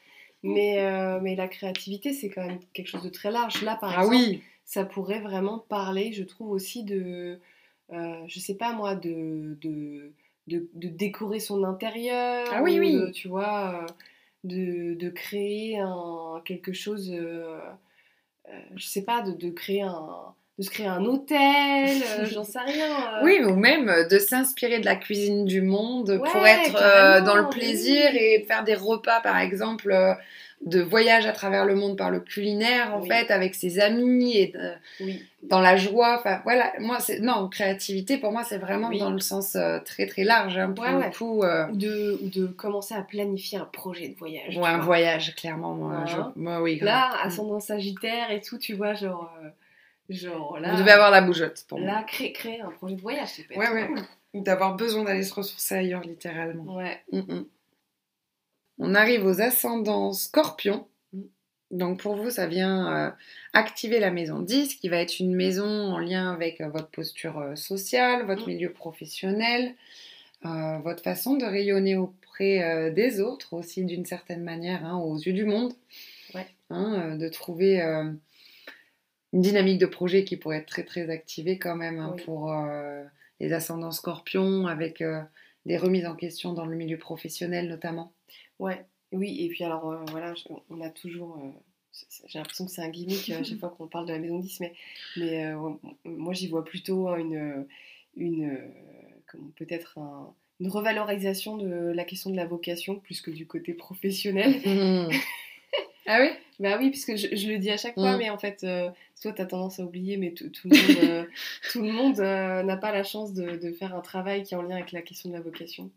[0.43, 3.61] Mais, euh, mais la créativité, c'est quand même quelque chose de très large.
[3.63, 7.39] Là, par ah exemple, oui ça pourrait vraiment parler, je trouve aussi de,
[7.91, 10.11] je sais pas moi, de, de,
[10.73, 12.47] décorer son intérieur.
[12.51, 12.93] Ah oui, ou oui.
[12.93, 13.85] de, tu vois,
[14.45, 17.59] de, de créer un, quelque chose, euh,
[18.49, 22.43] euh, je sais pas, de, de créer un, de se créer un hôtel, euh, j'en
[22.43, 23.23] sais rien.
[23.23, 28.09] Oui, ou même de s'inspirer de la cuisine du monde pour être dans le plaisir
[28.13, 28.19] oui.
[28.19, 29.93] et faire des repas, par exemple,
[30.65, 33.07] de voyage à travers le monde par le culinaire, en Oui.
[33.07, 35.23] fait, avec ses amis et de- Oui.
[35.43, 36.17] dans la joie.
[36.19, 37.19] Enfin, voilà, moi, c'est.
[37.19, 38.97] Non, créativité, pour moi, c'est vraiment Oui.
[38.99, 40.57] dans le sens euh, très, très large.
[40.57, 41.43] hein, pour Ouais, coup.
[41.43, 44.57] euh, Ou de, ou de commencer à planifier un projet de voyage.
[44.57, 44.85] ou un vois.
[44.85, 45.73] voyage, clairement.
[45.75, 46.79] Moi, je- moi, oui.
[46.81, 49.31] Là, ascendant sagittaire et tout, tu vois, genre.
[49.43, 49.49] euh,
[50.09, 50.71] genre là.
[50.71, 51.87] Vous devez avoir la bougeotte pour moi.
[51.91, 53.87] Là, créer, créer un projet de voyage, peut être Ouais, ouais.
[53.87, 53.99] cool.
[54.33, 56.75] Ou D'avoir besoin d'aller se ressourcer ailleurs, littéralement.
[56.75, 56.99] Ouais.
[57.11, 57.45] Mm, mm.
[58.77, 60.87] On arrive aux ascendants scorpions.
[61.71, 63.11] Donc pour vous, ça vient euh,
[63.53, 67.39] activer la maison 10, qui va être une maison en lien avec euh, votre posture
[67.39, 68.51] euh, sociale, votre Mm.
[68.51, 69.75] milieu professionnel,
[70.43, 75.43] votre façon de rayonner auprès des autres aussi d'une certaine manière, hein, aux yeux du
[75.43, 75.73] monde.
[76.35, 76.45] Ouais.
[76.69, 81.97] Hein, de trouver une dynamique de projet qui pourrait être très très activée quand même
[81.97, 82.23] hein, Oui.
[82.25, 82.53] pour
[83.39, 85.03] les ascendants scorpions avec
[85.65, 88.11] des remises en question dans le milieu professionnel notamment.
[88.59, 90.33] Ouais, oui, et puis alors euh, voilà,
[90.69, 91.37] on a toujours.
[91.43, 91.49] euh,
[92.27, 94.39] j'ai l'impression que c'est un gimmick euh, à chaque fois qu'on parle de la maison
[94.39, 94.73] 10, mais,
[95.17, 95.53] mais
[96.05, 97.65] moi j'y vois plutôt hein, une.
[98.15, 98.59] une
[99.57, 104.55] peut-être un- une revalorisation de la question de la vocation plus que du côté professionnel.
[106.07, 106.29] ah oui?
[106.59, 108.19] Bah oui, puisque je, je le dis à chaque fois, Mm.
[108.19, 108.89] mais en fait, euh,
[109.21, 111.25] toi, tu as tendance à oublier, mais tout, tout le monde euh,
[111.73, 114.57] tout le monde, euh, n'a pas la chance de, de faire un travail qui est
[114.57, 115.91] en lien avec la question de la vocation.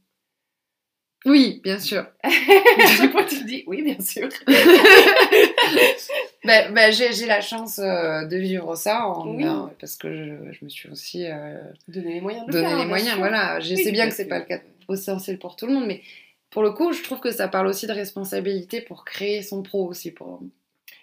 [1.27, 2.07] Oui, bien sûr.
[2.25, 4.29] du coup, tu te dis, oui, bien sûr.
[6.45, 9.45] Ben, ben, j'ai j'ai la chance euh, de vivre ça en- Oui.
[9.45, 12.79] euh, parce que je, je me suis aussi euh, Donner les moyens de donné faire,
[12.79, 13.11] les moyens.
[13.11, 13.19] sûr.
[13.19, 14.61] Voilà, je Oui, sais bien que c'est pas le cas
[14.91, 16.01] essentiel pour tout le monde, mais
[16.51, 19.87] pour le coup, je trouve que ça parle aussi de responsabilité pour créer son pro
[19.87, 20.13] aussi.
[20.13, 20.41] Pour...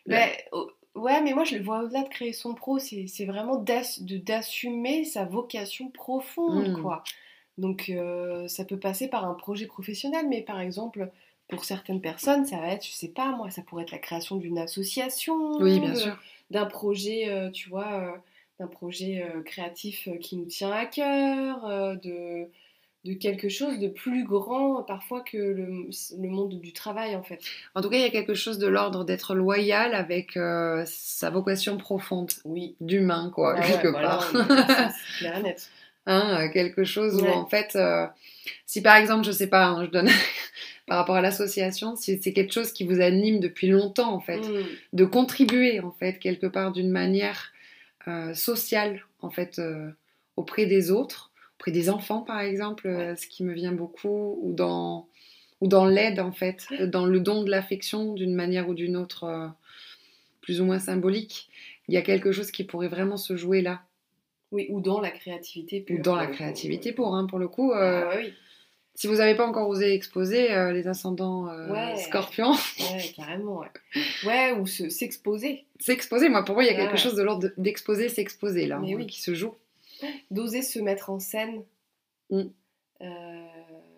[0.07, 3.25] Ben, oh, ouais, mais moi, je le vois au-delà de créer son pro, c'est c'est
[3.25, 6.81] vraiment d'ass- de- d'assumer sa vocation profonde, Mm.
[6.81, 7.03] quoi.
[7.57, 11.09] Donc, euh, ça peut passer par un projet professionnel, mais par exemple,
[11.47, 14.35] pour certaines personnes, ça va être, je sais pas, moi, ça pourrait être la création
[14.35, 16.17] d'une association, Oui, bien de- sûr.
[16.51, 18.11] d'un projet, euh, tu vois, euh,
[18.59, 22.47] d'un projet euh, créatif euh, qui nous tient à cœur, euh, de,
[23.05, 27.39] de quelque chose de plus grand parfois que le, le monde du travail, en fait.
[27.75, 31.29] En tout cas, il y a quelque chose de l'ordre d'être loyal avec euh, sa
[31.29, 32.75] vocation profonde Oui.
[32.81, 34.21] d'humain, quoi, Ah ouais, quelque voilà, part.
[34.31, 35.69] ça, c'est clair et net.
[36.07, 37.31] Hein, euh, quelque chose où Ouais.
[37.31, 38.05] en fait, euh,
[38.65, 40.07] si par exemple, je sais pas, hein, je donne
[40.87, 44.37] par rapport à l'association, si c'est quelque chose qui vous anime depuis longtemps en fait,
[44.47, 44.63] Mm.
[44.93, 47.51] de contribuer en fait quelque part d'une manière
[48.07, 49.89] euh, sociale en fait euh,
[50.35, 52.83] auprès des autres, auprès des enfants par exemple,
[53.17, 55.07] ce qui me vient beaucoup, ou dans
[55.61, 59.49] ou dans l'aide en fait, dans le don de l'affection d'une manière ou d'une autre,
[60.41, 61.49] plus ou moins symbolique.
[61.87, 63.81] Il y a quelque chose qui pourrait vraiment se jouer là,
[64.55, 65.81] Oui, ou dans la créativité.
[65.81, 66.33] ou pure, dans pour la coup.
[66.33, 67.71] créativité pour, hein, pour le coup.
[67.73, 68.33] euh, Ah, ouais, oui,
[68.95, 71.97] Si vous n'avez pas encore osé exposer euh, les ascendants euh, Ouais.
[71.97, 73.59] scorpions, ouais, carrément.
[73.59, 73.67] Ouais,
[74.25, 75.65] ouais ou se- s'exposer.
[75.79, 76.97] s'exposer, moi pour moi il y a quelque ouais.
[76.97, 79.07] chose de l'ordre de- d'exposer, s'exposer là, Mais hein, oui.
[79.07, 79.53] qui se joue.
[80.31, 81.63] D'oser se mettre en scène.
[82.29, 82.43] Mm.
[83.01, 83.41] Euh,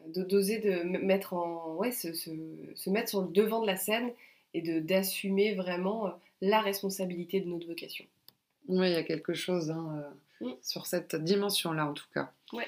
[0.07, 2.31] de d'oser de mettre en ouais se, se,
[2.75, 4.09] se mettre sur le devant de la scène
[4.55, 8.05] et de d'assumer vraiment euh, la responsabilité de notre vocation.
[8.67, 10.03] Oui, il y a quelque chose hein,
[10.41, 10.51] Mm.
[10.61, 12.31] sur cette dimension-là en tout cas.
[12.53, 12.67] Ouais.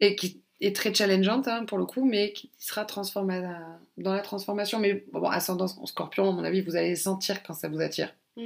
[0.00, 4.20] Et qui est très challengeante hein, pour le coup, mais qui sera transforma- dans la
[4.20, 4.78] transformation.
[4.78, 8.14] Mais bon, ascendant scorpion, à mon avis, vous allez sentir quand ça vous attire.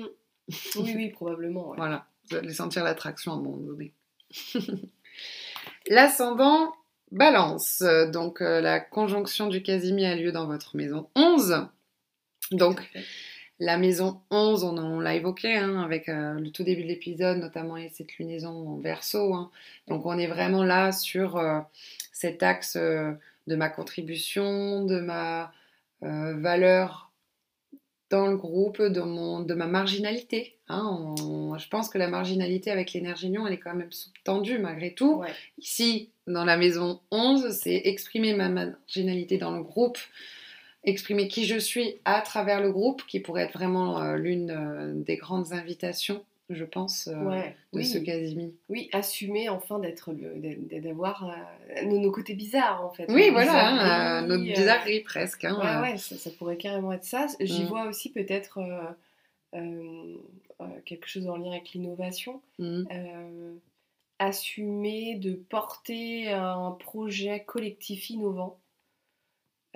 [0.76, 1.68] Oui, oui, probablement.
[1.70, 1.76] ouais.
[1.76, 3.92] Voilà, vous allez sentir l'attraction à un moment donné.
[5.88, 6.74] L'ascendant
[7.10, 7.82] balance,
[8.12, 11.66] donc euh, la conjonction du Casimir a lieu dans votre maison 11.
[12.52, 12.80] Donc.
[13.60, 17.38] La maison 11, on, on l'a évoqué hein, avec euh, le tout début de l'épisode,
[17.38, 19.34] notamment et cette lunaison en verso.
[19.34, 19.50] hein.
[19.88, 21.60] Donc on est vraiment là sur euh,
[22.12, 23.12] cet axe euh,
[23.46, 25.52] de ma contribution, de ma
[26.00, 27.10] valeur
[28.10, 30.56] dans le groupe, de, mon, de ma marginalité.
[30.68, 30.84] hein.
[31.20, 34.94] On- je pense que la marginalité avec l'énergie lion, elle est quand même sous-tendue malgré
[34.94, 35.16] tout.
[35.16, 35.28] Ouais.
[35.58, 39.98] Ici, dans la maison 11, c'est exprimer ma marginalité dans le groupe,
[40.88, 44.92] exprimer qui je suis à travers le groupe, qui pourrait être vraiment euh, l'une euh,
[44.94, 47.84] des grandes invitations, je pense, euh, Ouais, de oui.
[47.86, 48.50] ce Casimir.
[48.68, 51.30] Oui, assumer enfin d'être d'avoir
[51.84, 53.06] nos, nos côtés bizarres en fait.
[53.08, 55.44] Oui, voilà, hein, bizarreries, notre bizarrerie presque.
[55.44, 57.26] hein, Ouais, ouais, ça, ça pourrait carrément être ça.
[57.40, 57.66] J'y Mm.
[57.66, 58.58] vois aussi peut-être
[60.84, 62.40] quelque chose en lien avec l'innovation.
[62.60, 63.54] Euh,
[64.18, 68.58] assumer de porter un projet collectif innovant.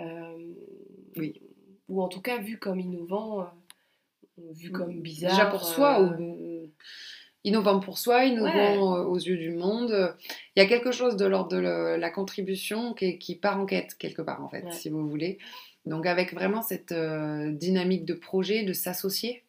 [0.03, 0.53] Euh,
[1.17, 1.41] Oui.
[1.89, 3.45] Ou en tout cas vu comme innovant, euh,
[4.53, 5.31] vu comme bizarre.
[5.33, 6.71] Déjà pour soi, euh, ou
[7.45, 10.15] innovant pour soi, innovant euh, aux yeux du monde.
[10.57, 13.67] Il y a quelque chose de l'ordre de le- la contribution qui, qui part en
[13.67, 14.73] quête quelque part, en fait, Ouais.
[14.73, 15.39] si vous voulez.
[15.85, 19.43] Donc avec vraiment cette euh, dynamique de projet, de s'associer,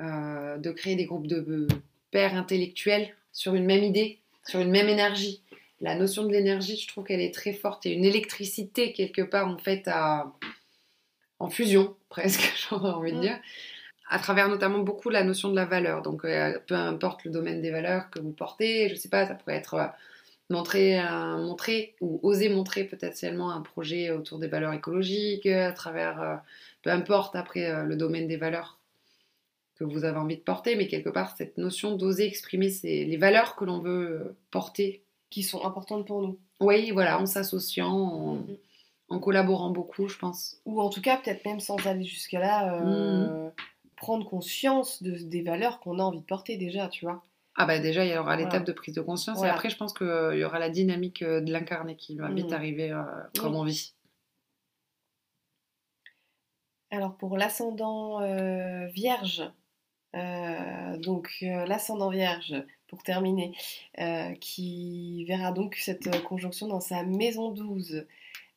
[0.00, 1.68] euh, de créer des groupes de
[2.10, 5.41] pairs intellectuels sur une même idée, sur une même énergie.
[5.82, 7.86] La notion de l'énergie, je trouve qu'elle est très forte.
[7.86, 10.32] A une électricité quelque part en fait à...
[11.40, 13.20] en fusion presque, j'aurais envie de Mm.
[13.20, 13.40] dire,
[14.08, 16.02] à travers notamment beaucoup la notion de la valeur.
[16.02, 19.34] Donc euh, peu importe le domaine des valeurs que vous portez, je sais pas, ça
[19.34, 19.86] pourrait être euh,
[20.50, 21.02] montrer,
[21.38, 26.42] montrer ou oser montrer potentiellement un projet autour des valeurs écologiques, euh, à travers,
[26.82, 28.78] peu importe après le domaine des valeurs
[29.76, 33.56] que vous avez envie de porter, mais quelque part cette notion d'oser exprimer les valeurs
[33.56, 35.02] que l'on veut porter.
[35.32, 36.38] Qui sont importantes pour nous.
[36.60, 38.56] Oui, voilà, en s'associant, en, Mhm.
[39.08, 40.60] en collaborant beaucoup, je pense.
[40.66, 43.48] Ou en tout cas, peut-être même sans aller jusque-là, euh,
[43.96, 47.22] prendre conscience de, des valeurs qu'on a envie de porter déjà, tu vois.
[47.56, 48.64] Ah bah déjà, il y aura l'étape Voilà.
[48.66, 49.52] de prise de conscience, Voilà.
[49.52, 50.06] et après, je pense qu'il
[50.38, 52.52] y aura la dynamique euh, de l'incarné qui va vite Mhm.
[52.52, 53.02] arriver euh,
[53.40, 53.58] comme Oui.
[53.60, 53.94] on vit.
[56.90, 59.42] Alors pour l'ascendant euh, vierge,
[60.14, 62.54] euh, donc euh, l'ascendant vierge,
[62.92, 63.52] pour terminer,
[64.00, 68.06] euh, qui verra donc cette euh, conjonction dans sa maison 12.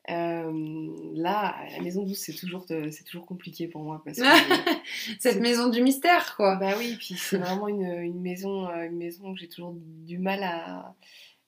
[0.09, 4.23] Euh, là, la maison 12, c'est toujours, c'est toujours compliqué pour moi parce que
[5.19, 6.57] Cette maison du mystère, quoi.
[6.57, 10.43] bah oui, puis c'est vraiment une, une maison, une maison que j'ai toujours du mal
[10.43, 10.93] à,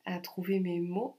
[0.06, 1.18] à trouver mes mots.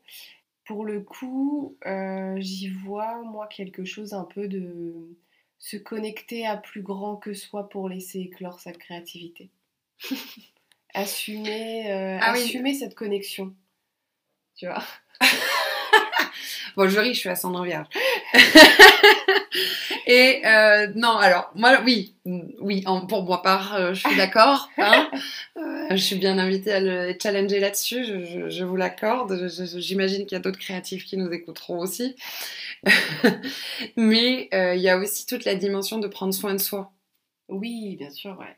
[0.64, 4.94] Pour le coup, euh, j'y vois moi quelque chose un peu de
[5.58, 9.50] se connecter à plus grand que soi pour laisser éclore sa créativité.
[10.94, 12.42] assumer, euh, Ah oui.
[12.44, 13.54] assumer cette connexion.
[14.56, 14.82] Tu vois?
[16.76, 17.88] Bon, je ris, je suis ascendant vierge.
[20.06, 22.14] Et euh, non, alors, moi, oui,
[22.60, 24.68] oui, en- pour moi part, euh, je suis d'accord.
[24.78, 25.10] hein.
[25.56, 29.48] Euh, je suis bien invitée à le challenger là-dessus, je, je- je vous l'accorde.
[29.78, 32.14] J'imagine qu'il y a d'autres créatifs qui nous écouteront aussi.
[33.96, 36.92] Mais il y a aussi toute la dimension de prendre soin de soi.
[37.48, 38.56] Oui, bien sûr, ouais.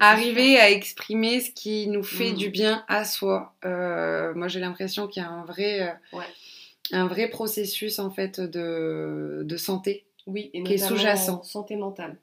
[0.00, 2.36] Arriver à exprimer ce qui nous fait Mm.
[2.36, 3.54] du bien à soi.
[3.64, 6.24] Euh, moi, j'ai l'impression qu'il y a un vrai, euh, Ouais.
[6.92, 10.04] un vrai processus en fait de, de santé.
[10.26, 11.42] Oui, et qui est sous-jacent.
[11.44, 12.16] santé mentale.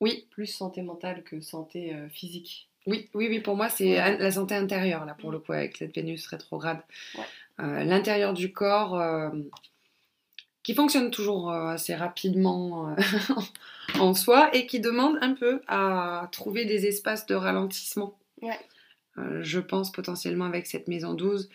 [0.00, 2.68] Oui, Plus santé mentale que santé euh, physique.
[2.86, 4.18] oui, oui, oui, pour moi, c'est Ouais.
[4.18, 6.80] la santé intérieure, là, pour le coup, avec cette Vénus rétrograde.
[7.16, 7.24] Ouais.
[7.60, 8.94] Euh, L'intérieur du corps,
[10.70, 12.94] qui fonctionne toujours euh, assez rapidement euh,
[13.98, 18.16] en soi et qui demande un peu à trouver des espaces de ralentissement.
[18.40, 18.56] Ouais.
[19.18, 21.48] Euh, je pense potentiellement avec cette maison 12,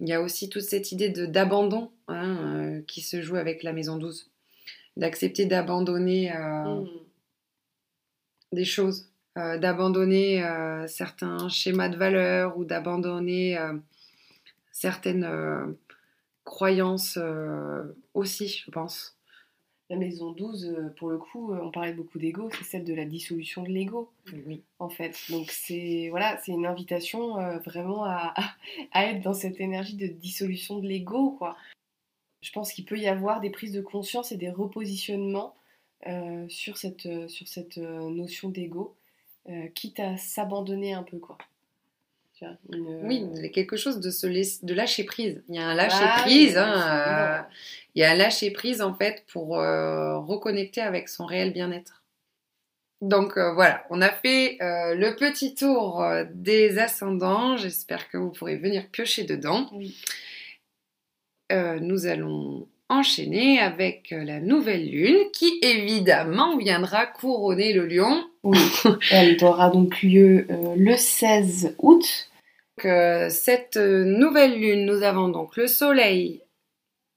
[0.00, 3.98] il y a aussi toute cette idée d'abandon hein, qui se joue avec la maison
[3.98, 4.32] 12.
[4.96, 6.88] D'accepter d'abandonner euh, Mm.
[8.50, 13.56] des choses, euh, d'abandonner euh, certains schémas de valeurs ou d'abandonner
[14.72, 15.76] certaines
[16.46, 17.82] croyances euh,
[18.14, 19.18] aussi, je pense.
[19.90, 22.94] La maison 12, euh, pour le coup, euh, on parlait beaucoup d'ego, c'est celle de
[22.94, 24.10] la dissolution de l'ego,
[24.46, 24.64] Oui.
[24.78, 25.16] en fait.
[25.30, 28.34] Donc c'est voilà, c'est une invitation euh, vraiment à,
[28.92, 31.56] à être dans cette énergie de dissolution de l'ego, quoi.
[32.40, 35.54] Je pense qu'il peut y avoir des prises de conscience et des repositionnements
[36.06, 38.96] euh, sur cette, sur cette notion d'ego,
[39.48, 41.38] euh, quitte à s'abandonner un peu, quoi.
[42.38, 45.42] Tu vois, une- Oui, il y a quelque chose de, se laiss- de lâcher prise.
[45.48, 46.52] Il y a un lâcher Ah, prise.
[46.52, 47.42] oui, hein, euh,
[47.94, 52.02] il y a un lâcher prise en fait pour euh, reconnecter avec son réel bien-être.
[53.02, 57.56] Donc euh, voilà, on a fait euh, le petit tour euh, des ascendants.
[57.56, 59.68] J'espère que vous pourrez venir piocher dedans.
[59.72, 59.96] Oui.
[61.52, 68.24] Euh, nous allons enchaîner avec euh, la nouvelle lune qui évidemment viendra couronner le lion.
[68.46, 68.58] Oui,
[69.10, 72.30] elle aura donc lieu euh, le 16 août.
[72.78, 76.42] Donc, euh, cette euh, nouvelle lune, nous avons donc le soleil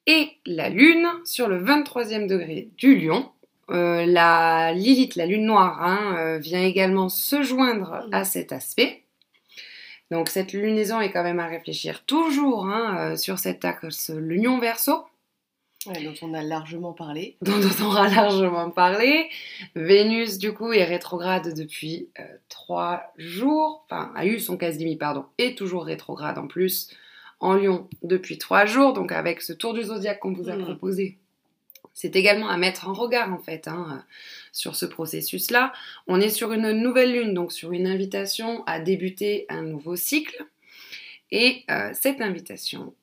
[0.07, 3.29] et la lune sur le 23e degré du lion.
[3.69, 9.03] Euh, la Lilith, la lune noire, hein, vient également se joindre à cet aspect.
[10.09, 15.05] Donc cette lunaison est quand même à réfléchir toujours hein, sur cet axe lion verso.
[15.85, 17.37] Ouais, dont on a largement parlé.
[17.41, 19.29] dont on aura largement parlé.
[19.75, 25.25] Vénus, du coup, est rétrograde depuis euh, trois jours, enfin, a eu son quasi pardon,
[25.37, 26.89] est toujours rétrograde en plus
[27.39, 30.63] en Lion depuis trois jours, donc avec ce tour du zodiaque qu'on vous a Mm.
[30.65, 31.17] proposé.
[31.93, 34.03] C'est également à mettre en regard en fait hein,
[34.51, 35.71] sur ce processus-là.
[36.07, 40.45] On est sur une nouvelle lune, donc sur une invitation à débuter un nouveau cycle.
[41.31, 42.93] Et euh, cette invitation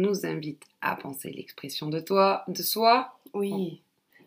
[0.00, 3.82] nous invite à penser l'expression de toi, de soi, Oui.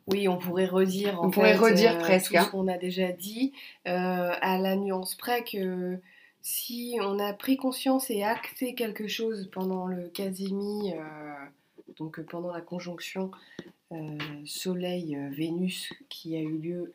[0.09, 1.21] Oui, on pourrait redire.
[1.21, 2.43] en On pourrait fait, redire euh, presque, Tout hein.
[2.45, 3.53] ce qu'on a déjà dit,
[3.87, 5.99] euh, à la nuance près que
[6.41, 11.33] si on a pris conscience et acté quelque chose pendant le casimi, euh,
[11.97, 13.31] donc euh, pendant la conjonction
[14.45, 16.93] Soleil-Vénus qui a eu lieu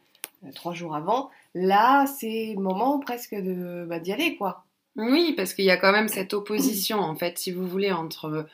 [0.54, 4.63] trois jours avant, là, c'est le moment presque de bah, d'y aller, quoi.
[4.97, 8.47] Oui, parce qu'il y a quand même cette opposition, en fait, si vous voulez, entre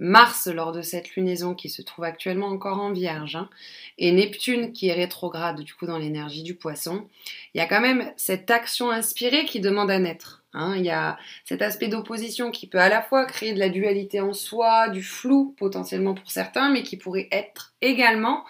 [0.00, 3.50] Mars lors de cette lunaison qui se trouve actuellement encore en Vierge hein,
[3.98, 7.06] et Neptune qui est rétrograde du coup dans l'énergie du Poisson,
[7.54, 10.42] il y a quand même cette action inspirée qui demande à naître.
[10.54, 10.74] Hein.
[10.78, 14.22] Il y a cet aspect d'opposition qui peut à la fois créer de la dualité
[14.22, 18.46] en soi, du flou potentiellement pour certains, mais qui pourrait être également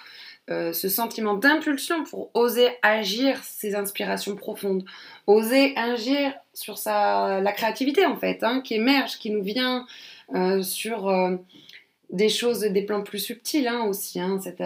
[0.51, 4.85] euh, ce sentiment d'impulsion pour oser agir ses inspirations profondes,
[5.27, 9.87] oser agir sur sa, la créativité en fait, hein, qui émerge, qui nous vient
[10.35, 11.37] euh, sur euh,
[12.11, 14.63] des choses, des plans plus subtils hein, aussi, hein, cette,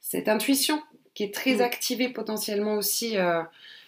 [0.00, 0.80] cette, intuition
[1.14, 3.16] qui est très activée potentiellement aussi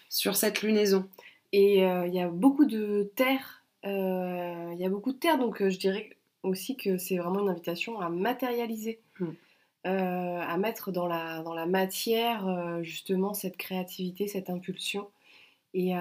[0.09, 1.07] sur cette lunaison.
[1.53, 5.77] Et il y a beaucoup de terre, il y a beaucoup de terre, donc je
[5.77, 6.09] dirais
[6.43, 8.99] aussi que c'est vraiment une invitation à matérialiser.
[9.19, 9.31] Hmm.
[9.85, 15.09] À mettre dans la, dans la matière justement cette créativité, cette impulsion
[15.73, 15.91] et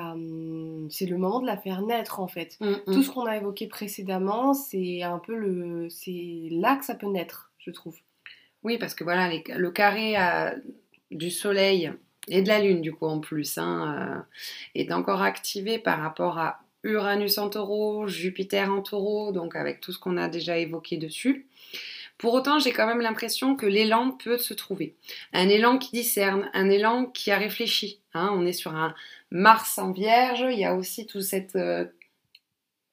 [0.91, 2.59] c'est le moment de la faire naître en fait.
[2.61, 2.93] Mmh, mmh.
[2.93, 7.09] Tout ce qu'on a évoqué précédemment, c'est un peu le, c'est là que ça peut
[7.09, 7.97] naître, je trouve.
[8.63, 10.15] Oui, parce que voilà, le carré
[11.11, 11.93] du Soleil
[12.29, 16.39] et de la Lune du coup en plus hein, euh, est encore activé par rapport
[16.39, 20.97] à Uranus en Taureau, Jupiter en Taureau, donc avec tout ce qu'on a déjà évoqué
[20.97, 21.47] dessus.
[22.23, 24.95] Pour autant, j'ai quand même l'impression que l'élan peut se trouver.
[25.33, 27.99] Un élan qui discerne, un élan qui a réfléchi.
[28.15, 28.31] Hein.
[28.33, 28.95] on est sur un
[29.33, 31.57] Mars en Vierge, il y a aussi tout cette...
[31.57, 31.85] Euh,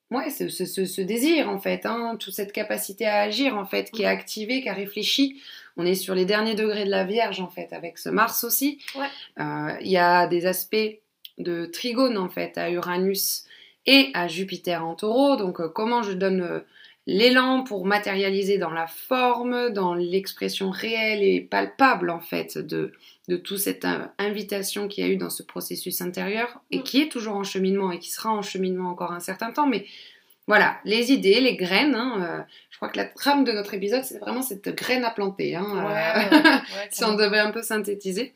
[0.10, 4.08] ouais, ce, désir en fait, hein, toute cette capacité à agir en fait, qui est
[4.08, 5.40] activée, qui a réfléchi.
[5.78, 8.80] On est sur les derniers degrés de la Vierge en fait, avec ce Mars aussi.
[9.40, 10.76] Euh, il y a des aspects
[11.38, 13.44] de trigone en fait à Uranus
[13.86, 15.36] et à Jupiter en taureau.
[15.36, 16.64] Donc euh, comment je donne
[17.10, 22.94] l'élan pour matérialiser dans la forme, dans l'expression réelle et palpable en fait de,
[23.28, 23.88] de toute cette
[24.20, 26.84] invitation qu'il y a eu dans ce processus intérieur et mm.
[26.84, 29.66] qui est toujours en cheminement et qui sera en cheminement encore un certain temps.
[29.66, 29.86] Mais
[30.46, 31.96] voilà, les idées, les graines.
[31.96, 35.12] Hein, euh, je crois que la trame de notre épisode, c'est vraiment cette graine à
[35.12, 35.56] planter.
[35.56, 35.66] Hein,
[36.34, 36.58] euh,
[36.92, 38.34] si on devait un peu synthétiser.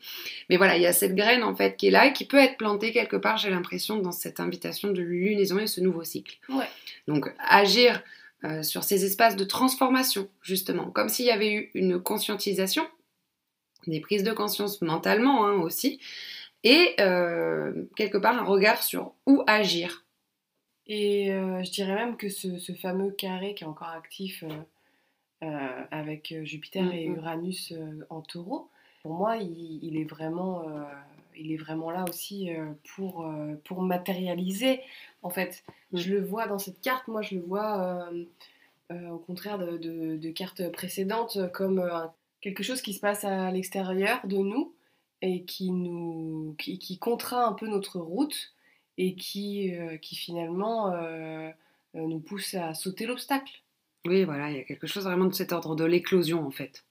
[0.50, 2.38] Mais voilà, il y a cette graine en fait qui est là et qui peut
[2.38, 6.38] être plantée quelque part, j'ai l'impression, dans cette invitation de lunaison et ce nouveau cycle.
[7.06, 8.02] Donc agir
[8.44, 12.86] euh, sur ces espaces de transformation, justement, comme s'il y avait eu une conscientisation,
[13.86, 15.98] des prises de conscience mentalement hein, aussi,
[16.62, 20.04] et euh, quelque part un regard sur où agir.
[20.86, 24.44] Et euh, je dirais même que ce, fameux carré qui est encore actif
[25.90, 27.16] avec Jupiter et mm, mm.
[27.16, 27.74] Uranus
[28.08, 28.70] en taureau,
[29.02, 30.64] pour moi, il est vraiment
[31.36, 34.80] il est vraiment là aussi euh, pour, euh, pour matérialiser.
[35.22, 35.62] En fait,
[35.92, 35.98] mm.
[35.98, 38.10] je le vois dans cette carte, moi je le vois
[38.90, 39.76] euh, au contraire de,
[40.16, 41.90] de, cartes précédentes comme
[42.40, 44.74] quelque chose qui se passe à l'extérieur de nous
[45.22, 48.54] et qui nous qui, qui, contraint un peu notre route
[48.98, 49.72] et qui,
[50.02, 50.92] qui finalement
[51.94, 53.62] nous pousse à sauter l'obstacle.
[54.06, 56.84] Oui, voilà, il y a quelque chose vraiment de cet ordre de l'éclosion en fait.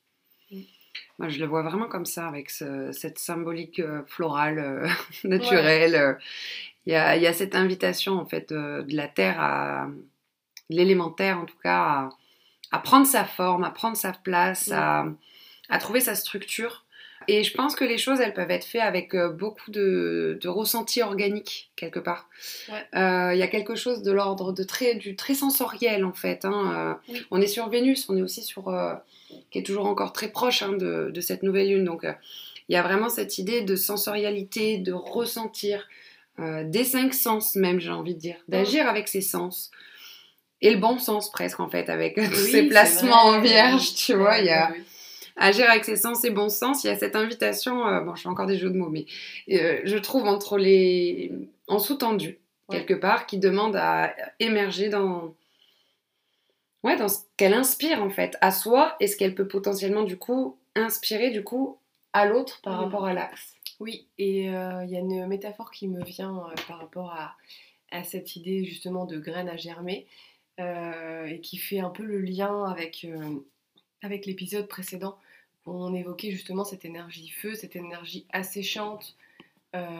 [1.19, 4.87] Moi, je le vois vraiment comme ça, avec cette symbolique euh, florale, euh,
[5.23, 5.95] naturelle.
[5.95, 6.13] Euh.
[6.85, 9.87] Il, y a, cette invitation, en fait, de la terre à
[10.69, 12.09] l'élémentaire, en tout cas,
[12.71, 15.05] à, prendre sa forme, à prendre sa place, à,
[15.79, 16.82] trouver sa structure.
[17.27, 21.01] Et je pense que les choses, elles peuvent être faites avec beaucoup de, de ressenti
[21.01, 22.29] organique, quelque part.
[22.93, 26.45] Il y a quelque chose de l'ordre de très, du très sensoriel, en fait.
[26.45, 26.99] Hein.
[27.31, 28.69] On est sur Vénus, on est aussi sur
[29.51, 31.85] qui est toujours encore très proche hein, de, cette nouvelle lune.
[31.85, 32.13] Donc euh,
[32.69, 35.87] il y a vraiment cette idée de sensorialité, de ressentir,
[36.39, 39.71] euh, des cinq sens même, j'ai envie de dire, d'agir avec ses sens.
[40.61, 44.39] Et le bon sens presque en fait, avec tous ces placements en vierge, tu vois,
[44.39, 44.73] il y a
[45.35, 48.23] agir avec ses sens et bon sens, il y a cette invitation, euh, bon je
[48.23, 49.05] fais encore des jeux de mots, mais
[49.47, 51.31] je trouve entre les...
[51.67, 55.33] en sous-tendu, quelque part, qui demande à émerger dans,
[56.83, 60.17] ouais, dans ce qu'elle inspire en fait à soi et ce qu'elle peut potentiellement du
[60.17, 61.77] coup inspirer du coup
[62.13, 62.83] à l'autre par mm.
[62.83, 63.55] rapport à l'axe.
[63.79, 67.35] Oui, et euh, il y a une métaphore qui me vient euh, par rapport à,
[67.91, 70.07] à, cette idée justement de graines à germer
[70.59, 73.05] euh, et qui fait un peu le lien avec,
[74.03, 75.17] avec l'épisode précédent
[75.65, 79.17] où on évoquait justement cette énergie feu, cette énergie asséchante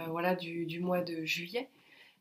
[0.09, 1.67] voilà, du, du, mois de juillet.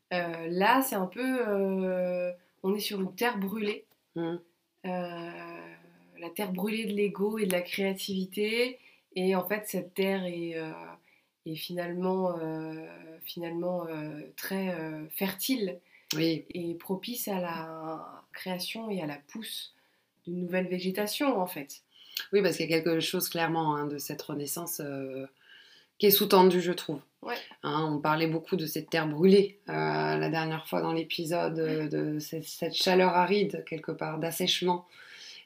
[0.09, 2.33] là, c'est un peu...
[2.63, 3.85] on est sur une terre brûlée.
[4.15, 4.35] Mm.
[4.85, 5.31] Euh,
[6.19, 8.79] la terre brûlée de l'ego et de la créativité.
[9.15, 10.71] Et en fait, cette terre est, euh,
[11.55, 12.85] finalement, euh,
[13.23, 13.85] finalement
[14.35, 14.75] très
[15.11, 15.79] fertile
[16.17, 19.75] et propice à la création et à la pousse
[20.25, 21.81] d'une nouvelle végétation, en fait.
[22.31, 25.25] Oui, parce qu'il y a quelque chose clairement hein, de cette renaissance euh,
[25.97, 27.01] qui est sous-tendue, je trouve.
[27.21, 27.35] Ouais.
[27.63, 31.87] Hein, on parlait beaucoup de cette terre brûlée euh, la dernière fois dans l'épisode, euh,
[31.87, 34.87] de cette, cette chaleur aride, quelque part, d'assèchement.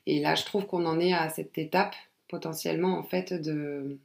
[0.05, 1.95] Et là, je trouve qu'on en est à cette étape,
[2.27, 3.97] potentiellement, en fait, de,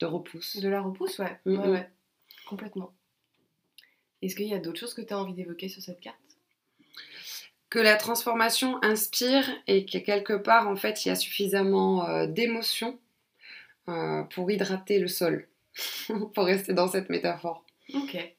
[0.00, 0.56] de repousse.
[0.56, 1.38] De la repousse, ouais.
[1.44, 1.90] Mm, ouais, ouais.
[2.48, 2.92] Complètement.
[4.22, 6.16] Est-ce qu'il y a d'autres choses que tu as envie d'évoquer sur cette carte?
[7.72, 12.26] Que la transformation inspire et que quelque part, en fait, il y a suffisamment euh,
[12.26, 12.98] d'émotions
[13.88, 15.48] euh, pour hydrater le sol,
[16.34, 17.64] pour rester dans cette métaphore.
[17.94, 18.34] Ok.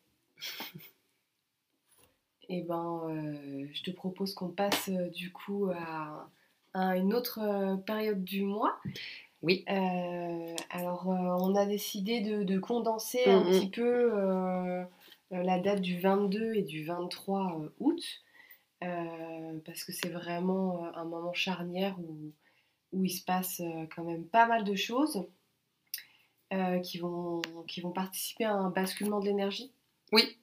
[2.49, 6.29] Eh ben, euh, je te propose qu'on passe euh, du coup à,
[6.75, 8.77] à une autre euh, période du mois.
[9.41, 9.65] Oui.
[9.67, 13.49] Euh, alors, on a décidé de, de condenser un Mhm.
[13.49, 14.85] petit peu
[15.31, 18.22] la date du 22 et du 23 euh, août,
[18.83, 22.31] euh, parce que c'est vraiment euh, un moment charnière où,
[22.95, 25.25] il se passe euh, quand même pas mal de choses
[26.83, 27.41] qui, vont,
[27.95, 29.71] participer à un basculement de l'énergie.
[30.11, 30.37] Oui.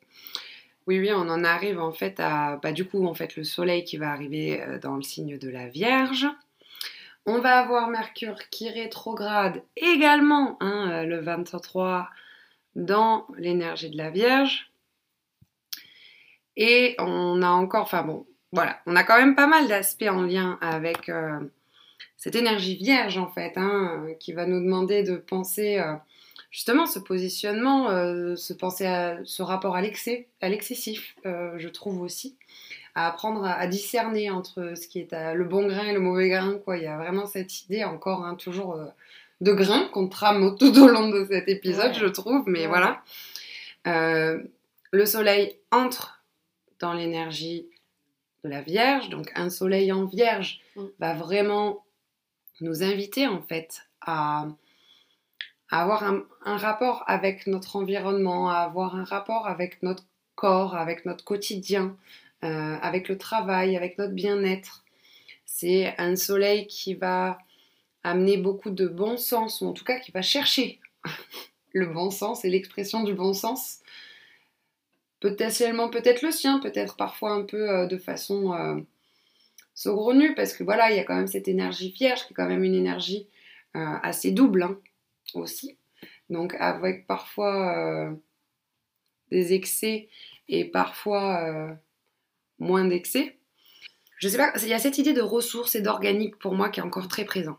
[0.88, 3.84] Oui, oui, on en arrive en fait à, bah, du coup, en fait, le soleil
[3.84, 6.26] qui va arriver dans le signe de la Vierge.
[7.26, 12.08] On va avoir Mercure qui rétrograde également hein, le 23
[12.74, 14.72] dans l'énergie de la Vierge.
[16.56, 20.22] Et on a encore, enfin bon, voilà, on a quand même pas mal d'aspects en
[20.22, 21.38] lien avec euh,
[22.16, 25.94] cette énergie vierge en fait, hein, qui va nous demander de penser euh,
[26.50, 32.02] justement ce positionnement, euh, se penser à ce rapport à l'excès, à l'excessif, je trouve
[32.02, 32.36] aussi,
[32.96, 36.00] à apprendre à, à discerner entre ce qui est à- le bon grain et le
[36.00, 36.76] mauvais grain, quoi.
[36.76, 38.76] Il y a vraiment cette idée encore, hein, toujours
[39.40, 42.00] de grain qu'on trame tout au long de cet épisode, Ouais.
[42.00, 42.66] je trouve, mais Ouais.
[42.66, 43.00] voilà.
[44.92, 46.22] Le soleil entre
[46.80, 47.68] dans l'énergie
[48.44, 50.84] de la Vierge, donc un soleil en Vierge Mm.
[50.98, 51.84] va vraiment
[52.60, 54.46] nous inviter en fait à,
[55.70, 60.74] à avoir un, un rapport avec notre environnement, à avoir un rapport avec notre corps,
[60.74, 61.96] avec notre quotidien,
[62.44, 64.84] euh, avec le travail, avec notre bien-être.
[65.44, 67.38] C'est un soleil qui va
[68.02, 70.80] amener beaucoup de bon sens, ou en tout cas qui va chercher
[71.72, 73.80] le bon sens et l'expression du bon sens.
[75.20, 78.80] Potentiellement peut-être le sien, peut-être parfois un peu euh, de façon euh,
[79.74, 82.48] saugrenue, parce que voilà, il y a quand même cette énergie vierge qui est quand
[82.48, 83.28] même une énergie
[83.76, 84.78] euh, assez double hein,
[85.34, 85.76] aussi.
[86.30, 88.14] Donc avec parfois
[89.30, 90.08] des excès
[90.48, 91.76] et parfois
[92.60, 93.36] moins d'excès.
[94.16, 96.78] Je sais pas, il y a cette idée de ressources et d'organique pour moi qui
[96.78, 97.58] est encore très présent.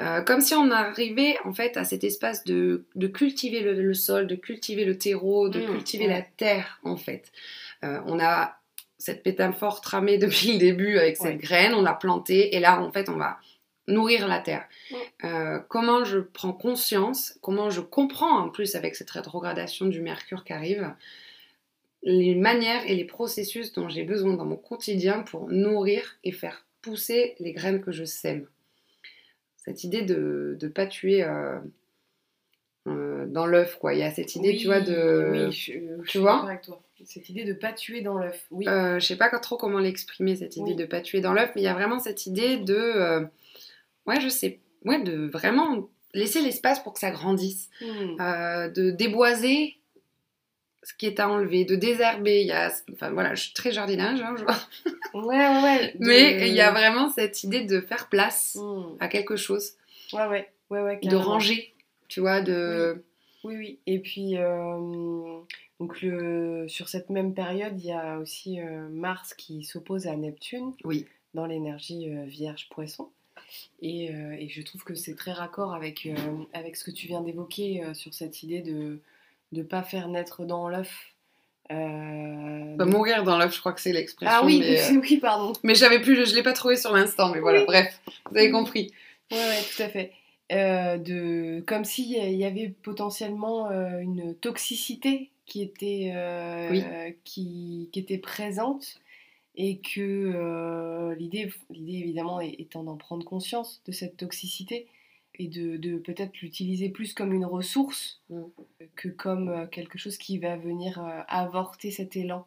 [0.00, 3.94] Euh, comme si on arrivait en fait à cet espace de, de cultiver le, le
[3.94, 6.12] sol, de cultiver le terreau, de Mmh, cultiver ouais.
[6.12, 7.32] la terre en fait.
[7.84, 8.56] Euh, on a
[8.98, 11.36] cette métaphore tramée depuis le début avec cette Ouais.
[11.36, 13.38] graine, on l'a plantée et là en fait on va
[13.88, 14.64] nourrir la terre.
[14.90, 14.98] Ouais.
[15.24, 20.44] Euh, comment je prends conscience, comment je comprends en plus avec cette rétrogradation du Mercure
[20.44, 20.92] qui arrive,
[22.02, 26.64] les manières et les processus dont j'ai besoin dans mon quotidien pour nourrir et faire
[26.82, 28.46] pousser les graines que je sème.
[29.66, 31.58] Cette idée de ne pas tuer euh,
[32.88, 33.94] euh, dans l'œuf, quoi.
[33.94, 35.28] Il y a cette idée, Oui, tu vois, de...
[35.32, 36.82] Oui, je, je tu suis vois d'accord avec toi.
[37.04, 38.46] Cette idée de pas tuer dans l'œuf.
[38.50, 38.66] Oui.
[38.68, 40.76] Euh, je sais pas trop comment l'exprimer cette idée Oui.
[40.76, 43.24] de pas tuer dans l'œuf, mais il y a vraiment cette idée de, euh,
[44.06, 48.16] ouais, je sais, ouais, de vraiment laisser l'espace pour que ça grandisse, Hmm.
[48.72, 49.76] De déboiser
[50.88, 52.42] ce qui est à enlever, de désherber.
[52.42, 54.56] Il y a, enfin voilà, je suis très jardinage, hein, je vois.
[55.14, 55.92] Ouais, ouais, ouais.
[55.98, 58.96] de- mais il y a vraiment cette idée de faire place Hmm.
[59.00, 59.72] à quelque chose,
[60.12, 60.48] Ouais, ouais.
[60.70, 61.74] Ouais, ouais, de ranger,
[62.08, 63.02] tu vois, de,
[63.44, 63.78] Oui, oui.
[63.86, 65.38] Et puis, euh,
[65.80, 70.16] donc le, sur cette même période, il y a aussi euh, Mars qui s'oppose à
[70.16, 73.08] Neptune oui, dans l'énergie euh, Vierge-Poisson.
[73.80, 76.08] Et, et je trouve que c'est très raccord avec,
[76.52, 78.98] avec ce que tu viens d'évoquer sur cette idée de
[79.52, 81.12] ne pas faire naître dans l'œuf.
[81.72, 84.34] euh, Bah, de- mourir dans l'œuf, je crois que c'est l'expression.
[84.40, 85.52] Ah oui, mais, euh, oui, pardon.
[85.64, 87.64] mais j'avais plus, je l'ai pas trouvé sur l'instant, mais voilà, Oui.
[87.66, 88.00] bref,
[88.30, 88.52] vous avez Oui.
[88.52, 88.92] compris.
[89.32, 90.12] Ouais, ouais, tout à fait.
[90.52, 96.84] Euh, de, comme s'il y avait potentiellement euh, une toxicité qui était, euh, Oui.
[97.24, 99.00] qui, qui était présente
[99.56, 104.86] et que l'idée, l'idée évidemment étant d'en prendre conscience de cette toxicité
[105.38, 108.42] et de, de peut-être l'utiliser plus comme une ressource Mm.
[108.96, 112.46] que comme euh, quelque chose qui va venir euh, avorter cet élan.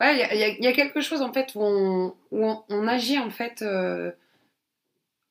[0.00, 2.86] Ouais, il y a- y, y quelque chose en fait où on, où on, on
[2.88, 3.62] agit en fait.
[3.62, 4.12] euh,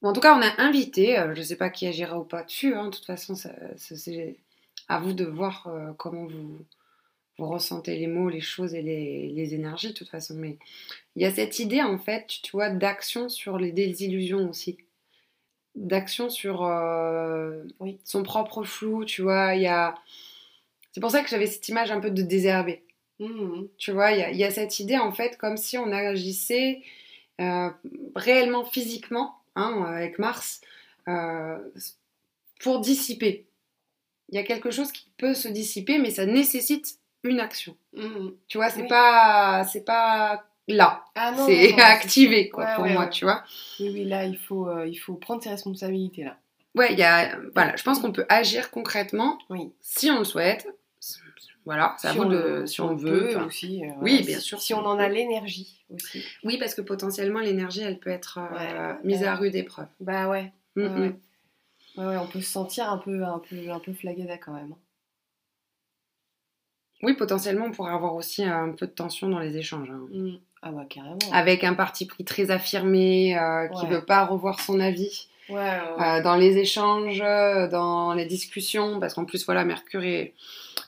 [0.02, 2.74] en tout cas, on a invité, euh, je sais pas qui agira ou pas dessus,
[2.76, 4.38] hein, de toute façon, c'est
[4.90, 6.66] à vous de voir euh, comment vous,
[7.38, 10.34] vous ressentez les mots, les choses et les, les énergies, de toute façon.
[10.36, 10.58] Mais
[11.16, 14.78] il y a cette idée en fait, tu vois, d'action sur les désillusions aussi.
[15.76, 18.00] D'action sur euh, Oui.
[18.04, 19.56] son propre flou, tu vois.
[19.56, 19.96] Il y a...
[20.92, 22.84] C'est pour ça que j'avais cette image un peu de désherbé.
[23.20, 23.68] Mhm.
[23.78, 25.92] Tu vois, il y a, il y a cette idée en fait comme si on
[25.92, 26.82] agissait
[27.42, 27.70] euh,
[28.16, 30.62] réellement physiquement, hein, avec Mars,
[31.08, 31.58] euh,
[32.62, 33.46] pour dissiper.
[34.30, 37.76] Il y a quelque chose qui peut se dissiper, mais ça nécessite une action.
[37.94, 38.36] Mhm.
[38.48, 38.88] Tu vois, c'est Oui.
[38.88, 43.10] pas, c'est pas là, Ah c'est activé quoi Ouais, pour ouais, moi, ouais.
[43.10, 43.44] tu vois.
[43.80, 46.38] Oui, oui, là, il faut, euh, il faut prendre ses responsabilités, là.
[46.76, 49.72] Ouais, il y a, voilà, je pense qu'on peut agir concrètement Oui.
[49.82, 50.68] si on le souhaite.
[51.66, 53.30] Voilà, à Si on de, si on, veut.
[53.30, 53.86] peut aussi.
[53.86, 56.22] euh, Oui, bien sûr, Si si on on en a l'énergie aussi.
[56.44, 59.88] Oui, parce que potentiellement l'énergie, elle peut être euh, mise à rude épreuve.
[60.02, 60.52] Bah ouais.
[60.76, 61.02] Mm, ouais, mm.
[61.02, 61.16] ouais.
[61.96, 64.74] Ouais, ouais, on peut se sentir un peu, un peu, un peu flagada quand même.
[64.74, 64.78] hein.
[67.04, 69.90] Oui, potentiellement, on pourrait avoir aussi un peu de tension dans les échanges.
[69.90, 70.06] hein.
[70.10, 70.36] Mm.
[70.66, 71.18] Ah bah carrément.
[71.34, 73.90] Avec un parti pris très affirmé, euh, qui Ouais.
[73.92, 75.62] veut pas revoir son avis Ouais, ouais,
[76.00, 76.20] ouais.
[76.20, 80.34] euh, dans les échanges, euh, dans les discussions, parce qu'en plus, voilà, Mercure est,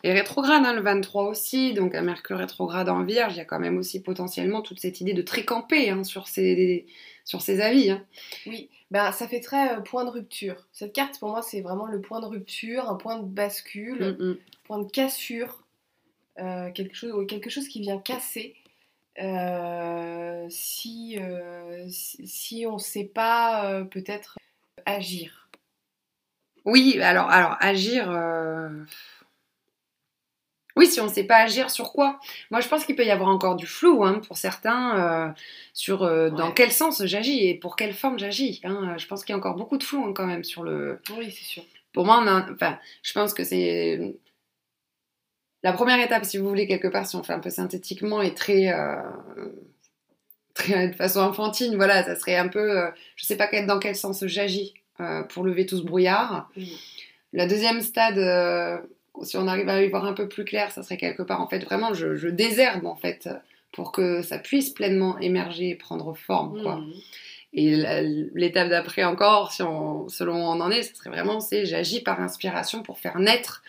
[0.03, 3.45] est rétrograde, hein, le 23 aussi, donc un Mercure rétrograde en Vierge, il y a
[3.45, 6.85] quand même aussi potentiellement toute cette idée de très camper hein, sur, ses,
[7.25, 7.89] sur ses avis.
[7.91, 8.01] hein.
[8.47, 10.55] Oui, ben, ça fait très euh, point de rupture.
[10.71, 14.23] Cette carte, pour moi, c'est vraiment le point de rupture, un point de bascule, Mm,
[14.23, 14.37] mm.
[14.63, 15.63] point de cassure,
[16.37, 18.55] quelque, chose, quelque chose qui vient casser.
[19.21, 24.37] Euh, si, euh, si, si on ne sait pas euh, peut-être
[24.85, 25.49] agir.
[26.65, 28.09] Oui, alors, alors agir.
[30.77, 32.19] Oui, si on ne sait pas agir sur quoi?
[32.51, 35.33] Moi, je pense qu'il peut y avoir encore du flou hein, pour certains
[35.73, 35.99] sur
[36.31, 36.53] dans Ouais.
[36.53, 38.59] quel sens j'agis et pour quelle forme j'agis.
[38.65, 38.97] hein.
[38.97, 40.99] Je pense qu'il y a encore beaucoup de flou hein, quand même sur le.
[41.17, 41.63] Oui, c'est sûr.
[41.93, 44.15] Pour moi, on a- enfin, je pense que c'est
[45.65, 48.35] la première étape, si vous voulez quelque part, si on fait un peu synthétiquement et
[48.35, 48.97] très, euh,
[50.53, 53.95] très de façon enfantine, voilà, ça serait un peu, euh, je sais pas dans quel
[53.95, 56.51] sens j'agis euh, pour lever tout ce brouillard.
[56.55, 56.79] Oui.
[57.33, 58.83] La deuxième stade,
[59.23, 61.47] si on arrive à y voir un peu plus clair, ça serait quelque part, en
[61.47, 63.27] fait, vraiment, je, je désherbe, en fait,
[63.71, 66.75] pour que ça puisse pleinement émerger et prendre forme, quoi.
[66.75, 66.93] Mhm.
[67.53, 67.75] Et
[68.35, 72.01] l'étape d'après encore, si on, selon où on en est, ce serait vraiment, c'est j'agis
[72.01, 73.63] par inspiration pour faire naître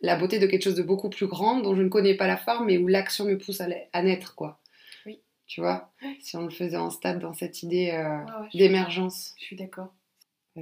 [0.00, 2.36] la beauté de quelque chose de beaucoup plus grand, dont je ne connais pas la
[2.36, 4.58] forme, mais où l'action me pousse à, naître, quoi.
[5.06, 5.20] Oui.
[5.46, 9.34] Tu vois Si on le faisait en stade dans cette idée euh, ouais, suis- d'émergence.
[9.38, 9.92] Je suis d'accord.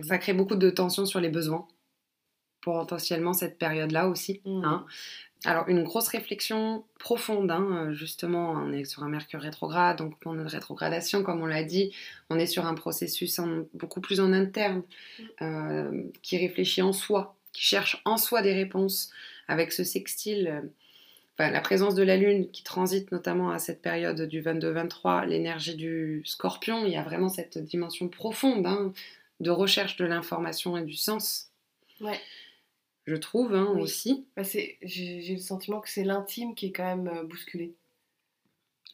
[0.03, 1.67] Ça crée beaucoup de tension sur les besoins,
[2.61, 4.41] potentiellement cette période-là aussi.
[4.45, 4.65] Mhm.
[4.65, 4.87] hein.
[5.45, 10.19] Alors, une grosse réflexion profonde, hein, euh, justement, on est sur un Mercure rétrograde, donc
[10.19, 11.93] pour notre rétrogradation, comme on l'a dit,
[12.29, 14.83] on est sur un processus en- beaucoup plus en interne,
[15.41, 19.11] euh, qui réfléchit en soi, qui cherche en soi des réponses,
[19.49, 20.61] avec ce sextile, euh,
[21.39, 25.75] enfin, la présence de la Lune qui transite notamment à cette période du 22-23, l'énergie
[25.77, 28.93] du scorpion, il y a vraiment cette dimension profonde hein,
[29.41, 31.51] de recherche de l'information et du sens.
[32.01, 32.21] Ouais.
[33.07, 33.81] Je trouve hein, Oui.
[33.83, 34.27] aussi.
[34.37, 37.73] Bah, j'ai le sentiment que c'est l'intime qui est quand même euh, bousculé.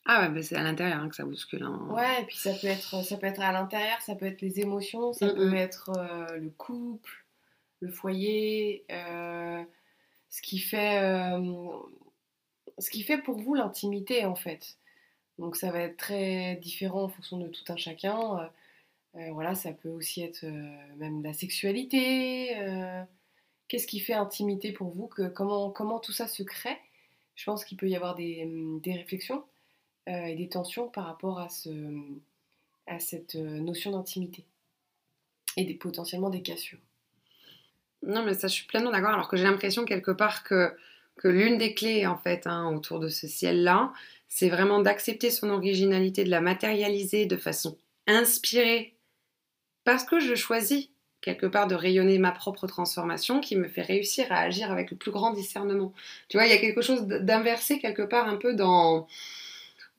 [0.06, 1.62] Ah ouais, bah c'est à l'intérieur hein, que ça bouscule.
[1.62, 1.80] hein.
[1.90, 4.60] Ouais, et puis ça peut être, ça peut être à l'intérieur, ça peut être les
[4.60, 5.54] émotions, ça Mm, peut mm.
[5.54, 7.23] être euh, le couple,
[7.84, 9.62] le foyer, euh,
[10.30, 11.78] ce qui fait, euh,
[12.78, 14.78] ce qui fait pour vous l'intimité en fait.
[15.38, 18.50] Donc ça va être très différent en fonction de tout un chacun.
[19.16, 20.44] Euh, voilà, ça peut aussi être
[20.96, 22.56] même la sexualité.
[23.68, 26.78] Qu'est-ce qui fait intimité pour vous que, comment, tout ça se crée?
[27.36, 28.48] Je pense qu'il peut y avoir des,
[28.82, 29.44] des réflexions
[30.06, 31.70] et des tensions par rapport à, ce,
[32.86, 34.44] à cette notion d'intimité
[35.56, 36.80] et des, potentiellement des cassures.
[38.06, 39.10] Non, mais ça, je suis pleinement d'accord.
[39.10, 40.76] Alors que j'ai l'impression quelque part que,
[41.22, 43.92] l'une des clés, en fait, hein, autour de ce ciel-là,
[44.28, 48.96] c'est vraiment d'accepter son originalité, de la matérialiser de façon inspirée.
[49.84, 50.88] Parce que je choisis,
[51.20, 54.96] quelque part, de rayonner ma propre transformation qui me fait réussir à agir avec le
[54.96, 55.92] plus grand discernement.
[56.28, 59.06] Tu vois, il y a quelque chose d'inversé, quelque part, un peu dans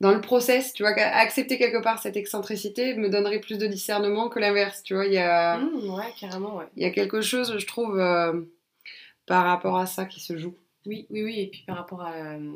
[0.00, 4.28] dans le process, tu vois, accepter quelque part cette excentricité me donnerait plus de discernement
[4.28, 5.58] que l'inverse, tu vois, il y a...
[5.58, 6.66] Mmh, ouais, carrément, ouais.
[6.76, 8.42] Il y a quelque chose, je trouve, euh,
[9.26, 10.54] par rapport à ça qui se joue.
[10.84, 12.12] Oui, oui, oui, et puis par rapport à...
[12.12, 12.52] euh,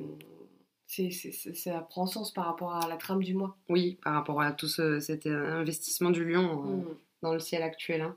[0.87, 3.57] c'est, c'est- c'est- ça prend sens par rapport à la trame du mois.
[3.69, 6.85] Oui, par rapport à tout ce- cet euh, investissement du lion euh, Mmh.
[7.23, 8.03] dans le ciel actuel.
[8.03, 8.17] hein.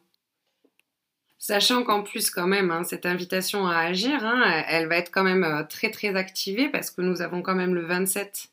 [1.40, 5.24] Sachant qu'en plus, quand même, hein, cette invitation à agir, hein, elle- va être quand
[5.24, 8.50] même très très activée parce que nous avons quand même le 27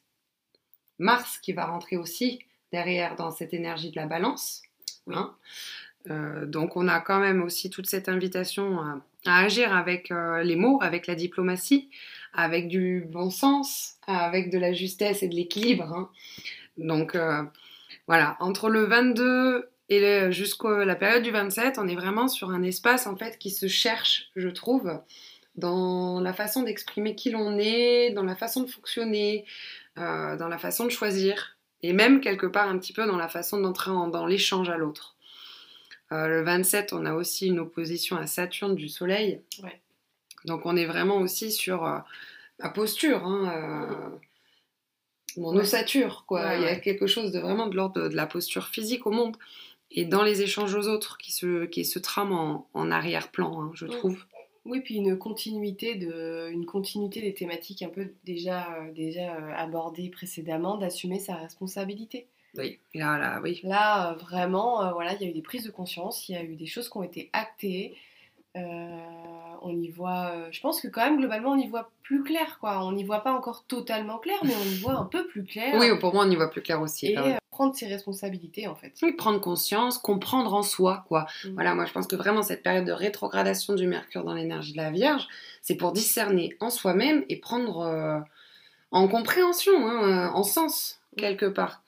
[1.00, 2.40] mars qui va rentrer aussi
[2.72, 4.62] derrière dans cette énergie de la balance.
[5.06, 5.14] Oui.
[5.16, 5.34] hein.
[6.10, 10.42] Euh, donc on a quand même aussi toute cette invitation à, à agir avec euh,
[10.42, 11.90] les mots, avec la diplomatie,
[12.32, 15.84] avec du bon sens, avec de la justesse et de l'équilibre.
[15.92, 16.10] hein.
[16.78, 17.42] Donc euh,
[18.06, 22.62] voilà, entre le 22 Et jusqu'à la période du 27, on est vraiment sur un
[22.62, 25.00] espace en fait qui se cherche, je trouve,
[25.56, 29.44] dans la façon d'exprimer qui l'on est, dans la façon de fonctionner,
[30.00, 33.28] euh, dans la façon de choisir, et même quelque part un petit peu dans la
[33.28, 35.16] façon d'entrer en- dans l'échange à l'autre.
[36.12, 39.40] Euh, le 27, on a aussi une opposition à Saturne du Soleil.
[39.62, 39.80] Ouais.
[40.44, 41.98] Donc on est vraiment aussi sur euh,
[42.58, 44.18] la posture, hein,
[45.36, 46.40] ossature, quoi.
[46.42, 46.80] Ouais, Il y a ouais.
[46.80, 49.36] quelque chose de vraiment de l'ordre de, de la posture physique au monde
[49.92, 53.70] et dans les échanges aux autres qui se, qui se trament en, en arrière-plan, hein,
[53.74, 53.90] je Mm.
[53.90, 54.24] trouve.
[54.66, 59.52] Oui, puis une continuité, de, une continuité des thématiques un peu déjà, euh, déjà euh,
[59.56, 62.26] abordées précédemment, d'assumer sa responsabilité.
[62.56, 63.60] Oui, là, là, oui.
[63.62, 66.36] Là, euh, vraiment, euh, voilà, il y a eu des prises de conscience, il y
[66.36, 67.96] a eu des choses qui ont été actées.
[68.56, 68.60] Euh,
[69.62, 72.58] on y voit, euh, je pense que quand même globalement on y voit plus clair,
[72.60, 72.84] quoi.
[72.84, 75.76] On n'y voit pas encore totalement clair, mais on y voit un peu plus clair.
[75.78, 77.12] Oui, pour moi, on y voit plus clair aussi.
[77.12, 78.94] et prendre ses responsabilités en fait.
[79.02, 81.26] Oui, prendre conscience, comprendre en soi, quoi.
[81.44, 81.48] Mm.
[81.52, 84.78] Voilà, moi je pense que vraiment cette période de rétrogradation du Mercure dans l'énergie de
[84.78, 85.28] la Vierge,
[85.60, 88.18] c'est pour discerner en soi-même et prendre euh,
[88.92, 91.82] en compréhension, hein, euh, en sens, quelque part.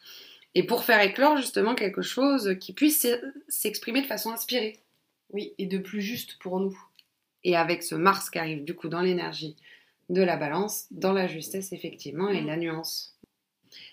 [0.54, 4.78] Et pour faire éclore justement quelque chose qui puisse s'e- s'exprimer de façon inspirée.
[5.30, 6.78] Oui, et de plus juste pour nous.
[7.44, 9.56] Et avec ce Mars qui arrive du coup dans l'énergie
[10.10, 12.46] de la balance, dans la justesse effectivement et Mm.
[12.46, 13.14] la nuance.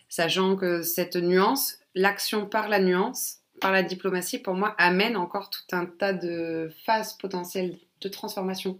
[0.09, 5.49] Sachant que cette nuance, l'action par la nuance, par la diplomatie, pour moi, amène encore
[5.49, 8.79] tout un tas de phases potentielles de transformation.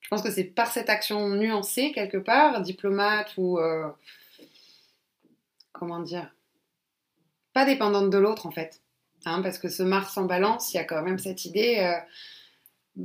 [0.00, 3.58] Je pense que c'est par cette action nuancée, quelque part, diplomate ou...
[3.58, 3.88] euh,
[5.72, 6.34] comment dire
[7.52, 8.80] Pas dépendante de l'autre, en fait.
[9.26, 11.78] Hein, parce que ce Mars en balance, il y a quand même cette idée...
[11.78, 13.04] euh,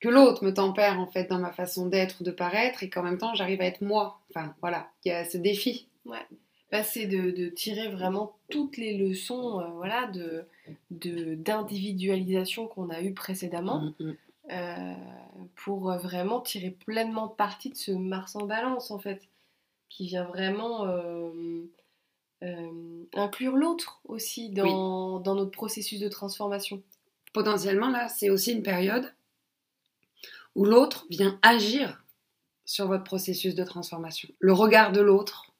[0.00, 3.18] que l'autre me tempère en fait dans ma façon d'être, de paraître, et qu'en même
[3.18, 4.20] temps j'arrive à être moi.
[4.30, 5.86] Enfin voilà, il y a ce défi.
[6.04, 10.44] Bah, c'est de, de tirer vraiment toutes les leçons euh, voilà, de,
[10.90, 14.16] de- d'individualisation qu'on a eues précédemment Mm, mm.
[14.52, 14.94] euh,
[15.56, 19.20] pour vraiment tirer pleinement parti de ce Mars en balance en fait,
[19.90, 21.30] qui vient vraiment euh,
[22.42, 26.82] euh, inclure l'autre aussi dans, dans notre processus de transformation.
[27.34, 29.12] Potentiellement là, c'est aussi une période
[30.54, 32.02] où l'autre vient agir
[32.64, 34.30] sur votre processus de transformation.
[34.38, 35.51] Le regard de l'autre.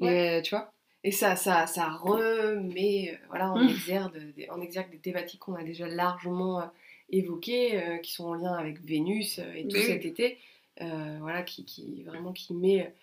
[0.00, 0.72] Et tu vois
[1.04, 3.68] Et ça, ça, ça remet euh, voilà, en, Mm.
[3.68, 6.66] exergue, des- en exergue des thématiques qu'on a déjà largement euh,
[7.10, 9.82] évoquées, euh, qui sont en lien avec Vénus euh, et tout Oui.
[9.84, 10.38] cet été,
[10.80, 12.94] euh, voilà, qui, qui vraiment qui met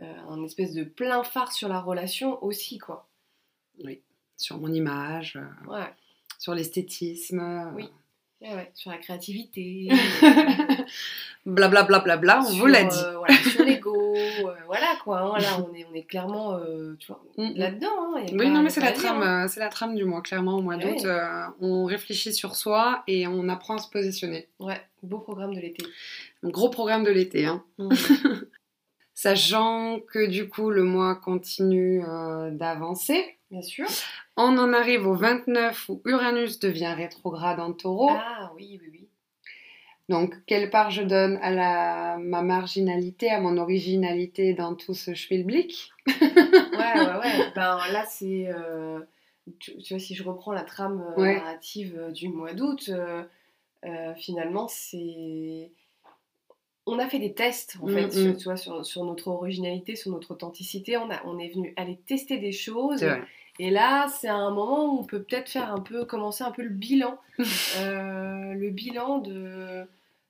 [0.00, 3.06] euh, un espèce de plein phare sur la relation aussi, quoi.
[4.36, 5.86] Sur mon image, euh, Ouais,
[6.38, 7.38] sur l'esthétisme.
[7.40, 7.88] euh, Oui.
[8.42, 9.88] Ouais, sur la créativité,
[11.46, 12.96] Blablabla, bla, bla, bla, on sur, vous l'a dit.
[13.04, 15.18] euh, voilà, sur l'ego, euh, voilà quoi.
[15.20, 16.96] hein, là, on est, on est clairement euh,
[17.38, 17.52] Mm, mm.
[17.56, 17.88] là-dedans.
[18.16, 19.48] hein, Oui, pas- non, mais c'est la trame, hein.
[19.48, 21.06] c'est la trame du mois, clairement, au mois d'août.
[21.60, 24.48] on réfléchit sur soi et on apprend à se positionner.
[24.60, 25.84] Ouais, beau programme de l'été.
[26.44, 27.64] Un gros programme de l'été, hein.
[27.78, 27.88] Mm.
[29.14, 32.02] Sachant que du coup, le mois continue
[32.52, 33.36] d'avancer.
[33.50, 33.86] Bien sûr.
[34.36, 38.08] On en arrive au 29 où Uranus devient rétrograde en taureau.
[38.10, 39.08] Ah oui, oui, oui.
[40.08, 45.14] Donc, quelle part je donne à la, ma marginalité, à mon originalité dans tout ce
[45.14, 46.14] schmilblick Ouais,
[46.74, 47.50] ouais, ouais.
[47.54, 48.48] Ben là, c'est.
[48.48, 49.00] euh,
[49.60, 51.34] tu, tu vois, si je reprends la trame euh, Ouais.
[51.36, 55.70] narrative euh, du mois d'août, euh, finalement, c'est.
[56.84, 58.10] On a fait des tests, en Mm, fait, mm.
[58.10, 60.96] sur, tu vois, sur, sur notre originalité, sur notre authenticité.
[60.96, 62.98] On, a, on est venu aller tester des choses.
[62.98, 63.22] C'est vrai.
[63.58, 66.62] Et là, c'est un moment où on peut peut-être faire un peu, commencer un peu
[66.62, 67.18] le bilan,
[67.76, 69.86] euh, le bilan de,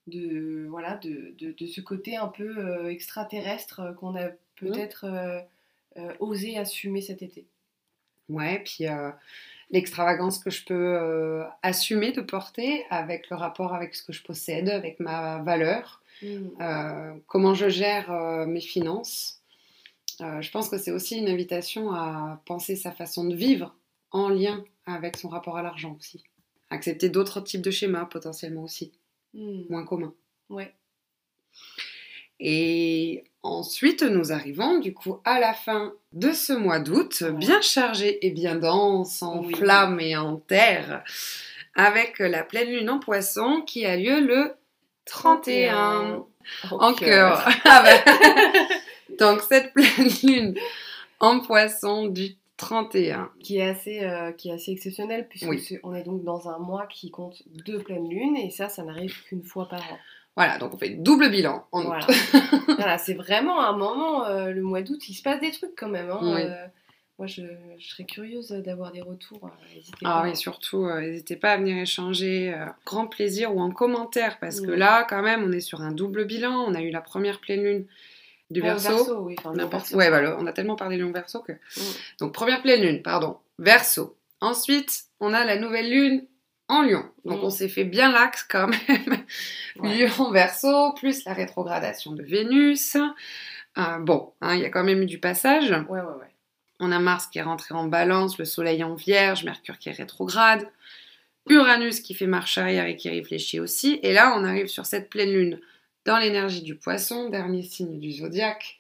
[0.09, 5.05] de voilà, de, de, de ce côté un peu euh, extraterrestre euh, qu'on a peut-être
[5.05, 5.41] euh,
[5.99, 7.47] euh, osé assumer cet été.
[8.29, 9.11] Ouais, puis euh,
[9.71, 14.23] l'extravagance que je peux euh, assumer de porter avec le rapport avec ce que je
[14.23, 16.03] possède, avec ma valeur,
[16.61, 19.42] euh, comment je gère euh, mes finances.
[20.21, 23.75] Euh, je pense que c'est aussi une invitation à penser sa façon de vivre
[24.11, 26.23] en lien avec son rapport à l'argent aussi.
[26.71, 28.93] Accepter d'autres types de schémas potentiellement aussi,
[29.35, 29.63] Mm.
[29.71, 30.13] moins communs.
[30.51, 30.75] Ouais.
[32.41, 37.33] Et ensuite, nous arrivons du coup à la fin de ce mois d'août, Ouais.
[37.33, 39.55] bien chargé et bien dense en Oui.
[39.55, 41.05] flammes et en terre,
[41.75, 44.55] avec la pleine lune en poisson qui a lieu le
[45.05, 46.25] 31
[46.71, 47.49] en cœur.
[47.65, 48.13] Ah bah.
[49.23, 50.55] Donc cette pleine lune
[51.21, 53.31] en poisson du 31.
[53.41, 55.79] Qui est assez, euh, qui est assez exceptionnel puisque Oui.
[55.97, 59.43] est donc dans un mois qui compte deux pleines lunes et ça, ça n'arrive qu'une
[59.43, 59.99] fois par an.
[60.37, 61.87] Voilà, donc on fait double bilan en août.
[61.89, 62.07] Voilà,
[62.79, 65.89] voilà c'est vraiment un moment, euh, le mois d'août, il se passe des trucs quand
[65.89, 66.09] même.
[66.11, 66.43] hein, Oui.
[66.43, 66.67] euh,
[67.19, 67.43] Moi, je,
[67.79, 69.45] je serais curieuse d'avoir des retours.
[69.45, 72.55] euh, Ah oui, surtout, n'hésitez pas à venir échanger.
[72.87, 76.25] grand plaisir ou en commentaire, parce que là, quand même, on est sur un double
[76.25, 76.65] bilan.
[76.67, 77.87] On a eu la première pleine lune
[78.53, 79.35] du oui.
[79.39, 79.97] Enfin, N'importe- verso.
[79.97, 81.53] Ouais, voilà, on a tellement parlé de lion verso que.
[81.53, 81.81] Mm.
[82.21, 84.17] Donc, première pleine lune, pardon, verso.
[84.41, 86.27] Ensuite, on a la nouvelle lune
[86.69, 87.05] en lion.
[87.25, 87.45] Donc, Mm.
[87.45, 88.79] on s'est fait bien l'axe quand même.
[89.77, 90.07] Ouais.
[90.07, 92.97] Lion verso, plus la rétrogradation de Vénus.
[93.79, 95.71] Euh, bon, hein, il y a quand même eu du passage.
[95.71, 96.31] Ouais, ouais, ouais.
[96.79, 99.93] On a Mars qui est rentré en balance, le Soleil en vierge, Mercure qui est
[99.93, 100.69] rétrograde,
[101.49, 103.99] Uranus qui fait marche arrière et qui réfléchit aussi.
[104.03, 105.61] Et là, on arrive sur cette pleine lune
[106.05, 108.79] dans l'énergie du poisson, dernier signe du zodiaque,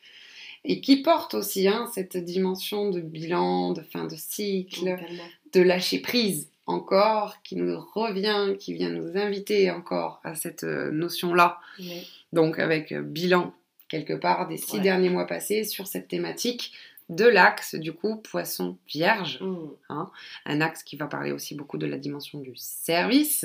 [0.64, 4.96] et qui porte aussi hein, cette dimension de bilan, de fin de cycle,
[5.52, 10.90] de lâcher prise encore, qui nous revient, qui vient nous inviter encore à cette euh,
[10.92, 11.58] notion-là.
[12.32, 13.52] Donc avec euh, bilan
[13.88, 14.80] quelque part des six Ouais.
[14.82, 16.72] derniers mois passés sur cette thématique
[17.08, 20.04] de l'axe du coup poisson vierge, Mm.
[20.46, 23.44] un axe qui va parler aussi beaucoup de la dimension du service,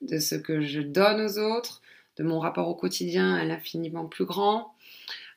[0.00, 1.82] de ce que je donne aux autres,
[2.16, 4.74] de mon rapport au quotidien à l'infiniment plus grand.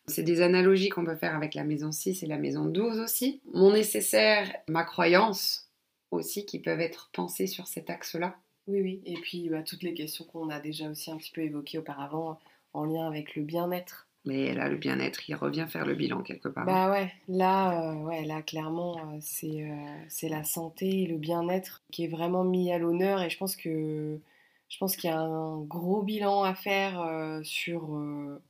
[0.08, 3.42] C'est des analogies qu'on peut faire avec la maison 6 et la maison 12 aussi.
[3.54, 5.70] Mon nécessaire, ma croyance
[6.12, 8.36] aussi qui peuvent être pensées sur cet axe-là.
[8.68, 9.02] Oui, oui.
[9.06, 12.40] Et puis, bah, toutes les questions qu'on a déjà aussi un petit peu évoquées auparavant
[12.74, 14.08] en lien avec le bien-être.
[14.26, 16.66] Mais là, le bien-être, il revient faire le bilan quelque part.
[16.66, 21.18] Bah ouais, là, euh, ouais, là clairement, euh, c'est euh, c'est la santé et le
[21.18, 24.20] bien-être qui est vraiment mis à l'honneur et je pense que
[24.70, 27.96] je pense qu'il y a un gros bilan à faire euh, sur.
[27.96, 28.42] euh,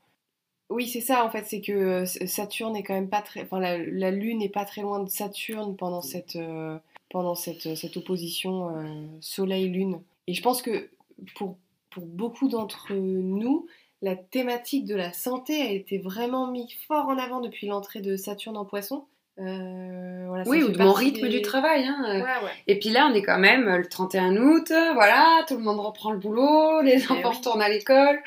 [0.69, 3.59] Oui, c'est ça en fait, c'est que euh, Saturne est quand même pas très, enfin
[3.59, 6.77] la, la Lune n'est pas très loin de Saturne pendant cette euh,
[7.09, 10.89] pendant cette, cette opposition Soleil-Lune et je pense que
[11.35, 11.57] pour
[11.89, 13.67] pour beaucoup d'entre nous
[14.01, 18.15] la thématique de la santé a été vraiment mise fort en avant depuis l'entrée de
[18.15, 19.07] Saturne en poisson.
[19.39, 21.85] Euh, voilà, oui, ou de mon rythme des- du travail.
[21.85, 21.97] Hein.
[22.07, 22.51] euh, Ouais, ouais.
[22.67, 25.79] Et puis là, on est quand même euh, le 31 août, voilà, tout le monde
[25.79, 27.35] reprend le boulot, les Eh enfants oui.
[27.37, 28.19] retournent à l'école.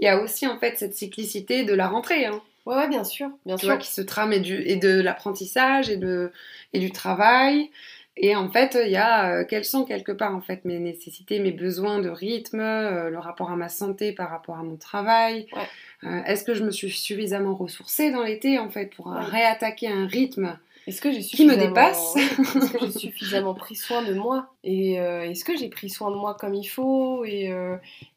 [0.00, 3.04] Il y a aussi en fait cette cyclicité de la rentrée, hein, Ouais, ouais, bien
[3.04, 3.74] sûr, bien tu sûr.
[3.74, 6.32] vois, qui se trame et, du, et de l'apprentissage et, de,
[6.72, 7.70] et du travail.
[8.18, 11.38] Et en fait, il y a euh, quelles sont quelque part en fait mes nécessités,
[11.38, 15.46] mes besoins de rythme, euh, le rapport à ma santé par rapport à mon travail.
[15.52, 16.08] Ouais.
[16.08, 19.20] Euh, Est-ce que je me suis suffisamment ressourcée dans l'été en fait pour Ouais.
[19.22, 22.16] réattaquer un rythme Est-ce que j'ai Qui me suffisamment- dépasse?
[22.16, 24.54] Est-ce que j'ai suffisamment pris soin de moi?
[24.64, 27.24] Et euh, est-ce que j'ai pris soin de moi comme il faut?
[27.26, 27.76] Et euh,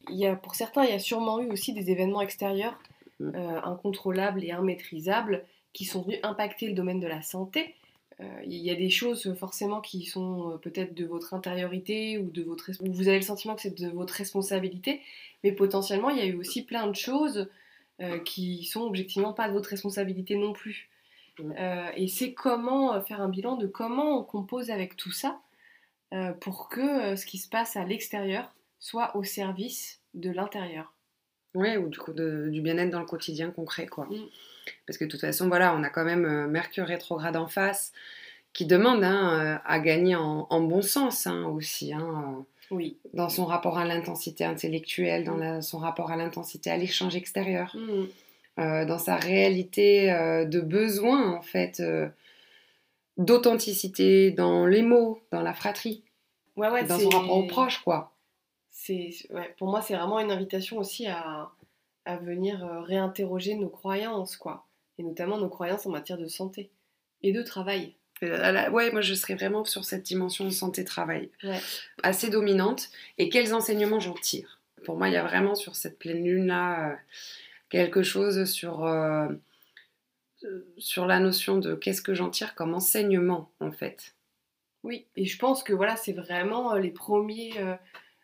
[0.09, 2.77] il y a, pour certains, il y a sûrement eu aussi des événements extérieurs
[3.21, 3.31] Mm.
[3.35, 5.43] euh, incontrôlables et immaîtrisables
[5.73, 7.76] qui sont venus impacter le domaine de la santé.
[8.21, 12.29] Euh, Il y a des choses forcément qui sont euh, peut-être de votre intériorité ou
[12.29, 15.01] de votre où vous avez le sentiment que c'est de votre responsabilité,
[15.43, 17.49] mais potentiellement il y a eu aussi plein de choses
[18.01, 20.89] euh, qui sont objectivement pas de votre responsabilité non plus.
[21.39, 25.39] Euh, et c'est comment euh, faire un bilan de comment on compose avec tout ça
[26.13, 30.93] euh, pour que euh, ce qui se passe à l'extérieur soit au service de l'intérieur.
[31.77, 34.06] Ou du coup de- du bien-être dans le quotidien concret, quoi.
[34.06, 34.15] Mm.
[34.86, 37.91] Parce que de toute façon, voilà, on a quand même euh, Mercure rétrograde en face
[38.53, 42.36] qui demande hein, euh, à gagner en, en bon sens hein, aussi, hein,
[42.72, 42.98] euh, Oui.
[43.14, 47.76] dans son rapport à l'intensité intellectuelle, dans la- son rapport à l'intensité à l'échange extérieur,
[47.76, 48.06] Mm.
[48.61, 52.07] euh, dans sa réalité euh, de besoin, en fait, euh,
[53.18, 56.03] d'authenticité dans les mots, dans la fratrie,
[56.56, 58.11] Ouais, ouais, dans son rapport aux proches, quoi.
[58.71, 61.49] C'est ouais, pour moi c'est vraiment une invitation aussi à,
[62.05, 64.65] à venir euh, réinterroger nos croyances quoi
[64.97, 66.69] et notamment nos croyances en matière de santé
[67.23, 71.59] et de travail Euh, la- Ouais, moi je serais vraiment sur cette dimension santé-travail, Ouais.
[72.03, 72.89] assez dominante.
[73.17, 74.59] Et quels enseignements j'en tire?
[74.85, 76.95] Pour moi, il y a vraiment sur cette pleine lune-là euh,
[77.69, 79.27] quelque chose sur, euh,
[80.77, 84.15] sur la notion de qu'est-ce que j'en tire comme enseignement, en fait.
[84.83, 87.51] oui et je pense que voilà c'est vraiment les premiers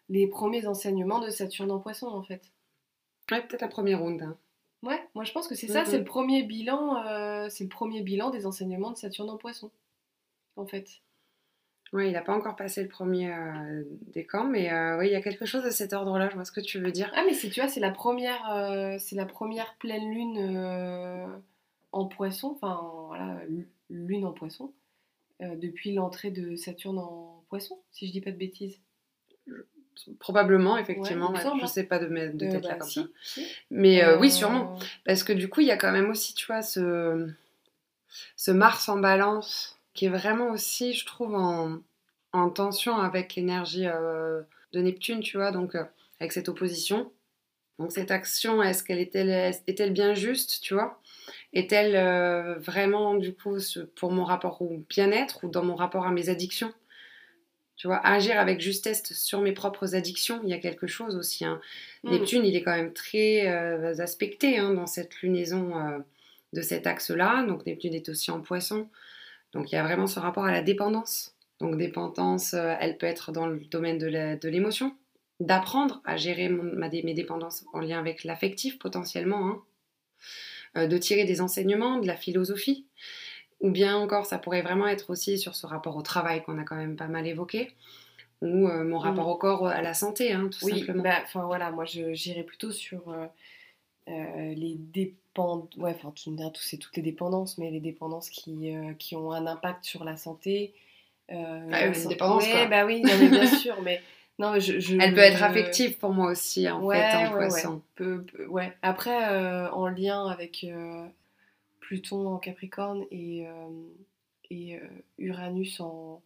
[0.09, 2.41] les premiers enseignements de Saturne en Poisson en fait
[3.31, 4.21] Ouais, peut-être un premier round.
[4.21, 4.37] hein.
[4.83, 5.85] ouais moi je pense que c'est ça Mhm.
[5.87, 9.71] c'est le premier bilan euh, c'est le premier bilan des enseignements de Saturne en Poisson
[10.55, 10.87] en fait
[11.93, 15.11] Ouais, il n'a pas encore passé le premier euh, des camps, mais euh, oui, il
[15.13, 17.09] y a quelque chose de cet ordre-là, je vois ce que tu veux dire.
[17.15, 21.39] Ah mais c'est tu vois c'est la première euh, c'est la première pleine lune
[21.93, 24.73] en poisson enfin voilà lu- lune en poisson
[25.39, 28.79] depuis l'entrée de Saturne en poisson si je dis pas de bêtises.
[30.19, 31.69] Probablement, effectivement, Ouais, semble, je hein.
[31.69, 33.07] sais pas de, de Euh, tête là bah, comme si, ça.
[33.23, 33.47] si.
[33.71, 34.77] Mais euh, oui, Euh, sûrement.
[35.05, 37.29] Parce que du coup, il y a quand même aussi, tu vois, ce,
[38.35, 41.79] ce Mars en balance qui est vraiment aussi, je trouve, en,
[42.33, 44.41] en tension avec l'énergie euh,
[44.73, 45.83] de Neptune, tu vois, donc euh,
[46.19, 47.11] avec cette opposition.
[47.79, 49.29] Donc cette action, est-ce qu'elle est-elle
[49.67, 51.01] est-elle bien juste, tu vois?
[51.53, 56.05] Est-elle euh, vraiment, du coup, ce- pour mon rapport au bien-être ou dans mon rapport
[56.07, 56.73] à mes addictions?
[57.77, 61.43] Tu vois, agir avec justesse sur mes propres addictions, il y a quelque chose aussi.
[61.43, 61.59] hein.
[62.03, 62.11] Mm.
[62.11, 65.97] Neptune, il est quand même très euh, aspecté hein, dans cette lunaison euh,
[66.53, 67.43] de cet axe-là.
[67.45, 68.87] Donc Neptune est aussi en poisson.
[69.53, 71.33] Donc il y a vraiment ce rapport à la dépendance.
[71.59, 74.95] Donc dépendance, euh, elle peut être dans le domaine de l'émotion,
[75.41, 79.61] d'apprendre à gérer mon- ma dé- mes dépendances en lien avec l'affectif potentiellement, hein.
[80.87, 82.85] De tirer des enseignements, de la philosophie.
[83.61, 86.63] Ou bien encore, ça pourrait vraiment être aussi sur ce rapport au travail qu'on a
[86.63, 87.71] quand même pas mal évoqué,
[88.41, 91.03] ou euh, mon rapport au corps, à la santé, hein, tout Oui, simplement.
[91.03, 93.25] bah, enfin voilà, moi j'irais plutôt sur euh,
[94.09, 95.75] euh, les dépendances.
[95.77, 99.15] Ouais, enfin, tu me diras, c'est toutes les dépendances, mais les dépendances qui, euh, qui
[99.15, 100.73] ont un impact sur la santé.
[101.29, 102.67] Ah, san- dépendance, Ouais, quoi.
[102.67, 104.01] bah oui, non, mais bien sûr, mais
[104.37, 107.33] non, je, je- Elle peut être affective pour moi aussi, en Ouais, fait, en ouais,
[107.33, 107.49] ouais.
[107.49, 107.81] poisson.
[107.95, 108.73] Peu- peu- ouais.
[108.81, 111.05] Après, euh, en lien avec euh,
[111.87, 113.69] Pluton en Capricorne et, euh,
[114.49, 114.87] et euh,
[115.17, 116.21] Uranus en,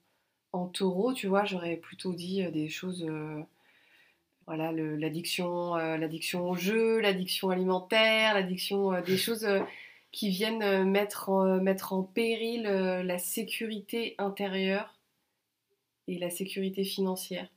[0.54, 3.06] en taureau, tu vois, j'aurais plutôt dit euh, des choses.
[4.46, 9.62] voilà, l'addiction, euh, l'addiction au jeu, l'addiction alimentaire, l'addiction, euh, des choses euh,
[10.12, 14.96] qui viennent mettre, en- mettre en péril la sécurité intérieure
[16.08, 17.48] et la sécurité financière.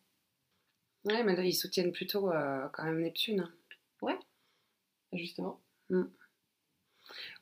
[1.04, 2.28] Ouais, mais là, ils soutiennent plutôt
[2.72, 3.48] quand même Neptune.
[5.12, 5.60] Justement.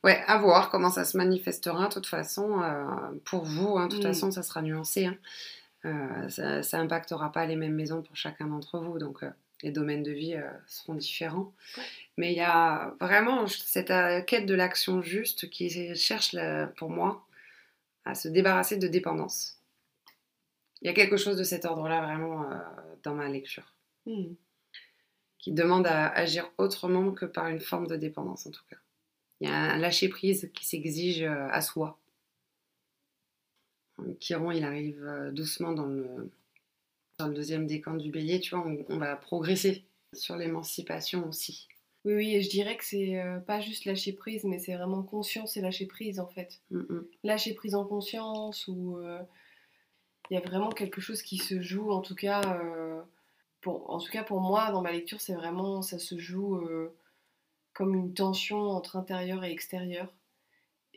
[0.03, 1.87] Ouais, à voir comment ça se manifestera.
[1.87, 2.83] De toute façon, euh,
[3.25, 4.07] pour vous, hein, de toute Mm.
[4.07, 5.05] façon, ça sera nuancé.
[5.05, 5.17] hein.
[5.85, 9.31] Euh, ça, ça impactera pas les mêmes maisons pour chacun d'entre vous, donc euh,
[9.63, 10.35] les domaines de vie
[10.67, 11.53] seront différents.
[11.77, 11.83] Ouais.
[12.17, 13.91] Mais il y a vraiment cette
[14.27, 17.25] quête de l'action juste qui cherche, la- pour moi,
[18.05, 19.57] à se débarrasser de dépendance.
[20.81, 22.47] Il y a quelque chose de cet ordre-là vraiment
[23.03, 23.73] dans ma lecture,
[24.07, 24.33] Hmm.
[25.37, 28.77] qui demande à agir autrement que par une forme de dépendance en tout cas.
[29.41, 31.99] Il y a un lâcher-prise qui s'exige euh, à soi.
[34.19, 36.31] Chiron, il arrive euh, doucement dans le,
[37.19, 41.67] dans le deuxième décan du bélier, tu vois, on, on va progresser sur l'émancipation aussi.
[42.03, 45.03] Oui, oui, et je dirais que c'est euh, pas juste lâcher prise, mais c'est vraiment
[45.03, 46.61] conscience et lâcher prise en fait.
[46.71, 47.07] Mm, mm.
[47.23, 49.21] Lâcher prise en conscience, ou euh,
[50.29, 53.01] il y a vraiment quelque chose qui se joue, en tout cas, euh,
[53.61, 56.95] pour, en tout cas pour moi, dans ma lecture, c'est vraiment, ça se joue euh,
[57.81, 60.13] comme une tension entre intérieur et extérieur.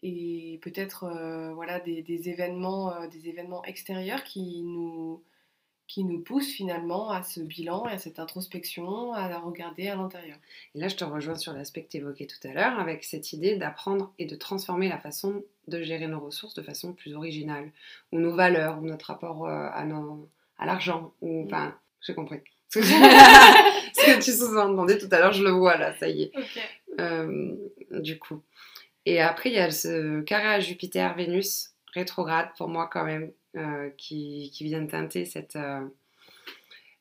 [0.03, 5.23] Et peut-être euh, voilà, des, des événements, euh, des événements extérieurs qui nous,
[5.87, 9.97] qui nous poussent finalement à ce bilan et à cette introspection, à la regarder à
[9.97, 10.37] l'intérieur.
[10.75, 13.33] Et là, je te rejoins sur l'aspect que tu évoquais tout à l'heure, avec cette
[13.33, 17.73] idée d'apprendre et de transformer la façon de gérer nos ressources de façon plus originale,
[18.13, 20.29] ou nos valeurs, ou notre rapport euh, à, nos,
[20.59, 22.41] à l'argent, ou enfin, j'ai compris.
[24.05, 26.33] Que, tu sous-entendais tout à l'heure, je le vois là, ça y est.
[27.01, 27.55] Euh,
[27.91, 28.43] du coup.
[29.07, 33.33] Et après, il y a ce carré à Jupiter, Vénus, rétrograde pour moi quand même,
[33.57, 35.81] euh, qui, qui vient teinter cette, euh,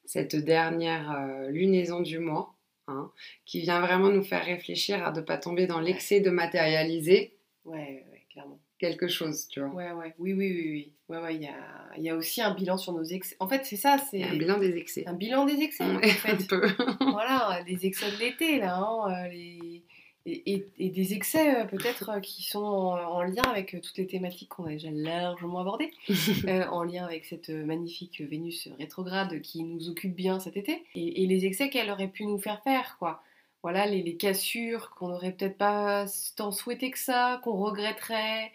[0.05, 2.55] cette dernière lunaison du mois,
[2.87, 3.11] hein,
[3.45, 7.35] qui vient vraiment nous faire réfléchir à ne pas tomber dans l'excès de matérialiser
[7.65, 8.59] ouais, ouais, clairement.
[8.83, 9.69] Quelque chose, tu vois.
[9.69, 10.91] Ouais, ouais, oui, oui, oui, oui.
[11.09, 13.35] Ouais, ouais, il y a, y a aussi un bilan sur nos excès.
[13.39, 15.03] En fait, c'est ça, c'est un bilan des excès.
[15.07, 16.31] un bilan des excès, en Ouais, fait.
[16.31, 16.67] un peu.
[17.11, 19.83] voilà, les excès de l'été, là, hein, euh, les...
[20.25, 23.97] et, et- et des excès euh, peut-être euh, qui sont en, en lien avec toutes
[23.97, 25.91] les thématiques qu'on a déjà largement abordées,
[26.47, 31.23] euh, en lien avec cette magnifique Vénus rétrograde qui nous occupe bien cet été, et,
[31.23, 33.21] et les excès qu'elle aurait pu nous faire faire, quoi.
[33.63, 38.51] Voilà, les, les cassures qu'on n'aurait peut-être pas tant souhaité que ça, qu'on regretterait,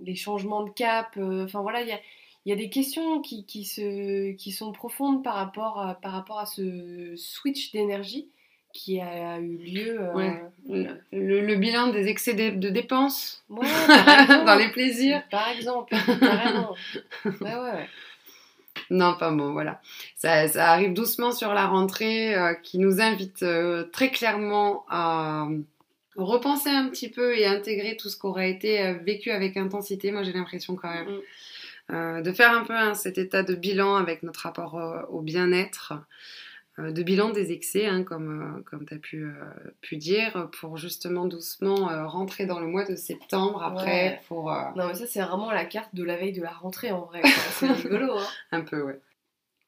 [0.00, 1.98] les changements de cap, euh, enfin voilà, il y a,
[2.44, 6.12] il y a des questions qui, qui, se, qui sont profondes par rapport à, par
[6.12, 8.28] rapport à ce switch d'énergie
[8.74, 10.00] qui a eu lieu.
[10.00, 10.42] euh, Ouais.
[11.12, 14.44] Le, le bilan des excès de, de dépenses ouais, par exemple.
[14.46, 15.22] dans les plaisirs.
[15.30, 16.74] Par exemple, carrément.
[17.24, 17.88] Ouais, ouais, ouais.
[18.90, 19.80] Non, pas bon, voilà.
[20.16, 25.48] Ça, ça arrive doucement sur la rentrée euh, qui nous invite euh, très clairement à
[26.16, 30.12] repenser un petit peu et intégrer tout ce qui aura été euh, vécu avec intensité.
[30.12, 31.08] Moi, j'ai l'impression quand même
[31.88, 31.94] Mm.
[31.94, 35.94] euh, de faire un peu hein, cet état de bilan avec notre rapport au bien-être,
[36.78, 39.32] de bilan des excès, hein, comme, euh, comme tu as pu, euh,
[39.80, 44.20] pu dire, pour justement doucement euh, rentrer dans le mois de septembre après Ouais.
[44.28, 46.90] pour euh, Non, mais ça, c'est vraiment la carte de la veille de la rentrée
[46.90, 47.22] en vrai.
[47.52, 48.26] C'est rigolo, hein.
[48.52, 48.98] un peu, ouais.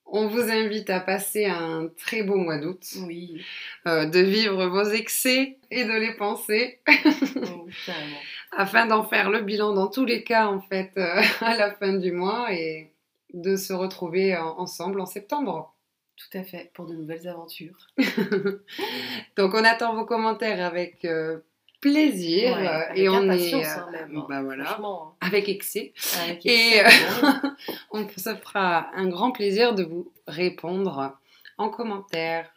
[0.08, 3.42] On vous invite à passer un très beau mois d'août, Oui,
[3.88, 8.16] euh, de vivre vos excès et de les penser, carrément.
[8.52, 11.92] afin d'en faire le bilan dans tous les cas, en fait, euh, à la fin
[11.94, 12.92] du mois et
[13.34, 15.74] de se retrouver euh, ensemble en septembre.
[16.16, 17.88] Tout à fait, pour de nouvelles aventures.
[19.36, 21.40] Donc on attend vos commentaires avec euh,
[21.80, 24.26] plaisir Ouais, euh, avec et on est hein, même, hein.
[24.28, 26.20] bah voilà Franchement, avec excès hein.
[26.24, 26.84] Avec et excès,
[27.22, 27.51] euh, bon.
[27.93, 31.18] on ça fera un grand plaisir de vous répondre
[31.59, 32.51] en commentaire.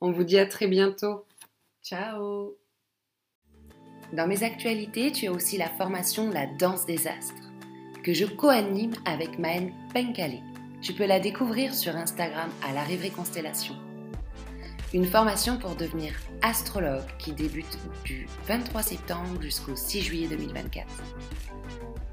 [0.00, 1.26] On vous dit à très bientôt.
[1.82, 2.56] Ciao
[4.12, 7.50] Dans mes actualités, tu as aussi la formation La danse des astres,
[8.02, 10.40] que je co-anime avec Maëlle Penkale.
[10.80, 13.74] Tu peux la découvrir sur Instagram à l'arrivée constellation.
[14.94, 20.86] Une formation pour devenir astrologue qui débute du 23 septembre jusqu'au 6 juillet 2024.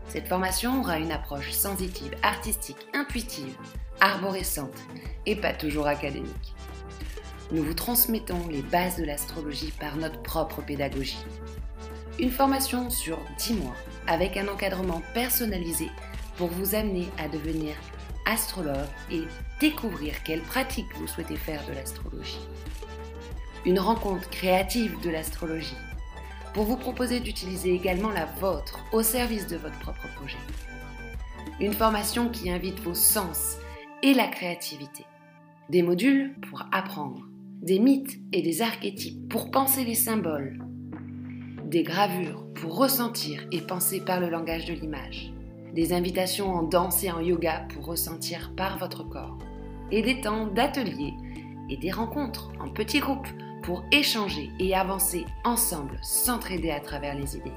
[0.08, 3.56] Cette formation aura une approche sensitive, artistique, intuitive,
[4.02, 4.80] arborescente
[5.28, 6.56] et pas toujours académique.
[7.52, 11.24] Nous vous transmettons les bases de l'astrologie par notre propre pédagogie.
[12.18, 13.76] Une formation sur 10 mois
[14.08, 15.92] avec un encadrement personnalisé
[16.38, 17.76] pour vous amener à devenir
[18.26, 18.76] astrologue
[19.12, 19.24] et
[19.60, 22.40] découvrir quelles pratiques vous souhaitez faire de l'astrologie.
[23.66, 25.78] Une rencontre créative de l'astrologie
[26.54, 30.38] pour vous proposer d'utiliser également la vôtre au service de votre propre projet.
[31.60, 33.58] Une formation qui invite vos sens
[34.04, 35.06] et la créativité.
[35.70, 37.26] Des modules pour apprendre,
[37.62, 40.60] des mythes et des archétypes pour penser les symboles,
[41.66, 45.34] des gravures pour ressentir et penser par le langage de l'image,
[45.76, 49.38] des invitations en danse et en yoga pour ressentir par votre corps,
[49.92, 51.14] et des temps d'ateliers
[51.70, 53.28] et des rencontres en petits groupes
[53.62, 57.52] pour échanger et avancer ensemble, s'entraider à travers les idées.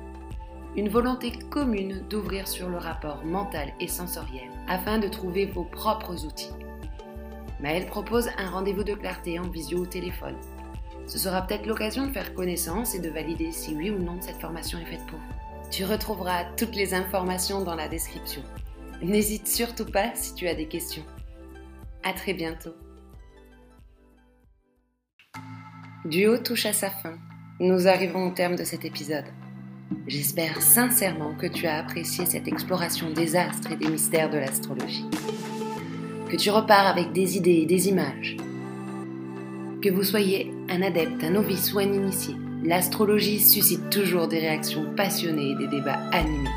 [0.77, 6.25] Une volonté commune d'ouvrir sur le rapport mental et sensoriel afin de trouver vos propres
[6.27, 6.53] outils.
[7.61, 10.37] Maëlle propose un rendez-vous de clarté en visio au téléphone.
[11.07, 14.41] Ce sera peut-être l'occasion de faire connaissance et de valider si oui ou non cette
[14.41, 15.38] formation est faite pour vous.
[15.71, 18.43] Tu retrouveras toutes les informations dans la description.
[19.03, 21.05] N'hésite surtout pas si tu as des questions.
[22.03, 22.75] À très bientôt.
[26.07, 27.19] Duo touche à sa fin.
[27.61, 29.27] Nous arrivons au terme de cet épisode.
[30.07, 35.07] J'espère sincèrement que tu as apprécié cette exploration des astres et des mystères de l'astrologie.
[36.31, 38.37] Que tu repars avec des idées et des images.
[39.83, 44.87] Que vous soyez un adepte, un novice ou un initié, l'astrologie suscite toujours des réactions
[44.97, 46.49] passionnées et des débats animés.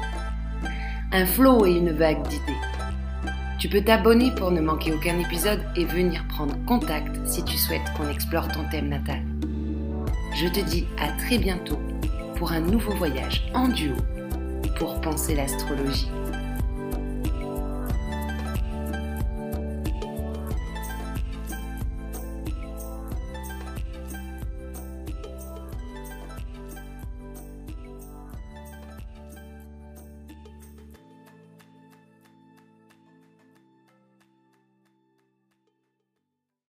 [1.12, 2.60] Un flot et une vague d'idées.
[3.60, 7.94] Tu peux t'abonner pour ne manquer aucun épisode et venir prendre contact si tu souhaites
[7.96, 9.22] qu'on explore ton thème natal.
[10.34, 11.80] Je te dis à très bientôt
[12.38, 13.96] pour un nouveau voyage en duo
[14.78, 16.10] pour penser l'astrologie.